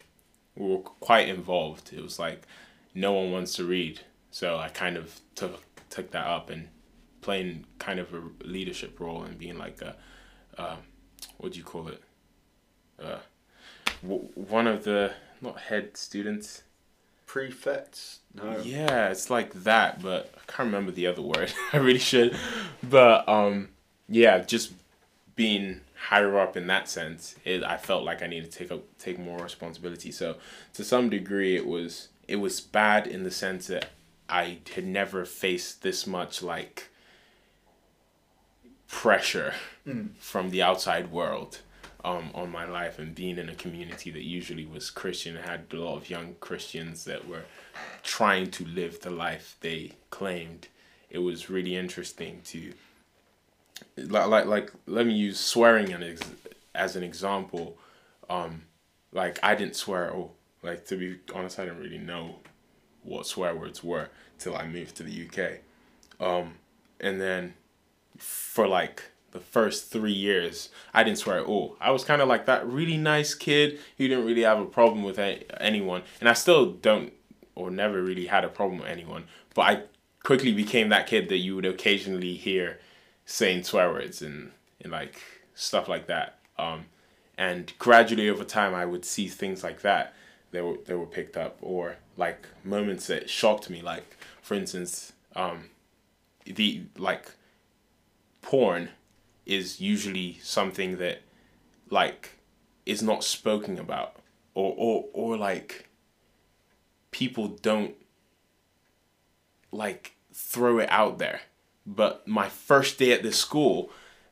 we 0.56 0.68
were 0.68 0.78
quite 0.80 1.28
involved. 1.28 1.92
It 1.94 2.02
was 2.02 2.20
like 2.20 2.44
no 2.94 3.14
one 3.14 3.32
wants 3.32 3.54
to 3.56 3.64
read, 3.66 4.02
so 4.32 4.58
I 4.58 4.70
kind 4.70 4.98
of 4.98 5.20
took 5.36 5.62
took 5.90 6.12
that 6.12 6.26
up 6.26 6.50
and 6.50 6.70
playing 7.22 7.66
kind 7.80 8.00
of 8.00 8.14
a 8.14 8.22
leadership 8.44 9.00
role 9.00 9.24
and 9.24 9.38
being 9.38 9.58
like 9.58 9.82
a 9.82 9.96
uh, 10.58 10.76
what 11.38 11.54
do 11.54 11.58
you 11.58 11.64
call 11.66 11.88
it? 11.88 12.02
Uh, 13.02 13.20
w- 14.04 14.30
one 14.36 14.68
of 14.68 14.84
the 14.84 15.14
not 15.42 15.60
head 15.60 15.98
students. 15.98 16.64
Prefects? 17.26 18.20
No. 18.36 18.60
Yeah, 18.64 19.10
it's 19.10 19.32
like 19.32 19.54
that, 19.64 20.04
but 20.04 20.32
I 20.38 20.52
can't 20.52 20.68
remember 20.68 20.92
the 20.92 21.08
other 21.08 21.24
word. 21.24 21.52
I 21.74 21.78
really 21.78 21.98
should, 21.98 22.38
but 22.84 23.28
um, 23.28 23.70
yeah, 24.14 24.40
just 24.40 24.74
being 25.36 25.82
higher 26.10 26.38
up 26.40 26.56
in 26.56 26.68
that 26.68 26.88
sense, 26.88 27.36
it 27.44 27.64
I 27.64 27.78
felt 27.78 28.04
like 28.04 28.22
I 28.22 28.28
needed 28.28 28.52
to 28.52 28.58
take 28.58 28.72
up 28.72 28.84
take 29.00 29.20
more 29.20 29.40
responsibility. 29.40 30.12
So 30.12 30.36
to 30.74 30.84
some 30.84 31.10
degree, 31.10 31.56
it 31.56 31.66
was 31.66 32.10
it 32.28 32.38
was 32.38 32.62
bad 32.62 33.08
in 33.08 33.24
the 33.24 33.32
sense 33.32 33.68
that 33.68 33.90
I 34.30 34.60
had 34.76 34.86
never 34.86 35.26
faced 35.26 35.82
this 35.82 36.08
much 36.08 36.42
like 36.42 36.90
pressure 38.88 39.54
from 40.20 40.52
the 40.52 40.62
outside 40.62 41.12
world 41.12 41.60
um, 42.06 42.30
on 42.36 42.52
my 42.52 42.66
life 42.66 43.00
and 43.00 43.16
being 43.16 43.38
in 43.38 43.50
a 43.50 43.56
community 43.56 44.12
that 44.12 44.24
usually 44.24 44.66
was 44.66 44.90
Christian 44.92 45.36
had 45.36 45.66
a 45.74 45.78
lot 45.78 45.98
of 45.98 46.10
young 46.10 46.36
Christians 46.40 47.06
that 47.06 47.28
were 47.28 47.46
trying 48.04 48.52
to 48.52 48.66
live 48.66 49.02
the 49.02 49.10
life 49.10 49.58
they 49.62 49.94
claimed. 50.10 50.68
It 51.10 51.20
was 51.20 51.50
really 51.50 51.76
interesting 51.76 52.42
to 52.46 52.74
like 53.98 54.28
like, 54.28 54.46
like 54.46 54.72
let 54.86 55.06
me 55.06 55.14
use 55.14 55.40
swearing 55.40 55.94
ex- 55.94 56.22
as 56.76 56.96
an 56.96 57.04
example. 57.04 57.78
Um, 58.30 58.64
like 59.12 59.40
I 59.44 59.56
didn't 59.56 59.76
swear. 59.76 60.12
Oh, 60.14 60.32
like 60.62 60.86
to 60.88 60.96
be 60.96 61.20
honest, 61.34 61.60
I 61.60 61.66
didn't 61.66 61.80
really 61.80 61.98
know 61.98 62.38
what 63.04 63.26
swear 63.28 63.56
words 63.56 63.84
were 63.84 64.10
till 64.40 64.56
I 64.56 64.66
moved 64.66 64.96
to 64.98 65.04
the 65.04 65.28
UK. 65.28 65.60
Um, 66.20 66.56
and 67.00 67.20
then 67.20 67.54
for 68.18 68.68
like 68.68 69.04
the 69.32 69.40
first 69.40 69.92
three 69.92 70.14
years, 70.14 70.70
I 70.94 71.04
didn't 71.04 71.18
swear 71.18 71.40
at 71.40 71.46
all. 71.46 71.76
I 71.82 71.92
was 71.92 72.04
kind 72.04 72.22
of 72.22 72.28
like 72.28 72.46
that 72.46 72.66
really 72.68 72.98
nice 72.98 73.34
kid 73.34 73.80
who 73.98 74.08
didn't 74.08 74.26
really 74.26 74.44
have 74.44 74.60
a 74.60 74.66
problem 74.66 75.04
with 75.04 75.20
anyone, 75.20 76.04
and 76.20 76.30
I 76.30 76.34
still 76.34 76.72
don't 76.72 77.14
or 77.56 77.70
never 77.70 78.02
really 78.02 78.28
had 78.28 78.44
a 78.44 78.50
problem 78.50 78.80
with 78.80 78.90
anyone. 78.90 79.26
But 79.54 79.62
I 79.62 79.84
quickly 80.24 80.54
became 80.54 80.90
that 80.90 81.08
kid 81.08 81.30
that 81.30 81.38
you 81.38 81.56
would 81.56 81.66
occasionally 81.66 82.36
hear 82.36 82.80
saying 83.26 83.64
swear 83.64 83.92
words 83.92 84.22
and, 84.22 84.52
and 84.82 84.92
like 84.92 85.22
stuff 85.56 85.88
like 85.88 86.08
that. 86.08 86.40
Um, 86.58 86.86
and 87.38 87.74
gradually 87.80 88.30
over 88.30 88.44
time, 88.44 88.76
I 88.76 88.86
would 88.86 89.06
see 89.06 89.28
things 89.28 89.64
like 89.64 89.82
that 89.82 90.14
that 90.52 90.64
were, 90.64 90.78
that 90.86 90.98
were 90.98 91.06
picked 91.06 91.36
up 91.38 91.58
or 91.62 91.98
like 92.18 92.48
moments 92.64 93.08
that 93.08 93.30
shocked 93.30 93.70
me. 93.70 93.82
Like, 93.82 94.18
for 94.42 94.54
instance, 94.54 95.14
um, 95.36 95.70
the 96.46 96.84
like 96.98 97.32
porn 98.42 98.90
is 99.46 99.82
usually 99.82 100.40
something 100.42 100.98
that 100.98 101.22
like 101.90 102.38
is 102.86 103.02
not 103.02 103.24
spoken 103.24 103.80
about 103.80 104.16
or 104.54 104.74
or 104.78 105.06
or 105.14 105.38
like 105.38 105.90
people 107.12 107.48
don't 107.48 107.96
like 109.72 110.16
throw 110.34 110.80
it 110.80 110.90
out 110.90 111.18
there 111.18 111.42
but 111.86 112.28
my 112.28 112.50
first 112.50 112.98
day 112.98 113.12
at 113.12 113.24
this 113.24 113.38
school 113.38 113.90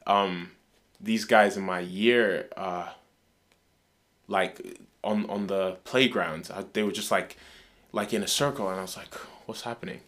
um 0.08 0.52
these 1.00 1.26
guys 1.26 1.58
in 1.58 1.64
my 1.64 1.80
year 1.80 2.48
uh 2.56 2.90
like 4.28 4.80
on 5.04 5.30
on 5.30 5.48
the 5.48 5.78
playground 5.84 6.50
I, 6.54 6.64
they 6.74 6.84
were 6.84 6.92
just 6.92 7.12
like 7.12 7.38
like 7.92 8.14
in 8.14 8.24
a 8.24 8.28
circle 8.28 8.70
and 8.70 8.80
i 8.80 8.82
was 8.82 8.96
like 8.98 9.14
what's 9.46 9.64
happening? 9.64 10.00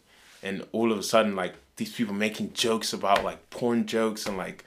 And 0.41 0.65
all 0.71 0.91
of 0.91 0.97
a 0.97 1.03
sudden 1.03 1.35
like 1.35 1.55
these 1.75 1.91
people 1.93 2.13
making 2.13 2.53
jokes 2.53 2.93
about 2.93 3.23
like 3.23 3.49
porn 3.49 3.85
jokes 3.85 4.25
and 4.25 4.37
like 4.37 4.63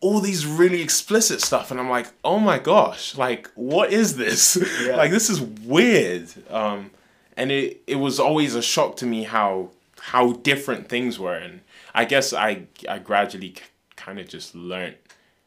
all 0.00 0.20
these 0.20 0.46
really 0.46 0.80
explicit 0.80 1.40
stuff 1.40 1.70
and 1.70 1.80
i'm 1.80 1.90
like 1.90 2.06
oh 2.24 2.38
my 2.38 2.58
gosh 2.58 3.16
like 3.16 3.50
what 3.54 3.92
is 3.92 4.16
this? 4.16 4.56
Yeah. 4.86 4.96
like 4.96 5.10
this 5.10 5.28
is 5.28 5.40
weird. 5.40 6.28
Um 6.50 6.90
and 7.36 7.50
it 7.50 7.82
it 7.86 7.96
was 7.96 8.18
always 8.20 8.54
a 8.54 8.62
shock 8.62 8.96
to 8.96 9.06
me 9.06 9.24
how 9.24 9.70
how 10.00 10.32
different 10.32 10.88
things 10.88 11.18
were. 11.18 11.34
And 11.34 11.60
i 11.94 12.04
guess 12.04 12.32
i 12.32 12.64
i 12.88 12.98
gradually 12.98 13.54
kind 13.96 14.18
of 14.18 14.28
just 14.28 14.54
learned 14.54 14.96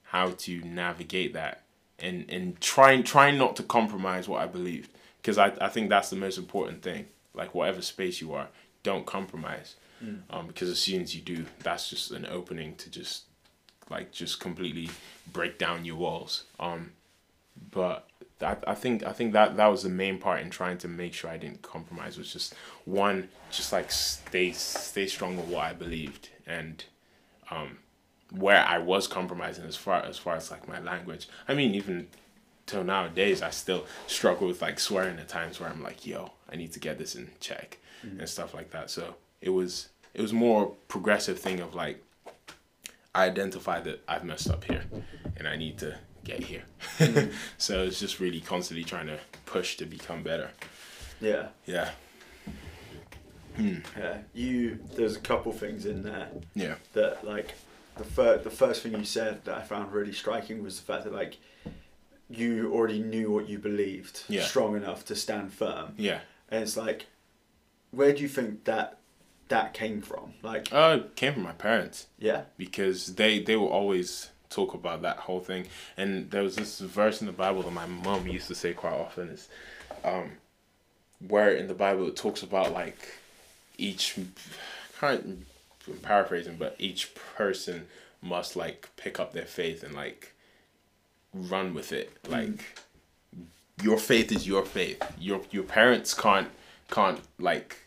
how 0.03 0.31
to 0.31 0.61
navigate 0.61 1.33
that 1.33 1.63
and 1.99 2.25
and 2.29 2.59
trying 2.59 3.03
trying 3.03 3.37
not 3.37 3.55
to 3.55 3.63
compromise 3.63 4.27
what 4.27 4.41
i 4.41 4.45
believed. 4.47 4.89
Because 5.21 5.37
I, 5.37 5.53
I 5.61 5.69
think 5.69 5.89
that's 5.89 6.09
the 6.09 6.15
most 6.15 6.37
important 6.37 6.81
thing. 6.81 7.05
Like 7.33 7.53
whatever 7.53 7.81
space 7.81 8.21
you 8.21 8.33
are 8.33 8.47
don't 8.83 9.05
compromise. 9.05 9.75
Um, 10.31 10.47
because 10.47 10.67
as 10.69 10.79
soon 10.79 11.03
as 11.03 11.15
you 11.15 11.21
do 11.21 11.45
that's 11.61 11.89
just 11.89 12.09
an 12.11 12.25
opening 12.25 12.75
to 12.77 12.89
just 12.89 13.25
like 13.89 14.11
just 14.11 14.39
completely 14.39 14.89
break 15.31 15.59
down 15.59 15.85
your 15.85 15.97
walls. 15.97 16.45
Um 16.59 16.91
but 17.71 18.07
I, 18.43 18.57
I 18.67 18.75
think 18.75 19.03
I 19.03 19.11
think 19.11 19.33
that 19.33 19.57
that 19.57 19.67
was 19.67 19.83
the 19.83 19.89
main 19.89 20.17
part 20.17 20.41
in 20.41 20.49
trying 20.49 20.77
to 20.79 20.87
make 20.87 21.13
sure 21.13 21.29
I 21.29 21.37
didn't 21.37 21.61
compromise 21.61 22.17
was 22.17 22.31
just 22.31 22.53
one 22.85 23.29
just 23.51 23.71
like 23.71 23.91
stay 23.91 24.51
stay 24.51 25.07
strong 25.07 25.37
with 25.37 25.47
what 25.47 25.65
I 25.65 25.73
believed 25.73 26.29
and 26.45 26.83
um 27.49 27.79
where 28.31 28.63
I 28.65 28.77
was 28.77 29.07
compromising 29.07 29.65
as 29.65 29.75
far 29.75 30.03
as 30.03 30.17
far 30.17 30.35
as 30.35 30.51
like 30.51 30.67
my 30.67 30.79
language. 30.79 31.27
I 31.47 31.53
mean 31.53 31.75
even 31.75 32.07
till 32.65 32.83
nowadays 32.83 33.41
I 33.41 33.49
still 33.49 33.85
struggle 34.07 34.47
with 34.47 34.61
like 34.61 34.79
swearing 34.79 35.17
at 35.19 35.27
times 35.27 35.59
where 35.59 35.69
I'm 35.69 35.83
like 35.83 36.05
yo 36.05 36.31
I 36.51 36.55
need 36.55 36.71
to 36.73 36.79
get 36.79 36.97
this 36.97 37.15
in 37.15 37.31
check 37.39 37.77
and 38.01 38.27
stuff 38.27 38.53
like 38.53 38.71
that. 38.71 38.89
So 38.89 39.15
it 39.41 39.49
was 39.49 39.89
it 40.13 40.21
was 40.21 40.33
more 40.33 40.75
progressive 40.87 41.39
thing 41.39 41.59
of 41.59 41.75
like 41.75 42.03
I 43.13 43.25
identify 43.25 43.81
that 43.81 44.01
I've 44.07 44.23
messed 44.23 44.49
up 44.49 44.63
here 44.63 44.83
and 45.37 45.47
I 45.47 45.57
need 45.57 45.77
to 45.79 45.97
get 46.23 46.39
here. 46.43 46.63
so 47.57 47.83
it's 47.83 47.99
just 47.99 48.19
really 48.19 48.39
constantly 48.41 48.83
trying 48.83 49.07
to 49.07 49.19
push 49.45 49.77
to 49.77 49.85
become 49.85 50.23
better. 50.23 50.51
Yeah. 51.19 51.47
Yeah. 51.65 51.91
Yeah. 53.57 54.17
You. 54.33 54.79
There's 54.95 55.15
a 55.15 55.19
couple 55.19 55.51
things 55.51 55.85
in 55.85 56.03
there 56.03 56.29
Yeah. 56.55 56.75
that 56.93 57.25
like 57.25 57.53
the 57.97 58.03
fir- 58.03 58.37
the 58.39 58.49
first 58.49 58.81
thing 58.81 58.93
you 58.97 59.03
said 59.05 59.43
that 59.45 59.55
I 59.57 59.61
found 59.61 59.91
really 59.91 60.13
striking 60.13 60.63
was 60.63 60.79
the 60.79 60.85
fact 60.85 61.03
that 61.03 61.13
like 61.13 61.37
you 62.29 62.71
already 62.73 62.99
knew 63.01 63.29
what 63.29 63.49
you 63.49 63.59
believed 63.59 64.23
Yeah. 64.29 64.43
strong 64.45 64.75
enough 64.75 65.05
to 65.05 65.15
stand 65.15 65.53
firm. 65.53 65.93
Yeah. 65.97 66.21
And 66.49 66.63
it's 66.63 66.77
like, 66.77 67.07
where 67.91 68.13
do 68.13 68.21
you 68.21 68.29
think 68.29 68.63
that 68.63 68.97
that 69.49 69.73
came 69.73 70.01
from? 70.01 70.33
Like, 70.41 70.71
Uh, 70.71 70.99
it 71.01 71.15
came 71.17 71.33
from 71.33 71.43
my 71.43 71.51
parents 71.51 72.07
yeah, 72.17 72.43
because 72.57 73.15
they 73.15 73.39
they 73.43 73.57
were 73.57 73.67
always 73.67 74.29
talk 74.51 74.73
about 74.73 75.01
that 75.01 75.17
whole 75.17 75.39
thing. 75.39 75.65
And 75.97 76.29
there 76.29 76.43
was 76.43 76.55
this 76.55 76.79
verse 76.79 77.21
in 77.21 77.27
the 77.27 77.33
Bible 77.33 77.63
that 77.63 77.71
my 77.71 77.85
mom 77.85 78.27
used 78.27 78.47
to 78.47 78.55
say 78.55 78.73
quite 78.73 78.93
often 78.93 79.29
is, 79.29 79.47
um, 80.03 80.31
where 81.27 81.51
in 81.51 81.67
the 81.67 81.73
Bible 81.73 82.07
it 82.07 82.15
talks 82.15 82.43
about 82.43 82.71
like 82.71 83.19
each, 83.77 84.17
kind 84.99 85.45
I'm 85.87 85.97
paraphrasing, 85.97 86.57
but 86.57 86.75
each 86.77 87.15
person 87.15 87.87
must 88.21 88.55
like 88.55 88.89
pick 88.97 89.19
up 89.19 89.33
their 89.33 89.45
faith 89.45 89.83
and 89.83 89.95
like 89.95 90.33
run 91.33 91.73
with 91.73 91.91
it. 91.91 92.11
Like 92.27 92.79
your 93.81 93.97
faith 93.97 94.31
is 94.31 94.47
your 94.47 94.65
faith. 94.65 95.01
Your 95.19 95.41
your 95.51 95.63
parents 95.63 96.13
can't 96.13 96.49
can't 96.89 97.21
like 97.39 97.77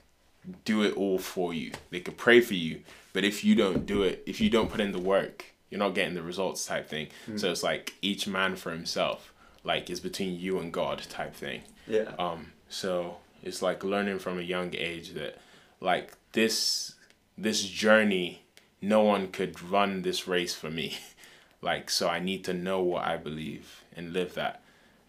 do 0.64 0.82
it 0.82 0.96
all 0.96 1.18
for 1.18 1.54
you. 1.54 1.72
They 1.90 2.00
could 2.00 2.16
pray 2.16 2.40
for 2.40 2.54
you, 2.54 2.80
but 3.12 3.24
if 3.24 3.44
you 3.44 3.54
don't 3.54 3.86
do 3.86 4.02
it, 4.02 4.22
if 4.26 4.40
you 4.40 4.50
don't 4.50 4.70
put 4.70 4.80
in 4.80 4.92
the 4.92 4.98
work, 4.98 5.53
you're 5.70 5.78
not 5.78 5.94
getting 5.94 6.14
the 6.14 6.22
results 6.22 6.64
type 6.66 6.88
thing. 6.88 7.08
So 7.36 7.50
it's 7.50 7.62
like 7.62 7.94
each 8.02 8.26
man 8.26 8.56
for 8.56 8.70
himself. 8.70 9.32
Like 9.64 9.90
it's 9.90 10.00
between 10.00 10.38
you 10.38 10.58
and 10.58 10.72
God 10.72 11.02
type 11.08 11.34
thing. 11.34 11.62
yeah, 11.86 12.12
Um, 12.18 12.52
so 12.68 13.16
it's 13.42 13.62
like 13.62 13.82
learning 13.84 14.18
from 14.18 14.38
a 14.38 14.42
young 14.42 14.74
age 14.74 15.14
that 15.14 15.38
like 15.80 16.12
this 16.32 16.94
this 17.36 17.62
journey, 17.64 18.42
no 18.80 19.02
one 19.02 19.28
could 19.28 19.60
run 19.62 20.02
this 20.02 20.28
race 20.28 20.54
for 20.54 20.70
me. 20.70 20.96
like 21.62 21.90
so 21.90 22.08
I 22.08 22.20
need 22.20 22.44
to 22.44 22.52
know 22.54 22.80
what 22.82 23.04
I 23.04 23.16
believe 23.16 23.84
and 23.96 24.12
live 24.12 24.34
that. 24.34 24.62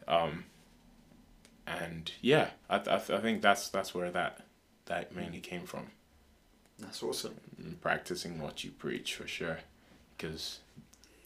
Um, 0.07 0.45
and 1.67 2.11
yeah, 2.21 2.49
I, 2.69 2.77
I, 2.77 2.95
I 2.95 2.99
think 3.19 3.41
that's 3.41 3.69
that's 3.69 3.93
where 3.93 4.11
that 4.11 4.45
that 4.85 5.15
mainly 5.15 5.39
came 5.39 5.65
from. 5.65 5.87
that's 6.79 7.01
awesome. 7.03 7.35
Practicing 7.81 8.39
what 8.41 8.63
you 8.63 8.71
preach 8.71 9.15
for 9.15 9.27
sure, 9.27 9.59
because 10.17 10.59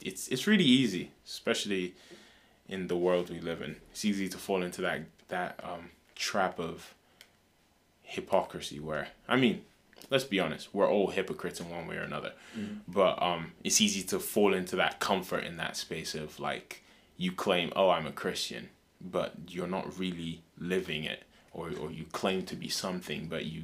it's 0.01 0.27
it's 0.27 0.47
really 0.47 0.63
easy, 0.63 1.11
especially 1.25 1.95
in 2.67 2.87
the 2.87 2.95
world 2.95 3.29
we 3.29 3.39
live 3.39 3.61
in. 3.61 3.77
It's 3.91 4.05
easy 4.05 4.29
to 4.29 4.37
fall 4.37 4.63
into 4.63 4.81
that 4.81 5.01
that 5.29 5.59
um, 5.63 5.89
trap 6.15 6.59
of 6.59 6.93
hypocrisy. 8.01 8.79
Where 8.79 9.09
I 9.27 9.35
mean, 9.35 9.61
let's 10.09 10.23
be 10.23 10.39
honest, 10.39 10.69
we're 10.73 10.89
all 10.89 11.07
hypocrites 11.07 11.59
in 11.59 11.69
one 11.69 11.87
way 11.87 11.97
or 11.97 12.01
another. 12.01 12.33
But 12.87 13.21
um, 13.21 13.53
it's 13.63 13.81
easy 13.81 14.03
to 14.03 14.19
fall 14.19 14.53
into 14.53 14.75
that 14.77 14.99
comfort 14.99 15.43
in 15.43 15.57
that 15.57 15.75
space 15.75 16.15
of 16.15 16.39
like 16.39 16.83
you 17.17 17.31
claim, 17.31 17.71
oh, 17.75 17.89
I'm 17.89 18.07
a 18.07 18.11
Christian, 18.11 18.69
but 19.01 19.33
you're 19.49 19.67
not 19.67 19.99
really 19.99 20.41
living 20.57 21.03
it, 21.03 21.23
or 21.53 21.71
or 21.79 21.91
you 21.91 22.05
claim 22.11 22.45
to 22.45 22.55
be 22.55 22.69
something, 22.69 23.27
but 23.27 23.45
you 23.45 23.63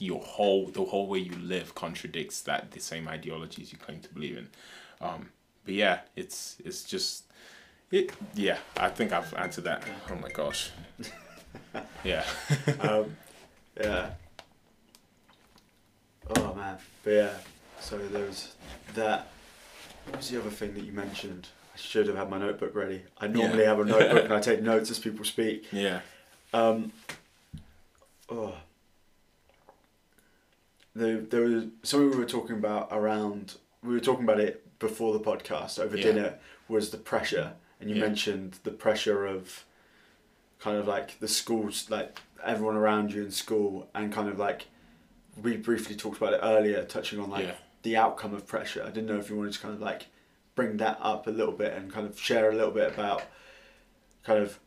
your 0.00 0.20
whole 0.22 0.66
the 0.68 0.84
whole 0.84 1.06
way 1.06 1.18
you 1.18 1.34
live 1.36 1.74
contradicts 1.74 2.40
that 2.42 2.70
the 2.72 2.80
same 2.80 3.08
ideologies 3.08 3.72
you 3.72 3.78
claim 3.78 4.00
to 4.00 4.08
believe 4.14 4.36
in. 4.38 4.48
Um, 5.00 5.30
but 5.64 5.74
yeah, 5.74 6.00
it's 6.16 6.56
it's 6.64 6.82
just 6.84 7.24
it. 7.90 8.12
Yeah, 8.34 8.58
I 8.76 8.88
think 8.88 9.12
I've 9.12 9.32
answered 9.34 9.64
that. 9.64 9.82
Oh 10.10 10.16
my 10.16 10.30
gosh. 10.30 10.70
Yeah. 12.04 12.24
um, 12.80 13.16
yeah. 13.80 14.10
Oh 16.36 16.54
man, 16.54 16.78
but 17.02 17.10
yeah. 17.10 17.30
So 17.80 17.98
there 17.98 18.26
was 18.26 18.54
that. 18.94 19.28
What 20.06 20.16
was 20.18 20.28
the 20.30 20.40
other 20.40 20.50
thing 20.50 20.74
that 20.74 20.84
you 20.84 20.92
mentioned? 20.92 21.48
I 21.74 21.78
should 21.78 22.06
have 22.08 22.16
had 22.16 22.30
my 22.30 22.38
notebook 22.38 22.74
ready. 22.74 23.02
I 23.20 23.26
normally 23.26 23.62
Yeah. 23.62 23.68
have 23.70 23.80
a 23.80 23.84
notebook 23.84 24.24
and 24.24 24.32
I 24.34 24.40
take 24.50 24.62
notes 24.62 24.90
as 24.90 24.98
people 24.98 25.24
speak. 25.24 25.66
yeah. 25.72 26.00
Um, 26.52 26.92
oh. 28.28 28.54
There, 30.94 31.18
there 31.20 31.40
was 31.42 31.64
something 31.82 32.10
we 32.10 32.16
were 32.16 32.24
talking 32.24 32.56
about 32.56 32.88
around. 32.92 33.56
We 33.82 33.94
were 33.94 34.00
talking 34.00 34.24
about 34.24 34.40
it 34.40 34.78
before 34.78 35.12
the 35.12 35.20
podcast 35.20 35.78
over 35.78 35.96
Yeah. 35.96 36.02
dinner. 36.04 36.38
Was 36.68 36.90
the 36.90 36.96
pressure, 36.98 37.54
and 37.80 37.90
you 37.90 37.96
Yeah. 37.96 38.02
mentioned 38.02 38.58
the 38.62 38.70
pressure 38.70 39.26
of, 39.26 39.64
kind 40.60 40.78
of 40.78 40.86
like 40.86 41.18
the 41.20 41.28
schools, 41.28 41.90
like 41.90 42.20
everyone 42.42 42.76
around 42.76 43.12
you 43.12 43.22
in 43.24 43.30
school, 43.30 43.90
and 43.94 44.12
kind 44.12 44.28
of 44.28 44.38
like, 44.38 44.68
we 45.42 45.56
briefly 45.56 45.94
talked 45.96 46.16
about 46.16 46.32
it 46.32 46.40
earlier, 46.42 46.84
touching 46.84 47.18
on 47.20 47.28
like 47.30 47.44
Yeah. 47.46 47.54
the 47.82 47.96
outcome 47.96 48.32
of 48.32 48.46
pressure. 48.46 48.82
I 48.82 48.86
didn't 48.90 49.06
know 49.06 49.18
if 49.18 49.28
you 49.28 49.36
wanted 49.36 49.52
to 49.54 49.60
kind 49.60 49.74
of 49.74 49.80
like 49.80 50.06
bring 50.54 50.76
that 50.78 50.96
up 51.02 51.26
a 51.26 51.30
little 51.30 51.52
bit 51.52 51.72
and 51.74 51.92
kind 51.92 52.06
of 52.06 52.18
share 52.18 52.50
a 52.50 52.54
little 52.54 52.70
bit 52.70 52.90
about, 52.92 53.24
kind 54.22 54.38
of, 54.38 54.58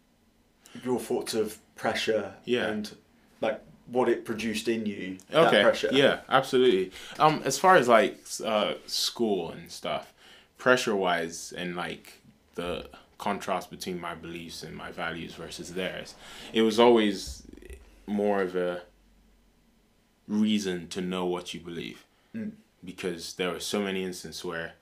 your 0.83 0.99
thoughts 0.99 1.33
of 1.33 1.57
pressure 1.75 2.35
Yeah. 2.45 2.67
and 2.67 2.95
like 3.41 3.61
what 3.91 4.09
it 4.09 4.25
produced 4.25 4.67
in 4.67 4.85
you 4.85 5.17
Okay. 5.33 5.61
pressure 5.61 5.89
Yeah, 5.91 6.19
absolutely. 6.29 6.91
Um, 7.19 7.41
as 7.45 7.57
far 7.57 7.75
as 7.75 7.87
like 7.87 8.19
uh, 8.43 8.73
school 8.85 9.51
and 9.51 9.71
stuff, 9.71 10.13
pressure 10.57 10.95
wise, 10.95 11.53
and 11.55 11.75
like 11.75 12.21
the 12.55 12.89
contrast 13.17 13.69
between 13.71 13.99
my 13.99 14.13
beliefs 14.15 14.63
and 14.63 14.75
my 14.75 14.91
values 14.91 15.33
versus 15.35 15.73
theirs, 15.73 16.15
it 16.53 16.61
was 16.61 16.79
always 16.79 17.43
more 18.05 18.41
of 18.41 18.55
a 18.55 18.81
reason 20.27 20.87
to 20.89 21.01
know 21.01 21.25
what 21.25 21.53
you 21.53 21.59
believe 21.59 22.05
because 22.83 23.33
there 23.35 23.51
were 23.51 23.59
so 23.59 23.81
many 23.81 24.03
instances 24.03 24.43
where 24.43 24.73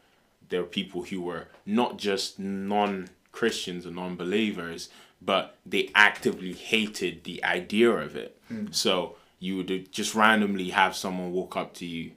there 0.50 0.62
were 0.62 0.68
people 0.68 1.04
who 1.04 1.22
were 1.22 1.48
not 1.66 1.98
just 1.98 2.40
non 2.40 3.10
Christians 3.32 3.86
or 3.86 3.92
non 3.92 4.16
believers, 4.16 4.90
but 5.26 5.58
they 5.66 5.90
actively 5.96 6.54
hated 6.54 7.24
the 7.24 7.44
idea 7.44 7.90
of 7.92 8.16
it. 8.16 8.38
So 8.72 9.16
you 9.40 9.58
would 9.58 9.92
just 9.92 10.14
randomly 10.16 10.70
have 10.70 10.96
someone 10.96 11.32
walk 11.34 11.58
up 11.58 11.74
to 11.76 11.86
you, 11.86 12.12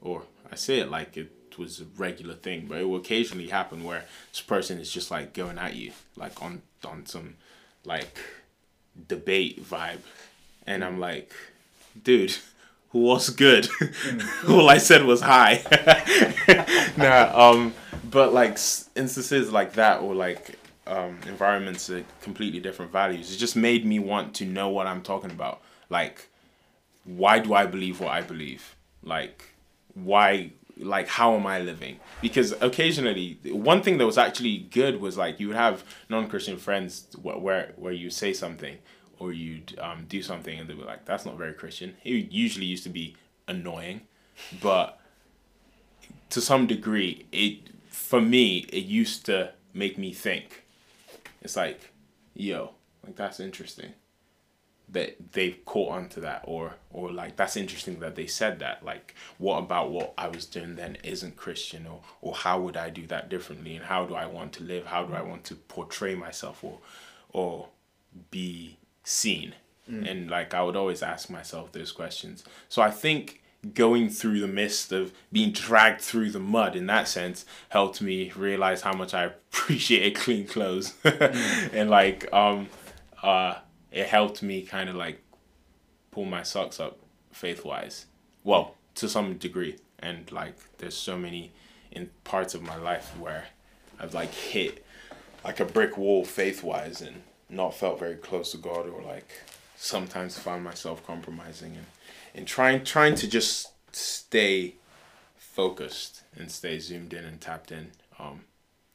or 0.00 0.22
I 0.50 0.56
say 0.56 0.80
it 0.80 0.90
like 0.90 1.16
it 1.16 1.30
was 1.56 1.80
a 1.80 1.84
regular 1.96 2.34
thing, 2.34 2.66
but 2.68 2.78
it 2.78 2.84
will 2.88 2.96
occasionally 2.96 3.48
happen 3.48 3.84
where 3.84 4.04
this 4.32 4.40
person 4.40 4.78
is 4.78 4.92
just 4.92 5.10
like 5.10 5.32
going 5.34 5.58
at 5.58 5.74
you, 5.76 5.92
like 6.16 6.42
on 6.42 6.62
on 6.84 7.06
some 7.06 7.34
like 7.84 8.18
debate 9.06 9.64
vibe, 9.64 10.00
and 10.66 10.84
I'm 10.84 10.98
like, 10.98 11.32
dude, 12.02 12.36
what's 12.90 13.30
good? 13.30 13.68
All 14.48 14.68
I 14.68 14.78
said 14.78 15.04
was 15.04 15.20
hi. 15.20 15.62
nah, 16.96 17.50
um, 17.50 17.72
but 18.10 18.32
like 18.32 18.52
s- 18.52 18.88
instances 18.96 19.52
like 19.52 19.74
that, 19.74 20.00
or 20.00 20.14
like 20.14 20.58
um, 20.88 21.18
environments 21.26 21.86
that 21.88 22.04
completely 22.20 22.60
different 22.60 22.90
values, 22.90 23.32
it 23.32 23.38
just 23.38 23.56
made 23.56 23.84
me 23.84 23.98
want 23.98 24.34
to 24.36 24.44
know 24.44 24.68
what 24.68 24.86
I'm 24.86 25.02
talking 25.02 25.30
about. 25.30 25.60
Like, 25.90 26.28
why 27.04 27.38
do 27.38 27.54
I 27.54 27.66
believe 27.66 28.00
what 28.00 28.10
I 28.10 28.22
believe? 28.22 28.74
Like, 29.02 29.44
why? 29.94 30.52
Like, 30.76 31.08
how 31.08 31.34
am 31.34 31.46
I 31.46 31.58
living? 31.60 31.98
Because 32.22 32.52
occasionally, 32.60 33.38
one 33.44 33.82
thing 33.82 33.98
that 33.98 34.06
was 34.06 34.16
actually 34.18 34.58
good 34.58 35.00
was 35.00 35.16
like 35.16 35.40
you 35.40 35.48
would 35.48 35.56
have 35.56 35.82
non-Christian 36.08 36.56
friends 36.56 37.06
wh- 37.16 37.42
where 37.42 37.72
where 37.76 37.92
you 37.92 38.10
say 38.10 38.32
something 38.32 38.78
or 39.18 39.32
you'd 39.32 39.76
um, 39.80 40.06
do 40.08 40.22
something 40.22 40.58
and 40.58 40.68
they 40.68 40.74
were 40.74 40.84
like, 40.84 41.04
"That's 41.04 41.26
not 41.26 41.36
very 41.36 41.52
Christian." 41.52 41.96
It 42.04 42.30
usually 42.30 42.66
used 42.66 42.84
to 42.84 42.90
be 42.90 43.16
annoying, 43.48 44.02
but 44.62 45.00
to 46.30 46.40
some 46.40 46.66
degree, 46.66 47.26
it 47.32 47.70
for 47.88 48.20
me 48.20 48.66
it 48.72 48.84
used 48.84 49.26
to 49.26 49.52
make 49.74 49.98
me 49.98 50.12
think. 50.12 50.64
It's 51.42 51.56
like, 51.56 51.92
yo, 52.34 52.74
like 53.04 53.16
that's 53.16 53.40
interesting 53.40 53.92
that 54.90 55.32
they 55.32 55.50
caught 55.66 55.92
on 55.92 56.08
to 56.08 56.20
that 56.20 56.42
or 56.44 56.74
or 56.90 57.12
like 57.12 57.36
that's 57.36 57.56
interesting 57.56 58.00
that 58.00 58.16
they 58.16 58.26
said 58.26 58.58
that. 58.60 58.84
Like 58.84 59.14
what 59.36 59.58
about 59.58 59.90
what 59.90 60.14
i 60.16 60.28
was 60.28 60.46
doing 60.46 60.76
then 60.76 60.96
isn't 61.04 61.36
christian 61.36 61.86
or 61.86 62.00
or 62.20 62.34
how 62.34 62.60
would 62.60 62.76
i 62.76 62.90
do 62.90 63.06
that 63.06 63.28
differently? 63.28 63.76
And 63.76 63.84
how 63.84 64.06
do 64.06 64.14
i 64.14 64.26
want 64.26 64.52
to 64.54 64.64
live? 64.64 64.86
How 64.86 65.04
do 65.04 65.14
i 65.14 65.22
want 65.22 65.44
to 65.44 65.54
portray 65.54 66.14
myself 66.14 66.64
or 66.64 66.78
or 67.30 67.68
be 68.30 68.78
seen? 69.04 69.54
Mm. 69.90 70.10
And 70.10 70.30
like 70.30 70.54
i 70.54 70.62
would 70.62 70.76
always 70.76 71.02
ask 71.02 71.28
myself 71.28 71.72
those 71.72 71.92
questions. 71.92 72.44
So 72.68 72.80
i 72.80 72.90
think 72.90 73.42
going 73.74 74.08
through 74.08 74.40
the 74.40 74.46
mist 74.46 74.92
of 74.92 75.12
being 75.32 75.50
dragged 75.50 76.00
through 76.00 76.30
the 76.30 76.38
mud 76.38 76.76
in 76.76 76.86
that 76.86 77.08
sense 77.08 77.44
helped 77.70 78.00
me 78.00 78.30
realize 78.36 78.82
how 78.82 78.92
much 78.92 79.12
i 79.12 79.24
appreciated 79.24 80.14
clean 80.14 80.46
clothes 80.46 80.94
and 81.72 81.90
like 81.90 82.32
um 82.32 82.68
uh 83.20 83.56
it 83.90 84.06
helped 84.06 84.42
me 84.42 84.62
kind 84.62 84.88
of 84.88 84.94
like 84.94 85.20
pull 86.10 86.24
my 86.24 86.42
socks 86.42 86.80
up 86.80 86.98
faith 87.32 87.64
wise. 87.64 88.06
Well, 88.44 88.74
to 88.96 89.08
some 89.08 89.34
degree. 89.34 89.76
And 90.00 90.30
like 90.30 90.54
there's 90.78 90.96
so 90.96 91.16
many 91.16 91.52
in 91.90 92.10
parts 92.24 92.54
of 92.54 92.62
my 92.62 92.76
life 92.76 93.16
where 93.18 93.46
I've 93.98 94.14
like 94.14 94.32
hit 94.32 94.84
like 95.44 95.60
a 95.60 95.64
brick 95.64 95.96
wall 95.96 96.24
faith 96.24 96.62
wise 96.62 97.00
and 97.00 97.22
not 97.48 97.74
felt 97.74 97.98
very 97.98 98.14
close 98.16 98.52
to 98.52 98.58
God 98.58 98.88
or 98.88 99.02
like 99.02 99.28
sometimes 99.76 100.38
found 100.38 100.64
myself 100.64 101.04
compromising 101.06 101.76
and, 101.76 101.86
and 102.38 102.46
trying 102.46 102.84
trying 102.84 103.16
to 103.16 103.28
just 103.28 103.72
stay 103.92 104.76
focused 105.36 106.22
and 106.36 106.50
stay 106.50 106.78
zoomed 106.78 107.12
in 107.12 107.24
and 107.24 107.40
tapped 107.40 107.72
in. 107.72 107.90
Um 108.18 108.42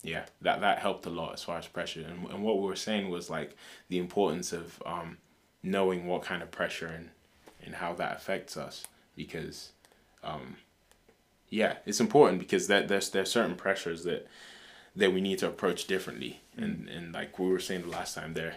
yeah, 0.02 0.26
that 0.42 0.62
that 0.62 0.80
helped 0.80 1.06
a 1.06 1.10
lot 1.10 1.34
as 1.34 1.44
far 1.44 1.58
as 1.58 1.68
pressure. 1.68 2.02
And, 2.02 2.28
and 2.30 2.44
what 2.44 2.60
we 2.60 2.68
were 2.68 2.76
saying 2.76 3.10
was 3.10 3.30
like 3.30 3.56
the 3.88 4.00
importance 4.00 4.52
of 4.52 4.82
um, 4.86 5.18
knowing 5.64 6.06
what 6.06 6.24
kind 6.24 6.44
of 6.44 6.52
pressure 6.52 6.88
and, 6.88 7.10
and 7.64 7.76
how 7.76 7.94
that 7.94 8.18
affects 8.18 8.58
us 8.58 8.86
because 9.16 9.72
um, 10.24 10.58
yeah, 11.50 11.78
it's 11.86 12.02
important 12.02 12.40
because 12.40 12.68
that 12.68 12.90
there's 12.90 13.10
there's 13.12 13.32
certain 13.32 13.56
pressures 13.56 14.04
that 14.04 14.28
that 14.96 15.14
we 15.14 15.22
need 15.22 15.40
to 15.40 15.48
approach 15.48 15.88
differently. 15.88 16.42
And 16.58 16.90
and 16.90 17.14
like 17.14 17.40
we 17.40 17.48
were 17.48 17.60
saying 17.60 17.84
the 17.84 17.88
last 17.88 18.16
time 18.16 18.34
there 18.34 18.56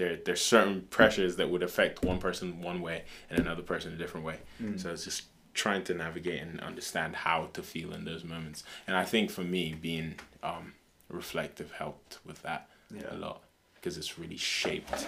there 0.00 0.16
there's 0.24 0.40
certain 0.40 0.82
pressures 0.90 1.36
that 1.36 1.48
would 1.50 1.62
affect 1.62 2.02
one 2.04 2.18
person 2.18 2.60
one 2.62 2.80
way 2.80 3.04
and 3.28 3.38
another 3.38 3.62
person 3.62 3.92
a 3.92 3.96
different 3.96 4.26
way. 4.26 4.38
So 4.76 4.90
it's 4.90 5.04
just 5.04 5.22
trying 5.54 5.84
to 5.84 5.94
navigate 5.94 6.40
and 6.42 6.60
understand 6.60 7.14
how 7.16 7.48
to 7.52 7.62
feel 7.62 7.92
in 7.92 8.04
those 8.04 8.24
moments. 8.24 8.62
And 8.86 8.96
I 8.96 9.04
think 9.04 9.30
for 9.30 9.42
me 9.42 9.74
being 9.80 10.14
um, 10.42 10.74
reflective 11.08 11.72
helped 11.72 12.18
with 12.24 12.42
that 12.42 12.68
Yeah. 12.94 13.14
a 13.14 13.16
lot 13.16 13.42
because 13.74 13.96
it's 13.98 14.18
really 14.18 14.36
shaped 14.36 15.06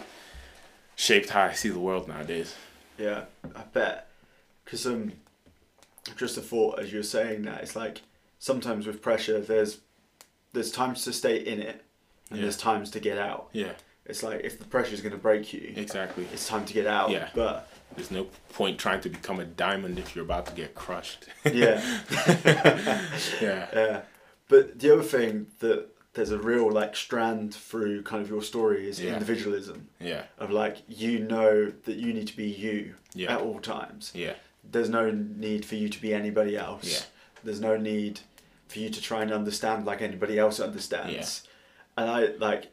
shaped 0.96 1.30
how 1.30 1.42
I 1.44 1.52
see 1.52 1.68
the 1.70 1.78
world 1.80 2.08
nowadays. 2.08 2.54
Yeah, 2.98 3.24
I 3.56 3.62
bet. 3.72 4.08
Because 4.64 4.86
um, 4.86 5.12
just 6.16 6.36
a 6.36 6.40
thought 6.40 6.78
as 6.78 6.92
you 6.92 6.98
were 6.98 7.02
saying 7.18 7.42
that 7.42 7.62
it's 7.62 7.76
like 7.76 8.02
sometimes 8.38 8.86
with 8.86 9.00
pressure, 9.02 9.40
there's 9.40 9.78
there's 10.52 10.70
times 10.70 11.04
to 11.04 11.12
stay 11.12 11.36
in 11.38 11.60
it, 11.60 11.82
and 12.30 12.38
Yeah. 12.38 12.42
there's 12.42 12.56
times 12.58 12.90
to 12.90 13.00
get 13.00 13.16
out. 13.18 13.48
Yeah, 13.52 13.72
It's 14.06 14.22
like 14.22 14.40
if 14.44 14.58
the 14.58 14.64
pressure 14.64 14.94
is 14.94 15.00
going 15.00 15.12
to 15.12 15.18
break 15.18 15.52
you, 15.52 15.72
exactly. 15.76 16.26
it's 16.32 16.46
time 16.48 16.64
to 16.64 16.72
get 16.74 16.86
out. 16.86 17.10
Yeah. 17.10 17.28
But 17.34 17.68
There's 17.94 18.10
no 18.10 18.26
point 18.52 18.78
trying 18.78 19.00
to 19.02 19.08
become 19.08 19.38
a 19.38 19.44
diamond 19.44 19.98
if 19.98 20.16
you're 20.16 20.24
about 20.24 20.46
to 20.46 20.52
get 20.54 20.74
crushed. 20.74 21.26
yeah, 21.44 21.80
yeah. 22.44 23.68
yeah. 23.72 24.00
But 24.48 24.78
the 24.78 24.92
other 24.92 25.02
thing 25.02 25.46
that 25.60 25.88
there's 26.14 26.30
a 26.30 26.38
real 26.38 26.70
like 26.70 26.94
strand 26.94 27.54
through 27.54 28.02
kind 28.02 28.22
of 28.22 28.28
your 28.28 28.42
story 28.42 28.88
is 28.88 29.00
Yeah. 29.00 29.14
individualism 29.14 29.88
Yeah. 29.98 30.24
of 30.38 30.50
like 30.50 30.78
you 30.88 31.20
know 31.20 31.70
that 31.84 31.96
you 31.96 32.12
need 32.12 32.26
to 32.28 32.36
be 32.36 32.48
you 32.50 32.94
Yeah. 33.14 33.34
at 33.36 33.40
all 33.40 33.60
times. 33.60 34.10
Yeah. 34.14 34.34
There's 34.68 34.90
no 34.90 35.10
need 35.10 35.64
for 35.64 35.76
you 35.76 35.88
to 35.88 36.00
be 36.00 36.12
anybody 36.12 36.56
else. 36.56 36.92
Yeah. 36.92 37.42
There's 37.44 37.60
no 37.60 37.76
need 37.76 38.20
for 38.68 38.78
you 38.78 38.90
to 38.90 39.00
try 39.00 39.22
and 39.22 39.32
understand 39.32 39.86
like 39.86 40.02
anybody 40.02 40.38
else 40.38 40.60
understands. 40.60 41.42
Yeah. 41.96 42.02
And 42.02 42.10
I 42.10 42.26
like 42.38 42.72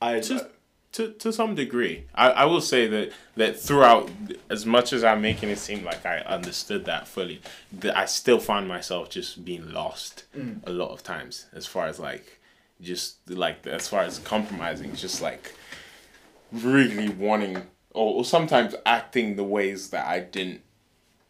I 0.00 0.20
Just 0.20 0.44
to 0.92 1.12
to 1.12 1.32
some 1.32 1.54
degree, 1.54 2.04
I, 2.14 2.30
I 2.30 2.44
will 2.46 2.60
say 2.60 2.86
that 2.86 3.12
that 3.36 3.58
throughout, 3.58 4.10
as 4.50 4.64
much 4.66 4.92
as 4.92 5.04
I'm 5.04 5.20
making 5.20 5.50
it 5.50 5.58
seem 5.58 5.84
like 5.84 6.04
I 6.06 6.18
understood 6.20 6.84
that 6.86 7.06
fully, 7.06 7.40
that 7.72 7.96
I 7.96 8.06
still 8.06 8.40
find 8.40 8.66
myself 8.66 9.10
just 9.10 9.44
being 9.44 9.70
lost 9.70 10.24
a 10.64 10.70
lot 10.70 10.90
of 10.90 11.02
times. 11.02 11.46
As 11.52 11.66
far 11.66 11.86
as 11.86 11.98
like, 11.98 12.40
just 12.80 13.30
like 13.30 13.66
as 13.66 13.88
far 13.88 14.02
as 14.02 14.18
compromising, 14.20 14.94
just 14.94 15.20
like 15.22 15.54
really 16.52 17.08
wanting 17.08 17.56
or, 17.92 18.14
or 18.16 18.24
sometimes 18.24 18.74
acting 18.86 19.36
the 19.36 19.44
ways 19.44 19.90
that 19.90 20.06
I 20.06 20.20
didn't, 20.20 20.62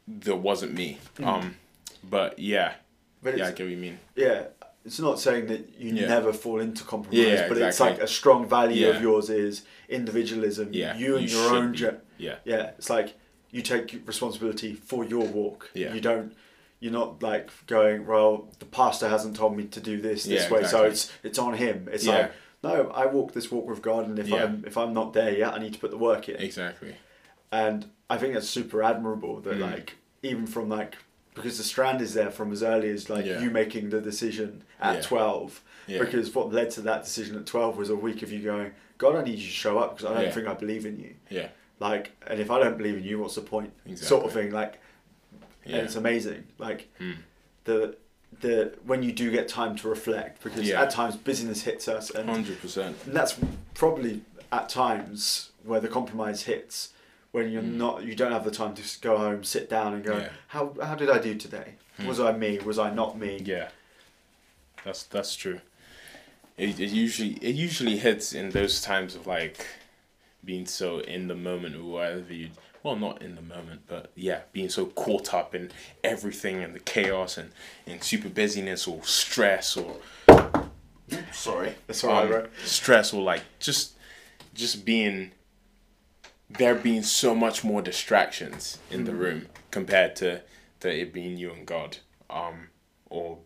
that 0.07 0.37
wasn't 0.37 0.75
me. 0.75 0.99
Um, 1.23 1.57
but 2.09 2.39
yeah, 2.39 2.75
but 3.23 3.37
yeah, 3.37 3.49
I 3.49 3.51
get 3.51 3.65
what 3.65 3.71
you 3.71 3.77
mean. 3.77 3.99
yeah, 4.15 4.45
it's 4.89 4.99
not 5.01 5.21
saying 5.21 5.47
that 5.47 5.63
you 5.79 5.91
Yeah. 5.95 6.09
never 6.09 6.33
fall 6.33 6.59
into 6.61 6.83
compromise, 6.85 7.19
Yeah, 7.27 7.49
but 7.49 7.59
it's 7.59 7.81
like 7.81 7.99
a 8.01 8.07
strong 8.07 8.49
value 8.49 8.87
Yeah. 8.87 8.97
of 8.97 9.03
yours 9.03 9.29
is 9.31 9.63
individualism. 9.89 10.69
Yeah, 10.73 10.97
you 10.97 11.17
and 11.17 11.31
you 11.31 11.37
your 11.39 11.55
own 11.55 11.73
be. 11.73 11.87
Yeah, 12.27 12.37
yeah, 12.45 12.71
it's 12.79 12.91
like 12.91 13.09
you 13.51 13.63
take 13.63 13.87
responsibility 14.07 14.75
for 14.75 15.05
your 15.05 15.27
walk. 15.27 15.71
Yeah. 15.75 15.95
You 15.95 16.01
don't 16.01 16.35
you're 16.81 16.93
not 16.93 17.23
like 17.23 17.51
going, 17.67 18.07
Well, 18.07 18.49
the 18.61 18.65
pastor 18.67 19.09
hasn't 19.09 19.35
told 19.37 19.57
me 19.57 19.65
to 19.65 19.81
do 19.81 20.01
this 20.01 20.25
this 20.25 20.51
way, 20.51 20.65
so 20.65 20.85
it's 20.85 21.03
it's 21.23 21.39
on 21.39 21.55
him. 21.55 21.89
It's 21.93 22.07
like 22.07 22.33
no, 22.63 22.75
I 23.03 23.07
walk 23.07 23.33
this 23.35 23.51
walk 23.53 23.67
with 23.69 23.83
God 23.83 24.03
and 24.09 24.19
if. 24.19 24.33
I'm 24.33 24.65
if 24.67 24.77
I'm 24.77 24.93
not 24.93 25.13
there 25.13 25.33
yet, 25.43 25.51
I 25.55 25.59
need 25.65 25.75
to 25.75 25.79
put 25.85 25.91
the 25.91 25.99
work 26.11 26.29
in. 26.29 26.37
exactly. 26.51 26.95
And 27.53 27.79
I 28.11 28.17
think 28.19 28.35
that's 28.35 28.49
super 28.49 28.83
admirable 28.83 29.41
that 29.47 29.57
Mm. 29.59 29.71
like 29.73 29.89
even 30.23 30.47
from 30.47 30.69
like 30.69 30.97
because 31.39 31.59
the 31.59 31.65
strand 31.65 32.01
is 32.01 32.15
there 32.15 32.31
from 32.31 32.53
as 32.53 32.63
early 32.63 32.91
as 32.91 33.09
like 33.09 33.25
Yeah. 33.25 33.41
you 33.41 33.51
making 33.51 33.91
the 33.91 34.01
decision 34.01 34.63
at 34.81 34.97
Yeah. 34.97 35.03
12 35.03 35.63
Yeah. 35.87 35.99
because 36.01 36.35
what 36.35 36.53
led 36.53 36.71
to 36.73 36.81
that 36.83 37.05
decision 37.05 37.37
at 37.37 37.47
12 37.47 37.77
was 37.77 37.91
a 37.91 37.97
week 37.97 38.23
of 38.23 38.31
you 38.33 38.41
going 38.43 38.73
god 38.99 39.17
i 39.17 39.23
need 39.23 39.39
you 39.39 39.47
to 39.47 39.53
show 39.65 39.79
up 39.79 39.97
because 39.97 40.11
i 40.11 40.23
don't 40.23 40.33
think 40.35 40.47
i 40.49 40.55
believe 40.55 40.85
in 40.85 40.99
you 40.99 41.15
Yeah, 41.31 41.49
like 41.81 42.13
and 42.27 42.41
if 42.41 42.51
i 42.51 42.59
don't 42.63 42.77
believe 42.77 42.97
in 42.99 43.05
you 43.05 43.19
what's 43.21 43.37
the 43.37 43.41
point 43.41 43.73
exactly. 43.87 44.07
sort 44.07 44.25
of 44.27 44.33
thing 44.33 44.51
like 44.53 44.81
yeah. 45.65 45.77
and 45.77 45.87
it's 45.87 45.97
amazing 45.97 46.45
like 46.59 46.89
Mm. 47.01 47.17
the 47.65 47.97
the 48.41 48.75
when 48.85 49.03
you 49.03 49.13
do 49.13 49.31
get 49.31 49.49
time 49.49 49.75
to 49.77 49.89
reflect 49.89 50.43
because 50.45 50.69
at 50.71 50.91
times 50.91 51.17
busyness 51.17 51.63
hits 51.63 51.89
us 51.89 52.11
and, 52.11 52.29
Hundred 52.29 52.61
percent. 52.61 52.95
and 53.07 53.15
that's 53.17 53.35
probably 53.75 54.21
at 54.53 54.69
times 54.69 55.51
where 55.65 55.81
the 55.81 55.89
compromise 55.89 56.43
hits 56.43 56.91
when 57.33 57.51
you're 57.53 57.63
not 57.63 58.03
you 58.05 58.15
don't 58.15 58.33
have 58.33 58.45
the 58.45 58.51
time 58.51 58.75
to 58.75 58.83
just 58.83 59.03
go 59.03 59.17
home 59.19 59.45
sit 59.45 59.69
down 59.69 59.95
and 59.95 60.05
go 60.05 60.15
Mm. 60.15 60.21
Yeah. 60.23 60.29
how 60.49 60.75
how 60.83 60.95
did 60.95 61.11
i 61.11 61.19
do 61.19 61.35
today 61.35 61.75
Hmm. 61.99 62.07
was 62.07 62.21
i 62.21 62.33
me 62.33 62.59
was 62.59 62.79
i 62.79 62.91
not 62.95 63.19
me 63.19 63.43
Yeah, 63.45 63.69
that's 64.85 65.03
that's 65.05 65.35
true. 65.35 65.61
It, 66.57 66.81
it 66.81 66.91
usually 66.91 67.33
it 67.41 67.55
usually 67.55 67.99
hits 67.99 68.33
in 68.33 68.51
those 68.51 68.81
times 68.81 69.15
of 69.15 69.27
like 69.27 69.67
being 70.45 70.67
so 70.67 71.01
in 71.01 71.29
the 71.29 71.35
moment 71.35 71.75
or 71.77 71.85
whatever 71.85 72.33
you 72.33 72.51
well 72.85 72.97
not 72.97 73.21
in 73.23 73.35
the 73.35 73.43
moment 73.43 73.83
but 73.89 74.11
yeah 74.15 74.41
being 74.53 74.69
so 74.69 74.87
caught 74.87 75.35
up 75.35 75.55
in 75.55 75.71
everything 76.05 76.63
and 76.63 76.75
the 76.75 76.81
chaos 76.81 77.37
and 77.37 77.51
and 77.87 78.03
super 78.03 78.29
busyness 78.29 78.87
or 78.87 79.03
stress 79.05 79.77
or 79.77 79.97
sorry 81.33 81.75
That's 81.87 82.05
all 82.05 82.11
right, 82.11 82.23
um, 82.25 82.29
bro. 82.29 82.47
stress 82.65 83.13
or 83.13 83.23
like 83.23 83.43
just 83.59 83.93
just 84.55 84.85
being 84.85 85.33
there 86.51 86.75
being 86.75 87.03
so 87.03 87.35
much 87.35 87.63
more 87.63 87.83
distractions 87.83 88.79
in 88.91 89.05
the 89.05 89.15
room 89.15 89.47
compared 89.71 90.17
to 90.17 90.43
to 90.81 90.89
it 90.89 91.13
being 91.13 91.37
you 91.37 91.53
and 91.53 91.67
God 91.67 91.99
um 92.31 92.69
or 93.11 93.39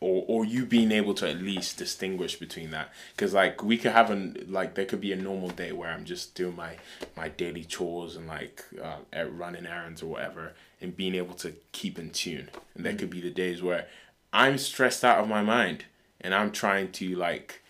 or 0.00 0.24
or 0.28 0.44
you 0.44 0.64
being 0.64 0.92
able 0.92 1.14
to 1.14 1.28
at 1.28 1.38
least 1.38 1.76
distinguish 1.76 2.36
between 2.36 2.70
that. 2.70 2.92
Because 3.14 3.34
like 3.34 3.62
we 3.62 3.76
could 3.76 3.92
have 3.92 4.10
an 4.10 4.46
like 4.48 4.74
there 4.74 4.84
could 4.84 5.00
be 5.00 5.12
a 5.12 5.16
normal 5.16 5.50
day 5.50 5.72
where 5.72 5.90
i'm 5.90 6.04
just 6.04 6.34
doing 6.34 6.56
my 6.56 6.76
my 7.16 7.28
daily 7.28 7.64
chores 7.64 8.16
and 8.16 8.26
like 8.26 8.64
uh, 8.82 9.24
running 9.30 9.66
errands 9.66 10.02
or 10.02 10.06
whatever 10.06 10.54
and 10.80 10.96
being 10.96 11.14
able 11.14 11.34
to 11.34 11.54
keep 11.72 11.98
in 11.98 12.10
tune. 12.10 12.48
And 12.74 12.86
there 12.86 12.94
could 12.94 13.10
be 13.10 13.20
the 13.20 13.30
days 13.30 13.62
where 13.62 13.86
i'm 14.32 14.58
stressed 14.58 15.04
out 15.04 15.18
of 15.18 15.28
my 15.28 15.42
mind 15.42 15.84
and 16.20 16.34
i'm 16.34 16.52
trying 16.52 16.92
to 16.92 17.14
like 17.16 17.62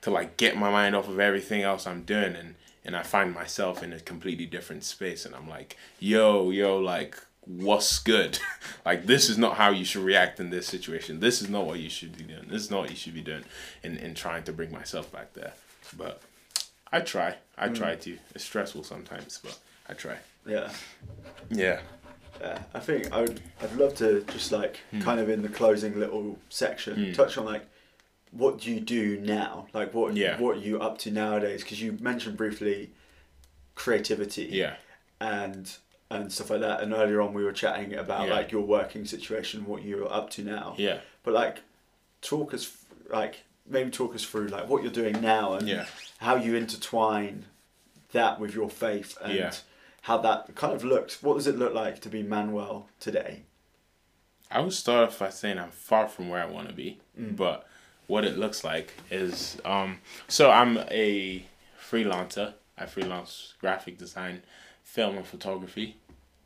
to 0.00 0.10
like 0.10 0.36
get 0.36 0.56
my 0.56 0.70
mind 0.70 0.96
off 0.96 1.08
of 1.08 1.20
everything 1.20 1.62
else 1.62 1.86
i'm 1.86 2.02
doing 2.02 2.34
and 2.34 2.54
and 2.86 2.96
i 2.96 3.02
find 3.02 3.34
myself 3.34 3.82
in 3.82 3.92
a 3.92 4.00
completely 4.00 4.46
different 4.46 4.82
space 4.84 5.26
and 5.26 5.34
i'm 5.34 5.48
like 5.48 5.76
yo 5.98 6.50
yo 6.50 6.78
like 6.78 7.16
what's 7.48 8.00
good. 8.00 8.40
like 8.84 9.06
this 9.06 9.30
is 9.30 9.38
not 9.38 9.54
how 9.56 9.70
you 9.70 9.84
should 9.84 10.02
react 10.02 10.40
in 10.40 10.50
this 10.50 10.66
situation. 10.66 11.20
This 11.20 11.40
is 11.40 11.48
not 11.48 11.64
what 11.64 11.78
you 11.78 11.88
should 11.88 12.18
be 12.18 12.24
doing. 12.24 12.46
This 12.48 12.62
is 12.62 12.72
not 12.72 12.80
what 12.80 12.90
you 12.90 12.96
should 12.96 13.14
be 13.14 13.20
doing 13.20 13.44
in, 13.84 13.96
in 13.98 14.14
trying 14.14 14.42
to 14.44 14.52
bring 14.52 14.72
myself 14.72 15.12
back 15.12 15.32
there. 15.34 15.52
But 15.96 16.20
I 16.92 16.98
try. 17.02 17.36
I 17.56 17.68
try 17.68 17.94
to. 17.94 18.18
It's 18.34 18.42
stressful 18.42 18.82
sometimes, 18.82 19.38
but 19.44 19.56
I 19.88 19.92
try. 19.92 20.16
Yeah. 20.44 20.72
Yeah. 21.50 21.78
Yeah, 22.40 22.58
I 22.74 22.80
think 22.80 23.12
I 23.12 23.20
would. 23.20 23.40
I'd 23.62 23.76
love 23.76 23.94
to 23.96 24.22
just 24.32 24.50
like 24.50 24.80
Hmm. 24.90 25.00
kind 25.02 25.20
of 25.20 25.28
in 25.30 25.42
the 25.42 25.48
closing 25.48 26.00
little 26.00 26.38
section 26.48 27.14
touch 27.14 27.38
on 27.38 27.44
like 27.44 27.64
what 28.36 28.60
do 28.60 28.72
you 28.72 28.80
do 28.80 29.18
now? 29.20 29.66
Like 29.72 29.94
what 29.94 30.14
Yeah. 30.14 30.38
what 30.38 30.56
are 30.56 30.60
you 30.60 30.80
up 30.80 30.98
to 30.98 31.10
nowadays? 31.10 31.62
Because 31.62 31.80
you 31.80 31.92
mentioned 32.00 32.36
briefly 32.36 32.90
creativity. 33.74 34.46
Yeah. 34.46 34.76
And 35.20 35.70
and 36.10 36.32
stuff 36.32 36.50
like 36.50 36.60
that. 36.60 36.82
And 36.82 36.92
earlier 36.92 37.20
on 37.20 37.34
we 37.34 37.44
were 37.44 37.52
chatting 37.52 37.94
about 37.94 38.28
Yeah. 38.28 38.34
like 38.34 38.52
your 38.52 38.62
working 38.62 39.04
situation, 39.06 39.66
what 39.66 39.82
you're 39.82 40.10
up 40.12 40.30
to 40.30 40.42
now. 40.44 40.74
Yeah. 40.78 41.00
But 41.24 41.34
like, 41.34 41.62
talk 42.22 42.54
us 42.54 42.76
like 43.10 43.40
maybe 43.68 43.90
talk 43.90 44.14
us 44.14 44.24
through 44.24 44.48
like 44.48 44.68
what 44.68 44.82
you're 44.82 44.92
doing 44.92 45.20
now 45.20 45.54
and 45.54 45.68
Yeah. 45.68 45.86
how 46.18 46.36
you 46.36 46.54
intertwine 46.54 47.46
that 48.12 48.38
with 48.38 48.54
your 48.54 48.70
faith 48.70 49.18
and 49.20 49.34
Yeah. 49.34 49.52
how 50.02 50.18
that 50.18 50.54
kind 50.54 50.72
of 50.74 50.84
looks. 50.84 51.22
What 51.22 51.34
does 51.34 51.46
it 51.48 51.56
look 51.58 51.74
like 51.74 52.00
to 52.02 52.08
be 52.08 52.22
Manuel 52.22 52.88
today? 53.00 53.42
I 54.48 54.60
would 54.60 54.72
start 54.72 55.08
off 55.08 55.18
by 55.18 55.30
saying 55.30 55.58
I'm 55.58 55.70
far 55.72 56.06
from 56.06 56.28
where 56.28 56.40
I 56.40 56.46
want 56.46 56.68
to 56.68 56.74
be, 56.74 57.00
mm. 57.18 57.34
but 57.36 57.66
what 58.06 58.24
it 58.24 58.38
looks 58.38 58.64
like 58.64 58.92
is 59.10 59.58
um, 59.64 59.98
so 60.28 60.50
I'm 60.50 60.78
a 60.90 61.44
freelancer. 61.80 62.54
I 62.78 62.86
freelance 62.86 63.54
graphic 63.60 63.96
design, 63.98 64.42
film 64.82 65.16
and 65.16 65.26
photography, 65.26 65.96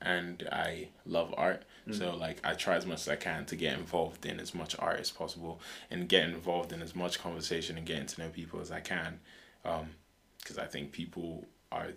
and 0.00 0.48
I 0.52 0.88
love 1.04 1.34
art. 1.36 1.64
So 1.92 2.14
like 2.14 2.38
I 2.44 2.54
try 2.54 2.76
as 2.76 2.86
much 2.86 3.00
as 3.00 3.08
I 3.08 3.16
can 3.16 3.46
to 3.46 3.56
get 3.56 3.76
involved 3.76 4.24
in 4.24 4.38
as 4.38 4.54
much 4.54 4.76
art 4.78 5.00
as 5.00 5.10
possible 5.10 5.60
and 5.90 6.08
get 6.08 6.28
involved 6.28 6.72
in 6.72 6.82
as 6.82 6.94
much 6.94 7.18
conversation 7.18 7.76
and 7.76 7.84
getting 7.84 8.06
to 8.06 8.20
know 8.20 8.28
people 8.28 8.60
as 8.60 8.70
I 8.70 8.78
can, 8.78 9.18
because 9.62 10.56
I 10.56 10.66
think 10.66 10.92
people 10.92 11.46
are 11.72 11.88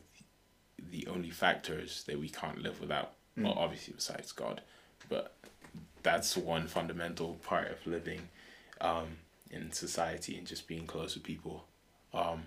the 0.90 1.06
only 1.06 1.30
factors 1.30 2.04
that 2.08 2.20
we 2.20 2.28
can't 2.28 2.64
live 2.64 2.82
without. 2.82 3.14
Well, 3.38 3.54
obviously 3.56 3.94
besides 3.96 4.32
God, 4.32 4.62
but 5.10 5.36
that's 6.02 6.36
one 6.36 6.66
fundamental 6.68 7.36
part 7.44 7.70
of 7.70 7.86
living 7.86 8.30
um, 8.82 9.18
in 9.54 9.72
society 9.72 10.38
and 10.38 10.48
just 10.48 10.68
being 10.68 10.86
close 10.86 11.14
to 11.14 11.20
people. 11.20 11.66
Um, 12.14 12.44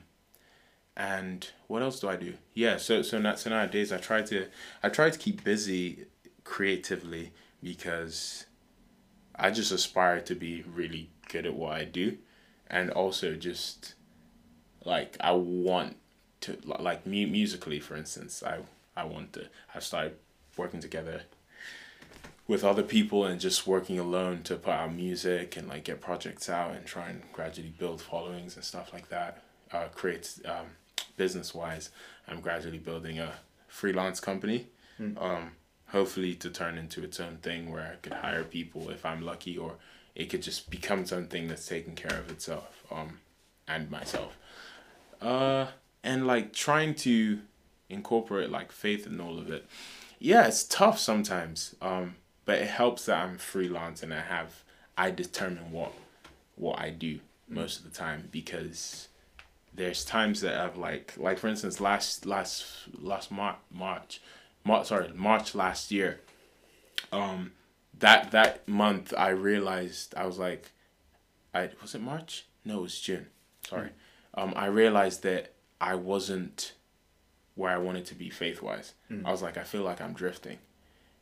and 0.97 1.49
what 1.67 1.83
else 1.83 2.01
do 2.01 2.09
I 2.09 2.17
do? 2.17 2.35
Yeah, 2.55 2.79
so 2.79 3.03
so 3.03 3.19
now, 3.19 3.35
so 3.35 3.51
nowadays 3.51 3.93
I 3.93 3.99
try 3.99 4.23
to 4.23 4.47
I 4.83 4.89
try 4.89 5.11
to 5.11 5.19
keep 5.19 5.45
busy 5.45 6.07
creatively 6.45 7.33
because 7.63 8.47
I 9.35 9.51
just 9.51 9.73
aspire 9.73 10.21
to 10.23 10.35
be 10.35 10.63
really 10.63 11.11
good 11.29 11.47
at 11.47 11.55
what 11.55 11.73
I 11.73 11.85
do, 11.85 12.19
and 12.69 12.91
also 12.91 13.35
just 13.35 13.95
like 14.85 15.17
I 15.21 15.33
want 15.33 15.97
to 16.43 16.59
like 16.65 17.07
mu- 17.07 17.27
musically 17.27 17.81
for 17.81 17.97
instance 17.97 18.43
I 18.43 18.61
I 18.97 19.05
want 19.05 19.35
to 19.35 19.49
I 19.75 19.81
started 19.81 20.17
working 20.57 20.81
together 20.81 21.23
with 22.49 22.65
other 22.65 22.83
people 22.83 23.25
and 23.25 23.41
just 23.41 23.67
working 23.67 23.99
alone 23.99 24.43
to 24.45 24.57
put 24.57 24.73
out 24.73 24.95
music 24.95 25.57
and 25.57 25.69
like 25.69 25.85
get 25.85 26.01
projects 26.01 26.49
out 26.49 26.75
and 26.75 26.87
try 26.87 27.09
and 27.09 27.23
gradually 27.33 27.73
build 27.77 28.01
followings 28.01 28.55
and 28.57 28.65
stuff 28.65 28.93
like 28.93 29.09
that. 29.09 29.43
Uh, 29.73 29.87
create 29.95 30.39
um, 30.45 30.67
business 31.17 31.55
wise, 31.55 31.91
I'm 32.29 32.41
gradually 32.41 32.79
building 32.79 33.19
a 33.19 33.33
freelance 33.69 34.21
company. 34.21 34.69
Um, 35.19 35.53
hopefully 35.89 36.35
to 36.37 36.51
turn 36.51 36.79
into 36.79 37.03
its 37.03 37.21
own 37.21 37.37
thing 37.39 37.71
where 37.71 37.93
I 37.93 37.97
could 37.97 38.13
hire 38.13 38.45
people 38.45 38.91
if 38.91 39.05
I'm 39.05 39.23
lucky, 39.23 39.57
or 39.57 39.75
it 40.15 40.31
could 40.31 40.43
just 40.43 40.71
become 40.71 41.05
something 41.05 41.49
that's 41.49 41.67
taking 41.67 41.95
care 41.95 42.19
of 42.19 42.31
itself 42.31 42.85
um, 42.91 43.21
and 43.69 43.91
myself. 43.91 44.37
Uh, 45.21 45.67
and 46.03 46.27
like 46.27 46.53
trying 46.53 46.95
to 46.95 47.41
incorporate 47.89 48.51
like 48.51 48.73
faith 48.73 49.07
in 49.07 49.21
all 49.21 49.39
of 49.39 49.51
it. 49.51 49.67
Yeah, 50.19 50.47
it's 50.47 50.65
tough 50.65 50.99
sometimes. 50.99 51.75
Um, 51.83 52.17
but 52.47 52.59
it 52.59 52.69
helps 52.69 53.05
that 53.05 53.23
I'm 53.23 53.37
freelance 53.37 54.03
and 54.03 54.15
I 54.15 54.21
have 54.21 54.65
I 54.97 55.11
determine 55.11 55.71
what 55.71 55.93
what 56.55 56.79
I 56.79 56.89
do 56.89 57.19
most 57.49 57.79
of 57.79 57.85
the 57.85 57.91
time 57.91 58.29
because 58.33 59.09
there's 59.75 60.05
times 60.05 60.41
that 60.41 60.59
I've 60.59 60.79
like 60.79 61.13
like 61.19 61.39
for 61.39 61.49
instance 61.49 61.81
last 61.81 62.25
last 62.25 62.65
last 62.99 63.31
Mar- 63.31 63.59
March 63.71 64.23
March 64.65 64.87
sorry 64.87 65.11
March 65.15 65.55
last 65.55 65.91
year 65.93 66.21
um 67.13 67.53
that 67.99 68.31
that 68.31 68.67
month 68.67 69.13
I 69.17 69.29
realized 69.31 70.15
I 70.17 70.25
was 70.27 70.39
like 70.39 70.71
I 71.55 71.71
was 71.83 71.95
it 71.95 72.01
March? 72.01 72.47
No 72.65 72.79
it 72.79 72.83
was 72.83 73.01
June. 73.01 73.27
Sorry. 73.69 73.91
Um 74.35 74.55
I 74.57 74.67
realized 74.67 75.23
that 75.25 75.53
I 75.81 75.95
wasn't 75.95 76.73
where 77.55 77.73
I 77.73 77.79
wanted 77.79 78.07
to 78.07 78.15
be 78.15 78.31
faith 78.31 78.63
wise 78.63 78.95
I 79.25 79.31
was 79.31 79.43
like 79.43 79.57
I 79.59 79.63
feel 79.65 79.83
like 79.83 80.01
I'm 80.01 80.15
drifting. 80.15 80.59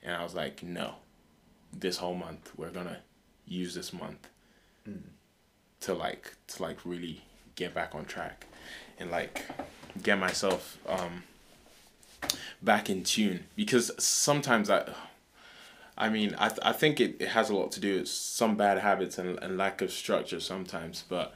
And 0.03 0.14
I 0.14 0.22
was 0.22 0.35
like 0.35 0.62
no 0.62 0.95
this 1.79 1.99
whole 1.99 2.14
month 2.14 2.51
we're 2.57 2.70
gonna 2.70 2.99
use 3.47 3.75
this 3.75 3.93
month 3.93 4.29
to 5.81 5.95
like 5.95 6.35
to 6.47 6.62
like 6.62 6.79
really 6.85 7.22
get 7.57 7.75
back 7.75 7.95
on 7.95 8.05
track 8.05 8.47
and 8.99 9.11
like 9.11 9.45
get 10.03 10.18
myself 10.18 10.79
um 10.89 11.22
back 12.62 12.89
in 12.89 13.03
tune. 13.05 13.45
Because 13.57 13.91
sometimes 14.03 14.70
I 14.70 14.93
I 15.97 16.09
mean 16.09 16.35
I, 16.39 16.49
th- 16.49 16.61
I 16.62 16.72
think 16.72 17.01
it, 17.01 17.16
it 17.20 17.29
has 17.29 17.51
a 17.51 17.55
lot 17.55 17.70
to 17.72 17.81
do 17.81 17.99
with 17.99 18.09
some 18.09 18.57
bad 18.57 18.79
habits 18.79 19.18
and, 19.18 19.39
and 19.43 19.57
lack 19.59 19.83
of 19.83 19.91
structure 19.93 20.41
sometimes 20.41 21.05
but 21.09 21.35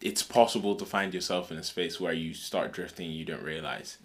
it's 0.00 0.22
possible 0.22 0.74
to 0.76 0.84
find 0.84 1.14
yourself 1.14 1.50
in 1.50 1.56
a 1.56 1.62
space 1.62 1.98
where 1.98 2.12
you 2.12 2.34
start 2.34 2.72
drifting 2.72 3.06
and 3.06 3.14
you 3.16 3.24
don't 3.24 3.42
realize. 3.42 3.96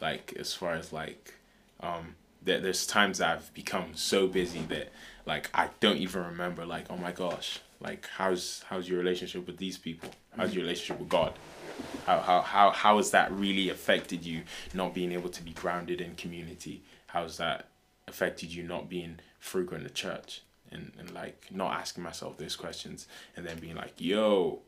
Like 0.00 0.34
as 0.38 0.52
far 0.52 0.74
as 0.74 0.92
like 0.92 1.34
um 1.80 2.16
there, 2.46 2.60
there's 2.60 2.86
times 2.86 3.20
I've 3.20 3.52
become 3.52 3.94
so 3.94 4.26
busy 4.26 4.60
that 4.68 4.92
like 5.26 5.50
I 5.52 5.68
don't 5.80 5.98
even 5.98 6.24
remember 6.24 6.64
like 6.64 6.86
oh 6.88 6.96
my 6.96 7.12
gosh 7.12 7.60
like 7.80 8.06
how's 8.16 8.64
how's 8.68 8.88
your 8.88 8.98
relationship 8.98 9.46
with 9.46 9.58
these 9.58 9.76
people? 9.76 10.10
How's 10.36 10.54
your 10.54 10.62
relationship 10.62 10.98
with 10.98 11.08
God? 11.08 11.34
How 12.06 12.20
how 12.20 12.40
how 12.40 12.70
how 12.70 12.96
has 12.96 13.10
that 13.10 13.30
really 13.32 13.68
affected 13.68 14.24
you 14.24 14.42
not 14.72 14.94
being 14.94 15.12
able 15.12 15.28
to 15.30 15.42
be 15.42 15.52
grounded 15.52 16.00
in 16.00 16.14
community? 16.14 16.82
How's 17.08 17.36
that 17.36 17.68
affected 18.08 18.54
you 18.54 18.62
not 18.62 18.88
being 18.88 19.18
frequent 19.38 19.84
at 19.84 19.94
church? 19.94 20.42
And, 20.68 20.90
and 20.98 21.12
like 21.12 21.46
not 21.52 21.74
asking 21.74 22.02
myself 22.02 22.38
those 22.38 22.56
questions 22.56 23.06
and 23.36 23.46
then 23.46 23.60
being 23.60 23.76
like 23.76 23.92
yo 23.98 24.62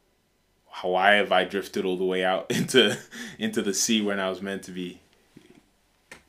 why 0.82 1.14
have 1.14 1.32
I 1.32 1.42
drifted 1.42 1.84
all 1.84 1.96
the 1.96 2.04
way 2.04 2.24
out 2.24 2.46
into 2.50 2.96
into 3.36 3.62
the 3.62 3.74
sea 3.74 4.00
when 4.00 4.20
I 4.20 4.30
was 4.30 4.40
meant 4.40 4.62
to 4.64 4.70
be 4.70 5.00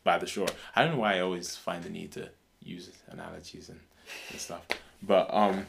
by 0.03 0.17
the 0.17 0.27
shore. 0.27 0.47
I 0.75 0.83
don't 0.83 0.93
know 0.93 0.99
why 0.99 1.17
I 1.17 1.19
always 1.21 1.55
find 1.55 1.83
the 1.83 1.89
need 1.89 2.11
to 2.13 2.29
use 2.61 2.91
analogies 3.07 3.69
and, 3.69 3.79
and 4.31 4.39
stuff. 4.39 4.65
But 5.01 5.33
um 5.33 5.65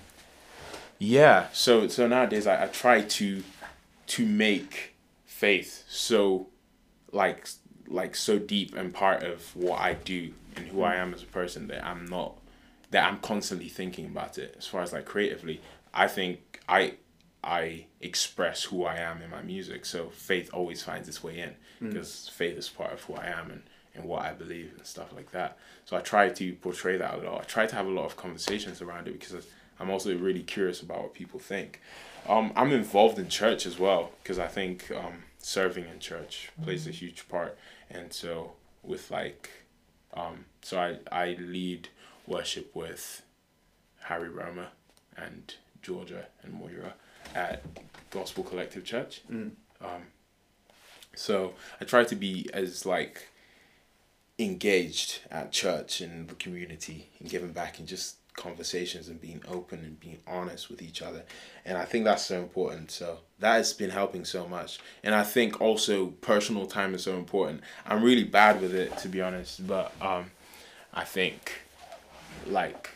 yeah, 0.98 1.48
so 1.52 1.88
so 1.88 2.06
nowadays 2.06 2.46
I, 2.46 2.64
I 2.64 2.66
try 2.66 3.02
to 3.02 3.42
to 4.08 4.26
make 4.26 4.94
faith 5.24 5.84
so 5.88 6.48
like 7.12 7.48
like 7.88 8.14
so 8.14 8.38
deep 8.38 8.74
and 8.74 8.92
part 8.92 9.22
of 9.22 9.54
what 9.56 9.80
I 9.80 9.94
do 9.94 10.32
and 10.56 10.66
who 10.68 10.82
I 10.82 10.96
am 10.96 11.14
as 11.14 11.22
a 11.22 11.26
person 11.26 11.68
that 11.68 11.84
I'm 11.84 12.06
not 12.06 12.36
that 12.90 13.04
I'm 13.04 13.18
constantly 13.18 13.68
thinking 13.68 14.06
about 14.06 14.36
it 14.38 14.54
as 14.58 14.66
far 14.66 14.82
as 14.82 14.92
like 14.92 15.04
creatively. 15.04 15.60
I 15.94 16.06
think 16.06 16.60
I 16.68 16.94
I 17.42 17.86
express 18.00 18.64
who 18.64 18.84
I 18.84 18.96
am 18.96 19.22
in 19.22 19.30
my 19.30 19.42
music. 19.42 19.86
So 19.86 20.10
faith 20.10 20.50
always 20.52 20.82
finds 20.82 21.08
its 21.08 21.22
way 21.22 21.38
in 21.38 21.54
because 21.88 22.28
faith 22.28 22.58
is 22.58 22.68
part 22.68 22.92
of 22.92 23.02
who 23.04 23.14
I 23.14 23.26
am 23.26 23.50
and, 23.50 23.62
and 23.94 24.04
what 24.04 24.22
I 24.22 24.32
believe 24.32 24.72
and 24.76 24.86
stuff 24.86 25.12
like 25.12 25.32
that. 25.32 25.56
So 25.84 25.96
I 25.96 26.00
try 26.00 26.28
to 26.28 26.52
portray 26.54 26.96
that 26.96 27.14
a 27.14 27.16
lot. 27.18 27.40
I 27.40 27.44
try 27.44 27.66
to 27.66 27.74
have 27.74 27.86
a 27.86 27.90
lot 27.90 28.06
of 28.06 28.16
conversations 28.16 28.80
around 28.80 29.08
it 29.08 29.18
because 29.18 29.46
I'm 29.78 29.90
also 29.90 30.16
really 30.16 30.42
curious 30.42 30.80
about 30.82 31.02
what 31.02 31.14
people 31.14 31.40
think. 31.40 31.80
Um, 32.28 32.52
I'm 32.54 32.72
involved 32.72 33.18
in 33.18 33.28
church 33.28 33.66
as 33.66 33.78
well 33.78 34.12
because 34.22 34.38
I 34.38 34.46
think 34.46 34.90
um, 34.90 35.24
serving 35.38 35.86
in 35.86 35.98
church 35.98 36.50
plays 36.62 36.86
a 36.86 36.90
huge 36.90 37.28
part. 37.28 37.58
And 37.90 38.12
so 38.12 38.52
with 38.82 39.10
like, 39.10 39.50
um, 40.14 40.44
so 40.62 40.78
I, 40.78 40.98
I 41.10 41.36
lead 41.40 41.88
worship 42.26 42.74
with 42.76 43.22
Harry 44.02 44.28
Roma 44.28 44.68
and 45.16 45.54
Georgia 45.82 46.26
and 46.42 46.52
Moira 46.54 46.94
at 47.34 47.62
Gospel 48.10 48.44
Collective 48.44 48.84
Church. 48.84 49.22
Um, 49.82 50.02
so 51.14 51.54
I 51.80 51.84
try 51.84 52.04
to 52.04 52.14
be 52.14 52.48
as 52.52 52.86
like 52.86 53.28
engaged 54.40 55.20
at 55.30 55.52
church 55.52 56.00
and 56.00 56.28
the 56.28 56.34
community 56.34 57.10
and 57.20 57.28
giving 57.28 57.52
back 57.52 57.78
and 57.78 57.86
just 57.86 58.16
conversations 58.34 59.08
and 59.08 59.20
being 59.20 59.42
open 59.48 59.80
and 59.80 60.00
being 60.00 60.18
honest 60.26 60.70
with 60.70 60.80
each 60.80 61.02
other. 61.02 61.24
And 61.64 61.76
I 61.76 61.84
think 61.84 62.04
that's 62.04 62.24
so 62.24 62.40
important. 62.40 62.90
So 62.90 63.18
that 63.38 63.56
has 63.56 63.72
been 63.74 63.90
helping 63.90 64.24
so 64.24 64.48
much. 64.48 64.78
And 65.02 65.14
I 65.14 65.24
think 65.24 65.60
also 65.60 66.06
personal 66.06 66.66
time 66.66 66.94
is 66.94 67.02
so 67.02 67.16
important. 67.16 67.60
I'm 67.84 68.02
really 68.02 68.24
bad 68.24 68.62
with 68.62 68.74
it 68.74 68.96
to 68.98 69.08
be 69.08 69.20
honest, 69.20 69.66
but 69.66 69.92
um 70.00 70.30
I 70.94 71.04
think 71.04 71.60
like 72.46 72.90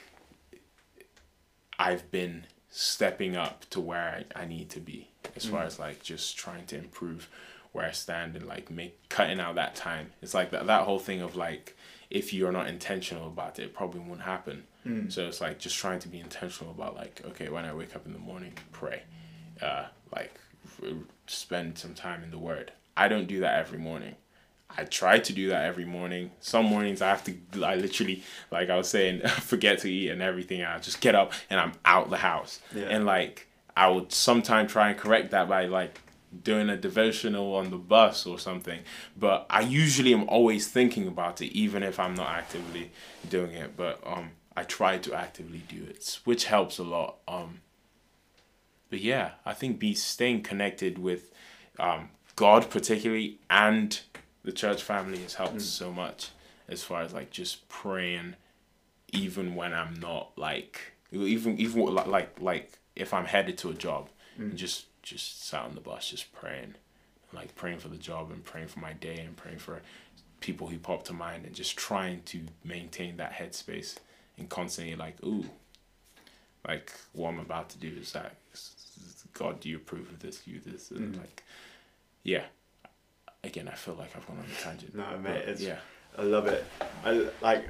I've 1.79 2.11
been 2.11 2.47
stepping 2.71 3.37
up 3.37 3.69
to 3.71 3.81
where 3.81 4.25
I, 4.35 4.43
I 4.43 4.45
need 4.47 4.71
to 4.71 4.81
be 4.81 5.09
as 5.37 5.45
far 5.45 5.65
as 5.65 5.79
like 5.79 6.03
just 6.03 6.37
trying 6.37 6.67
to 6.67 6.79
improve 6.79 7.29
where 7.75 7.85
I 7.85 7.91
stand 7.91 8.37
and 8.37 8.47
like 8.47 8.71
make 8.71 9.09
cutting 9.09 9.41
out 9.41 9.57
that 9.57 9.75
time. 9.75 10.13
It's 10.23 10.33
like 10.33 10.53
that 10.53 10.67
that 10.69 10.83
whole 10.85 11.01
thing 11.01 11.21
of 11.21 11.37
like 11.37 11.77
if 12.09 12.33
you're 12.33 12.53
not 12.53 12.69
intentional 12.69 13.27
about 13.27 13.59
it, 13.59 13.65
it 13.65 13.75
probably 13.75 14.01
won't 14.01 14.23
happen. 14.23 14.65
So 15.09 15.27
it's 15.27 15.41
like 15.41 15.59
just 15.59 15.77
trying 15.77 15.99
to 16.01 16.09
be 16.09 16.21
intentional 16.21 16.71
about 16.71 16.95
like 16.95 17.21
okay 17.27 17.49
when 17.49 17.65
I 17.65 17.75
wake 17.75 17.97
up 17.97 18.07
in 18.07 18.13
the 18.13 18.19
morning, 18.19 18.53
pray, 18.71 19.03
uh, 19.63 19.87
like 20.15 20.39
r- 20.83 20.91
spend 21.27 21.79
some 21.79 21.95
time 21.95 22.23
in 22.23 22.31
the 22.31 22.39
Word. 22.39 22.73
I 22.97 23.09
don't 23.09 23.27
do 23.27 23.41
that 23.41 23.59
every 23.59 23.79
morning. 23.79 24.15
I 24.77 24.85
try 24.85 25.19
to 25.19 25.33
do 25.33 25.49
that 25.49 25.65
every 25.65 25.85
morning. 25.85 26.33
Some 26.41 26.67
mornings 26.67 27.01
I 27.01 27.09
have 27.09 27.25
to, 27.25 27.35
I 27.65 27.77
literally, 27.77 28.23
like 28.51 28.71
I 28.71 28.77
was 28.77 28.89
saying, 28.89 29.21
forget 29.41 29.79
to 29.81 29.91
eat 29.91 30.11
and 30.11 30.21
everything. 30.21 30.63
I 30.63 30.79
just 30.79 31.01
get 31.01 31.15
up 31.15 31.33
and 31.49 31.61
I'm 31.61 31.73
out 31.85 32.11
the 32.11 32.17
house. 32.19 32.61
Yeah. 32.75 32.85
And 32.85 33.07
like, 33.07 33.47
I 33.77 33.89
would 33.89 34.13
sometime 34.13 34.67
try 34.67 34.91
and 34.91 34.99
correct 34.99 35.31
that 35.31 35.49
by 35.49 35.67
like 35.67 36.01
doing 36.43 36.69
a 36.69 36.77
devotional 36.77 37.55
on 37.55 37.71
the 37.71 37.77
bus 37.77 38.27
or 38.27 38.39
something. 38.39 38.81
But 39.17 39.47
I 39.49 39.61
usually 39.61 40.13
am 40.13 40.29
always 40.29 40.69
thinking 40.69 41.07
about 41.07 41.41
it, 41.41 41.53
even 41.53 41.83
if 41.83 42.01
I'm 42.01 42.15
not 42.15 42.29
actively 42.29 42.91
doing 43.29 43.53
it. 43.53 43.77
But 43.77 44.01
um, 44.07 44.31
I 44.57 44.65
try 44.65 44.99
to 44.99 45.15
actively 45.15 45.63
do 45.69 45.85
it, 45.85 46.19
which 46.25 46.47
helps 46.47 46.79
a 46.79 46.85
lot. 46.85 47.17
Um, 47.29 47.61
but 48.91 49.01
yeah, 49.01 49.33
I 49.45 49.55
think 49.55 49.79
be 49.79 49.95
staying 49.95 50.43
connected 50.43 50.99
with 50.99 51.33
um, 51.79 52.11
God 52.37 52.71
particularly 52.71 53.39
and 53.51 54.01
the 54.45 54.53
church 54.53 54.83
family 54.83 55.19
has 55.19 55.35
helped 55.35 55.63
so 55.63 55.93
much 55.93 56.31
as 56.69 56.83
far 56.83 57.03
as 57.03 57.13
like 57.13 57.31
just 57.31 57.69
praying 57.69 58.35
even 59.13 59.55
when 59.55 59.73
I'm 59.73 59.95
not 59.95 60.33
like 60.37 60.93
even 61.13 61.59
even 61.59 61.87
like 61.87 62.07
like, 62.07 62.41
like 62.41 62.73
if 62.97 63.15
I'm 63.15 63.25
headed 63.25 63.59
to 63.59 63.71
a 63.71 63.75
job 63.75 64.09
and 64.37 64.57
just 64.57 64.87
just 65.05 65.47
sat 65.47 65.63
on 65.63 65.75
the 65.75 65.81
bus 65.81 66.11
just 66.11 66.33
praying 66.33 66.75
like 67.33 67.55
praying 67.55 67.79
for 67.79 67.89
the 67.89 67.97
job 67.97 68.31
and 68.31 68.45
praying 68.45 68.69
for 68.69 68.81
my 68.81 68.93
day 68.95 69.19
and 69.19 69.37
praying 69.37 69.59
for 69.59 69.83
people 70.41 70.67
who 70.67 70.79
pop 70.79 71.05
to 71.05 71.13
mind 71.13 71.45
and 71.45 71.55
just 71.55 71.77
trying 71.77 72.23
to 72.23 72.41
maintain 72.65 73.17
that 73.17 73.33
headspace 73.33 73.97
and 74.39 74.49
constantly 74.49 74.95
like 74.95 75.17
ooh 75.25 75.45
like 76.67 76.93
what 77.13 77.31
I'm 77.31 77.41
about 77.41 77.69
to 77.71 77.79
do 77.79 77.93
is 78.01 78.13
that 78.13 78.35
God 79.35 79.61
do 79.61 79.69
you 79.69 79.77
approve 79.77 80.09
of 80.11 80.21
this 80.21 80.47
you 80.47 80.61
this 80.65 80.91
and 80.91 81.15
mm. 81.15 81.19
like 81.19 81.43
yeah 82.23 82.45
again 83.43 83.69
I 83.69 83.75
feel 83.75 83.95
like 83.95 84.11
I've 84.17 84.27
gone 84.27 84.39
on 84.39 84.45
a 84.45 84.63
tangent 84.63 84.95
No, 84.95 85.05
mate, 85.19 85.37
it's- 85.43 85.61
yeah 85.61 85.79
I 86.17 86.23
love 86.23 86.47
it. 86.47 86.65
I 87.05 87.29
like 87.41 87.69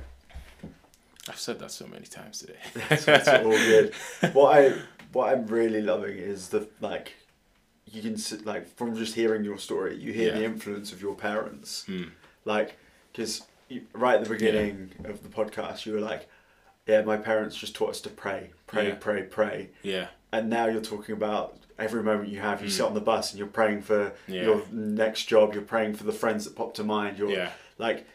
I've 1.26 1.38
said 1.38 1.58
that 1.60 1.70
so 1.70 1.86
many 1.86 2.04
times 2.04 2.40
today 2.40 2.58
it's 2.90 3.28
all 3.28 3.42
good. 3.42 3.94
What 4.34 4.58
I 4.58 4.74
what 5.12 5.32
I'm 5.32 5.46
really 5.46 5.80
loving 5.80 6.18
is 6.18 6.48
the 6.48 6.68
like 6.80 7.14
you 7.86 8.02
can 8.02 8.16
sit 8.16 8.44
like 8.46 8.66
from 8.76 8.96
just 8.96 9.14
hearing 9.14 9.44
your 9.44 9.58
story, 9.58 9.96
you 9.96 10.12
hear 10.12 10.32
the 10.32 10.44
influence 10.44 10.92
of 10.92 11.00
your 11.00 11.14
parents. 11.14 11.84
Hmm. 11.86 12.04
Like 12.44 12.76
because 13.12 13.42
right 13.92 14.16
at 14.16 14.24
the 14.24 14.30
beginning 14.30 14.90
of 15.04 15.22
the 15.22 15.28
podcast, 15.28 15.86
you 15.86 15.92
were 15.92 16.00
like, 16.00 16.28
"Yeah, 16.86 17.02
my 17.02 17.16
parents 17.16 17.56
just 17.56 17.74
taught 17.74 17.90
us 17.90 18.00
to 18.02 18.10
pray, 18.10 18.50
pray, 18.66 18.88
Yeah. 18.88 18.94
pray, 19.00 19.22
pray," 19.22 19.70
yeah 19.82 20.08
and 20.32 20.50
now 20.50 20.66
you're 20.66 20.80
talking 20.82 21.14
about 21.14 21.56
every 21.78 22.02
moment 22.02 22.28
you 22.28 22.40
have. 22.40 22.60
You 22.60 22.68
sit 22.68 22.84
on 22.84 22.94
the 22.94 23.00
bus 23.00 23.30
and 23.30 23.38
you're 23.38 23.46
praying 23.46 23.82
for. 23.82 24.12
Yeah. 24.26 24.42
your 24.42 24.62
next 24.72 25.26
job. 25.26 25.54
You're 25.54 25.62
praying 25.62 25.94
for 25.94 26.02
the 26.04 26.12
friends 26.12 26.44
that 26.44 26.56
pop 26.56 26.74
to 26.74 26.84
mind. 26.84 27.18
You're 27.18 27.30
yeah 27.30 27.50
like 27.78 28.06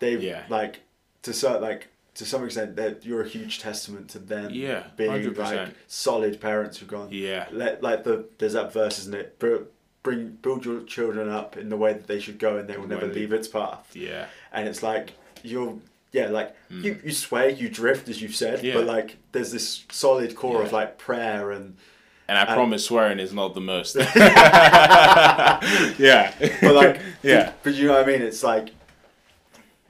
they've 0.00 0.22
Yeah. 0.22 0.44
like 0.48 0.80
to 1.22 1.32
so 1.32 1.58
like 1.60 1.88
to 2.14 2.26
some 2.26 2.44
extent 2.44 2.76
that 2.76 3.04
you're 3.06 3.22
a 3.22 3.28
huge 3.28 3.58
testament 3.60 4.08
to 4.10 4.18
them 4.18 4.50
Yeah, 4.52 4.84
being 4.96 5.10
100%. 5.10 5.36
like 5.38 5.74
solid 5.86 6.40
parents 6.40 6.78
who've 6.78 6.88
gone 6.88 7.08
yeah. 7.10 7.46
let 7.50 7.82
like 7.82 8.04
the 8.04 8.26
there's 8.38 8.52
that 8.52 8.72
verse 8.72 8.98
isn't 8.98 9.14
it? 9.14 9.38
Br- 9.38 9.64
bring 10.02 10.30
build 10.42 10.64
your 10.64 10.82
children 10.82 11.28
up 11.28 11.56
in 11.56 11.68
the 11.68 11.76
way 11.76 11.92
that 11.92 12.06
they 12.08 12.18
should 12.20 12.38
go 12.38 12.56
and 12.58 12.68
they 12.68 12.76
will 12.76 12.88
never 12.88 13.06
leave 13.06 13.32
its 13.32 13.46
path. 13.48 13.94
Yeah. 13.94 14.26
And 14.52 14.68
it's 14.68 14.82
like 14.82 15.12
you're 15.42 15.78
yeah 16.12 16.28
like 16.28 16.54
mm. 16.70 16.82
you, 16.84 16.98
you 17.04 17.12
sway 17.12 17.54
you 17.54 17.68
drift 17.68 18.08
as 18.08 18.20
you've 18.20 18.34
said. 18.36 18.62
Yeah. 18.62 18.74
but 18.74 18.84
like 18.86 19.16
there's 19.32 19.52
this 19.52 19.84
solid 19.90 20.34
core 20.36 20.62
of 20.62 20.72
like 20.72 20.98
prayer 20.98 21.50
and 21.52 21.76
and 22.28 22.36
I 22.38 22.42
And- 22.42 22.54
promise 22.54 22.84
swearing 22.84 23.18
is 23.20 23.32
not 23.32 23.54
the 23.54 23.60
most. 23.60 23.96
Yeah. 25.98 26.32
But 26.60 26.74
like 26.74 27.00
yeah. 27.22 27.52
but 27.62 27.74
you 27.74 27.86
know 27.86 27.94
what 27.94 28.02
I 28.02 28.06
mean? 28.06 28.22
It's 28.22 28.42
like 28.42 28.70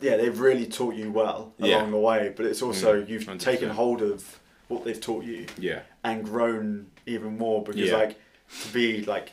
yeah 0.03 0.17
they've 0.17 0.39
really 0.41 0.67
taught 0.67 0.95
you 0.95 1.11
well 1.11 1.53
Yeah. 1.59 1.77
along 1.79 1.91
the 1.93 1.99
way 1.99 2.33
but 2.37 2.45
it's 2.47 2.61
also 2.63 3.03
Mm, 3.03 3.09
you've 3.09 3.23
100%. 3.25 3.39
taken 3.41 3.71
hold 3.71 4.03
of 4.03 4.39
what 4.69 4.85
they've 4.85 5.01
taught 5.01 5.25
you 5.25 5.47
yeah 5.59 5.81
and 6.05 6.25
grown 6.25 6.87
even 7.07 7.39
more 7.39 7.63
because 7.63 7.91
Yeah. 7.91 7.97
like 7.97 8.19
to 8.63 8.69
be 8.73 9.05
like 9.05 9.33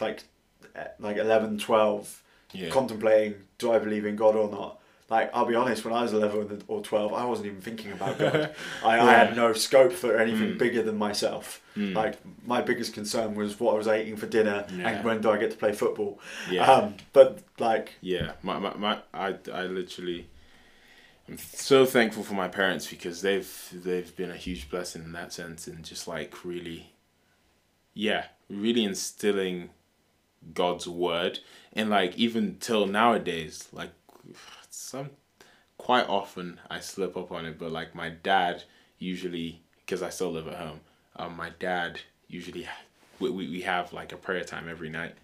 like 0.00 0.24
eh, 0.74 0.86
like 1.00 1.16
11 1.16 1.58
12 1.58 2.22
yeah 2.52 2.68
contemplating 2.70 3.34
do 3.58 3.72
I 3.72 3.78
believe 3.78 4.06
in 4.06 4.16
God 4.16 4.36
or 4.36 4.48
not 4.50 4.77
like 5.10 5.30
I'll 5.34 5.46
be 5.46 5.54
honest 5.54 5.84
when 5.84 5.94
I 5.94 6.02
was 6.02 6.12
11 6.12 6.62
or 6.68 6.82
12 6.82 7.12
I 7.14 7.24
wasn't 7.24 7.46
even 7.46 7.60
thinking 7.60 7.92
about 7.92 8.18
God 8.18 8.54
I, 8.84 8.98
I 9.00 9.12
had 9.12 9.36
no 9.36 9.52
scope 9.52 9.92
for 9.92 10.16
anything 10.18 10.54
Mm. 10.54 10.58
bigger 10.58 10.82
than 10.82 10.96
myself 10.98 11.62
Mm. 11.76 11.94
like 11.94 12.16
my 12.46 12.60
biggest 12.60 12.92
concern 12.92 13.34
was 13.34 13.58
what 13.60 13.74
I 13.74 13.78
was 13.78 13.86
eating 13.88 14.16
for 14.16 14.26
dinner 14.26 14.66
Yeah. 14.76 14.88
and 14.88 15.04
when 15.04 15.20
do 15.20 15.30
I 15.30 15.38
get 15.38 15.50
to 15.52 15.56
play 15.56 15.72
football 15.72 16.18
yeah 16.50 16.70
um, 16.70 16.94
but 17.12 17.40
like 17.58 17.94
Yeah, 18.00 18.32
my, 18.42 18.58
my, 18.58 18.74
my 18.76 18.98
I, 19.14 19.36
I 19.52 19.62
literally 19.64 20.28
I'm 21.28 21.38
so 21.38 21.84
thankful 21.84 22.22
for 22.24 22.34
my 22.34 22.48
parents 22.48 22.86
because 22.88 23.22
they've 23.22 23.50
they've 23.72 24.14
been 24.16 24.30
a 24.30 24.36
huge 24.36 24.70
blessing 24.70 25.02
in 25.04 25.12
that 25.12 25.32
sense 25.32 25.66
and 25.66 25.84
just 25.84 26.08
like 26.08 26.44
really 26.44 26.92
yeah, 27.94 28.26
really 28.48 28.84
instilling 28.84 29.70
God's 30.54 30.86
word 30.88 31.40
and 31.72 31.90
like 31.90 32.16
even 32.16 32.56
till 32.60 32.86
nowadays 32.86 33.68
like 33.72 33.90
some 34.88 35.10
quite 35.76 36.08
often 36.08 36.60
I 36.70 36.80
slip 36.80 37.16
up 37.16 37.30
on 37.30 37.44
it 37.46 37.58
but 37.58 37.70
like 37.70 37.94
my 37.94 38.10
dad 38.10 38.64
usually 38.98 39.60
because 39.84 40.02
I 40.02 40.10
still 40.10 40.32
live 40.32 40.48
at 40.48 40.56
home 40.56 40.80
um 41.16 41.36
my 41.36 41.50
dad 41.58 42.00
usually 42.28 42.66
we, 43.20 43.30
we, 43.30 43.48
we 43.48 43.60
have 43.62 43.92
like 43.92 44.12
a 44.12 44.16
prayer 44.16 44.44
time 44.44 44.68
every 44.68 44.88
night 44.88 45.14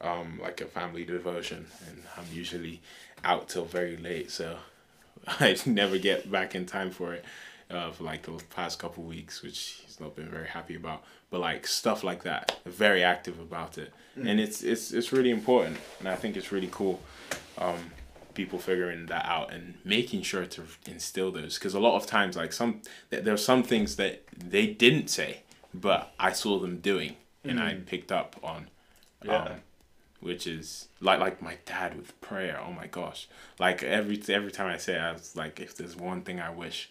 um, 0.00 0.40
like 0.42 0.60
a 0.60 0.66
family 0.66 1.04
devotion, 1.04 1.66
and 1.88 2.02
I'm 2.16 2.24
usually 2.32 2.80
out 3.24 3.48
till 3.48 3.64
very 3.64 3.96
late, 3.96 4.30
so 4.30 4.58
I 5.26 5.56
never 5.66 5.98
get 5.98 6.30
back 6.30 6.54
in 6.54 6.66
time 6.66 6.90
for 6.90 7.14
it 7.14 7.24
uh, 7.70 7.90
for 7.90 8.04
like 8.04 8.24
the 8.24 8.42
past 8.54 8.78
couple 8.78 9.04
weeks, 9.04 9.42
which 9.42 9.82
he's 9.84 10.00
not 10.00 10.14
been 10.14 10.28
very 10.28 10.48
happy 10.48 10.74
about. 10.74 11.02
But 11.30 11.40
like 11.40 11.66
stuff 11.66 12.04
like 12.04 12.22
that, 12.24 12.60
very 12.64 13.02
active 13.02 13.40
about 13.40 13.78
it, 13.78 13.92
and 14.16 14.38
it's 14.38 14.62
it's 14.62 14.92
it's 14.92 15.12
really 15.12 15.30
important, 15.30 15.78
and 15.98 16.08
I 16.08 16.16
think 16.16 16.36
it's 16.36 16.52
really 16.52 16.68
cool. 16.70 17.00
Um, 17.58 17.90
people 18.36 18.58
figuring 18.58 19.06
that 19.06 19.24
out 19.26 19.52
and 19.52 19.74
making 19.84 20.22
sure 20.22 20.46
to 20.46 20.62
instill 20.86 21.32
those 21.32 21.58
because 21.58 21.74
a 21.74 21.80
lot 21.80 21.96
of 21.96 22.06
times 22.06 22.36
like 22.36 22.52
some 22.52 22.80
th- 23.10 23.24
there 23.24 23.34
are 23.34 23.38
some 23.52 23.62
things 23.62 23.96
that 23.96 24.22
they 24.36 24.66
didn't 24.66 25.08
say 25.08 25.40
but 25.74 26.12
i 26.20 26.30
saw 26.32 26.58
them 26.58 26.78
doing 26.78 27.16
and 27.44 27.58
i 27.58 27.74
picked 27.74 28.12
up 28.12 28.36
on 28.42 28.68
Yeah. 29.24 29.42
um, 29.42 29.52
which 30.20 30.46
is 30.46 30.88
like 31.00 31.18
like 31.20 31.40
my 31.42 31.56
dad 31.66 31.96
with 31.96 32.18
prayer. 32.20 32.58
Oh 32.66 32.72
my 32.72 32.86
gosh! 32.86 33.28
Like 33.58 33.82
every 33.82 34.20
every 34.28 34.50
time 34.50 34.68
I 34.76 34.78
say, 34.78 34.94
it, 34.94 35.00
I 35.00 35.12
was 35.12 35.36
like, 35.36 35.60
if 35.60 35.76
there's 35.76 35.94
one 35.94 36.22
thing 36.22 36.40
I 36.40 36.50
wish, 36.50 36.90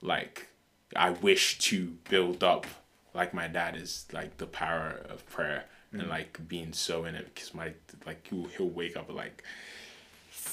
like 0.00 0.48
I 0.96 1.10
wish 1.10 1.58
to 1.70 1.78
build 2.10 2.42
up 2.42 2.66
like 3.12 3.32
my 3.34 3.48
dad 3.48 3.76
is 3.76 4.06
like 4.12 4.38
the 4.38 4.46
power 4.46 4.88
of 5.12 5.18
prayer 5.36 5.64
and 5.92 6.08
like 6.08 6.32
being 6.48 6.72
so 6.72 7.04
in 7.04 7.14
it 7.14 7.26
because 7.32 7.54
my 7.54 7.68
like 8.06 8.26
he'll, 8.28 8.48
he'll 8.56 8.70
wake 8.82 8.96
up 8.96 9.08
like 9.12 9.44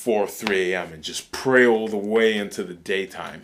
4 0.03 0.27
3 0.27 0.73
a.m 0.73 0.93
and 0.93 1.03
just 1.03 1.31
pray 1.31 1.65
all 1.65 1.87
the 1.87 1.97
way 2.15 2.35
into 2.35 2.63
the 2.63 2.73
daytime. 2.73 3.43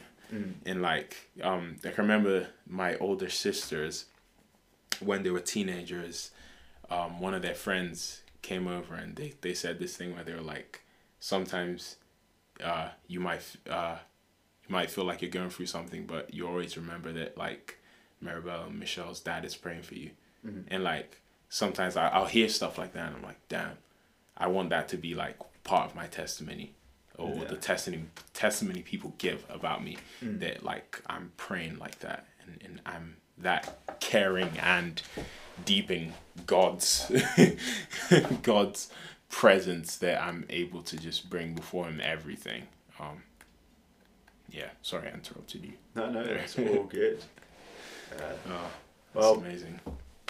And 0.65 0.81
like 0.81 1.15
um 1.41 1.77
i 1.85 1.93
remember 1.97 2.47
my 2.67 2.97
older 2.97 3.29
sisters 3.29 4.05
when 4.99 5.23
they 5.23 5.29
were 5.29 5.39
teenagers 5.55 6.31
um 6.89 7.11
one 7.21 7.33
of 7.33 7.41
their 7.41 7.55
friends 7.55 8.21
came 8.41 8.67
over 8.67 8.93
and 8.95 9.15
they, 9.15 9.33
they 9.41 9.53
said 9.53 9.79
this 9.79 9.95
thing 9.95 10.13
where 10.13 10.23
they 10.25 10.33
were 10.33 10.41
like 10.55 10.81
sometimes 11.19 11.95
uh 12.63 12.89
you 13.07 13.19
might 13.19 13.41
uh 13.69 13.97
you 14.67 14.73
might 14.73 14.89
feel 14.91 15.05
like 15.05 15.21
you're 15.21 15.31
going 15.39 15.49
through 15.49 15.65
something 15.77 16.05
but 16.05 16.33
you 16.33 16.45
always 16.47 16.75
remember 16.75 17.11
that 17.13 17.37
like 17.37 17.77
maribel 18.23 18.67
and 18.67 18.79
michelle's 18.79 19.19
dad 19.21 19.45
is 19.45 19.55
praying 19.55 19.83
for 19.83 19.95
you. 19.95 20.09
And 20.69 20.83
like 20.83 21.21
sometimes 21.49 21.95
I, 21.95 22.07
i'll 22.09 22.25
hear 22.37 22.49
stuff 22.49 22.77
like 22.77 22.93
that 22.93 23.07
and 23.07 23.15
i'm 23.17 23.23
like 23.23 23.39
damn 23.47 23.77
i 24.37 24.47
want 24.47 24.69
that 24.71 24.87
to 24.89 24.97
be 24.97 25.13
like 25.15 25.37
part 25.67 25.85
of 25.89 25.95
my 25.95 26.07
testimony 26.07 26.73
or 27.17 27.35
Yeah. 27.35 27.43
the 27.45 27.55
testimony 27.57 28.05
testimony 28.33 28.81
people 28.81 29.13
give 29.17 29.43
about 29.49 29.83
me 29.83 29.97
that 30.21 30.63
like 30.63 31.01
i'm 31.07 31.31
praying 31.37 31.77
like 31.77 31.99
that 31.99 32.25
and, 32.43 32.61
and 32.63 32.81
i'm 32.85 33.17
that 33.37 33.77
caring 33.99 34.49
and 34.59 35.01
deep 35.65 35.91
in 35.91 36.13
god's 36.45 37.11
god's 38.43 38.89
presence 39.29 39.97
that 39.97 40.21
i'm 40.21 40.45
able 40.49 40.81
to 40.83 40.97
just 40.97 41.29
bring 41.29 41.53
before 41.53 41.85
him 41.85 41.99
everything. 42.03 42.63
Um 42.99 43.23
yeah 44.49 44.69
sorry 44.81 45.09
i 45.09 45.11
interrupted 45.13 45.65
you. 45.65 45.73
No, 45.95 46.09
no, 46.09 46.21
it's 46.21 46.57
all 46.57 46.83
good. 46.83 47.23
Uh, 48.09 48.21
oh 48.47 48.71
Well- 49.13 49.35
that's 49.35 49.45
amazing. 49.47 49.79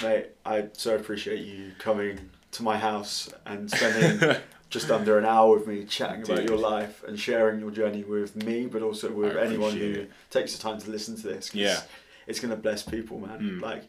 mate, 0.01 0.27
I 0.43 0.65
so 0.73 0.95
appreciate 0.95 1.41
you 1.45 1.73
coming 1.77 2.31
to 2.53 2.63
my 2.63 2.75
house 2.75 3.29
and 3.45 3.69
spending 3.69 4.35
just 4.69 4.91
under 4.91 5.17
an 5.17 5.25
hour 5.25 5.57
with 5.57 5.67
me 5.67 5.85
chatting 5.85 6.23
about 6.23 6.43
your 6.43 6.57
life 6.57 7.03
and 7.07 7.19
sharing 7.19 7.59
your 7.59 7.71
journey 7.71 8.03
with 8.03 8.35
me, 8.35 8.65
but 8.65 8.81
also 8.81 9.11
with 9.11 9.37
anyone 9.37 9.71
who 9.77 9.91
it. 9.91 10.11
takes 10.29 10.55
the 10.55 10.61
time 10.61 10.79
to 10.79 10.89
listen 10.91 11.15
to 11.15 11.27
this. 11.27 11.49
'cause 11.49 11.55
Yeah. 11.59 11.79
It's 12.27 12.41
going 12.41 12.51
to 12.51 12.57
bless 12.61 12.83
people, 12.83 13.19
man. 13.19 13.39
Mm. 13.39 13.61
Like, 13.61 13.83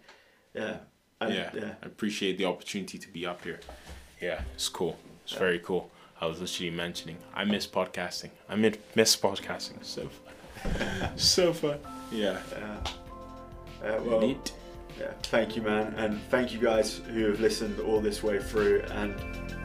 yeah. 0.55 0.77
And, 1.21 1.35
yeah, 1.35 1.51
yeah. 1.53 1.75
I 1.83 1.87
appreciate 1.87 2.39
the 2.39 2.45
opportunity 2.45 2.97
to 2.99 3.09
be 3.09 3.27
up 3.27 3.43
here. 3.43 3.59
Yeah, 4.23 4.43
it's 4.55 4.69
cool. 4.69 4.97
It's 5.25 5.33
Yeah. 5.33 5.41
very 5.41 5.59
cool. 5.59 5.91
I 6.21 6.27
was 6.27 6.41
literally 6.41 6.71
mentioning 6.71 7.19
I 7.35 7.45
miss 7.45 7.67
podcasting. 7.67 8.31
I 8.49 8.55
miss 8.55 8.77
miss 8.95 9.17
podcasting. 9.17 9.85
So 9.85 10.09
fun. 10.09 11.11
so 11.19 11.53
fun. 11.53 11.79
Yeah. 12.13 12.39
Yeah. 12.53 12.77
Uh, 13.83 14.01
well, 14.05 14.21
Neat. 14.21 14.53
yeah, 14.99 15.13
thank 15.25 15.55
you, 15.57 15.63
man. 15.63 15.95
And 15.97 16.21
thank 16.31 16.53
you 16.53 16.59
guys 16.61 17.01
who 17.13 17.27
have 17.31 17.41
listened 17.41 17.79
all 17.81 18.01
this 18.01 18.23
way 18.23 18.39
through. 18.41 18.83
And 18.91 19.15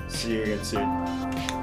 see 0.07 0.33
you 0.33 0.41
again 0.43 0.63
soon. 0.63 1.62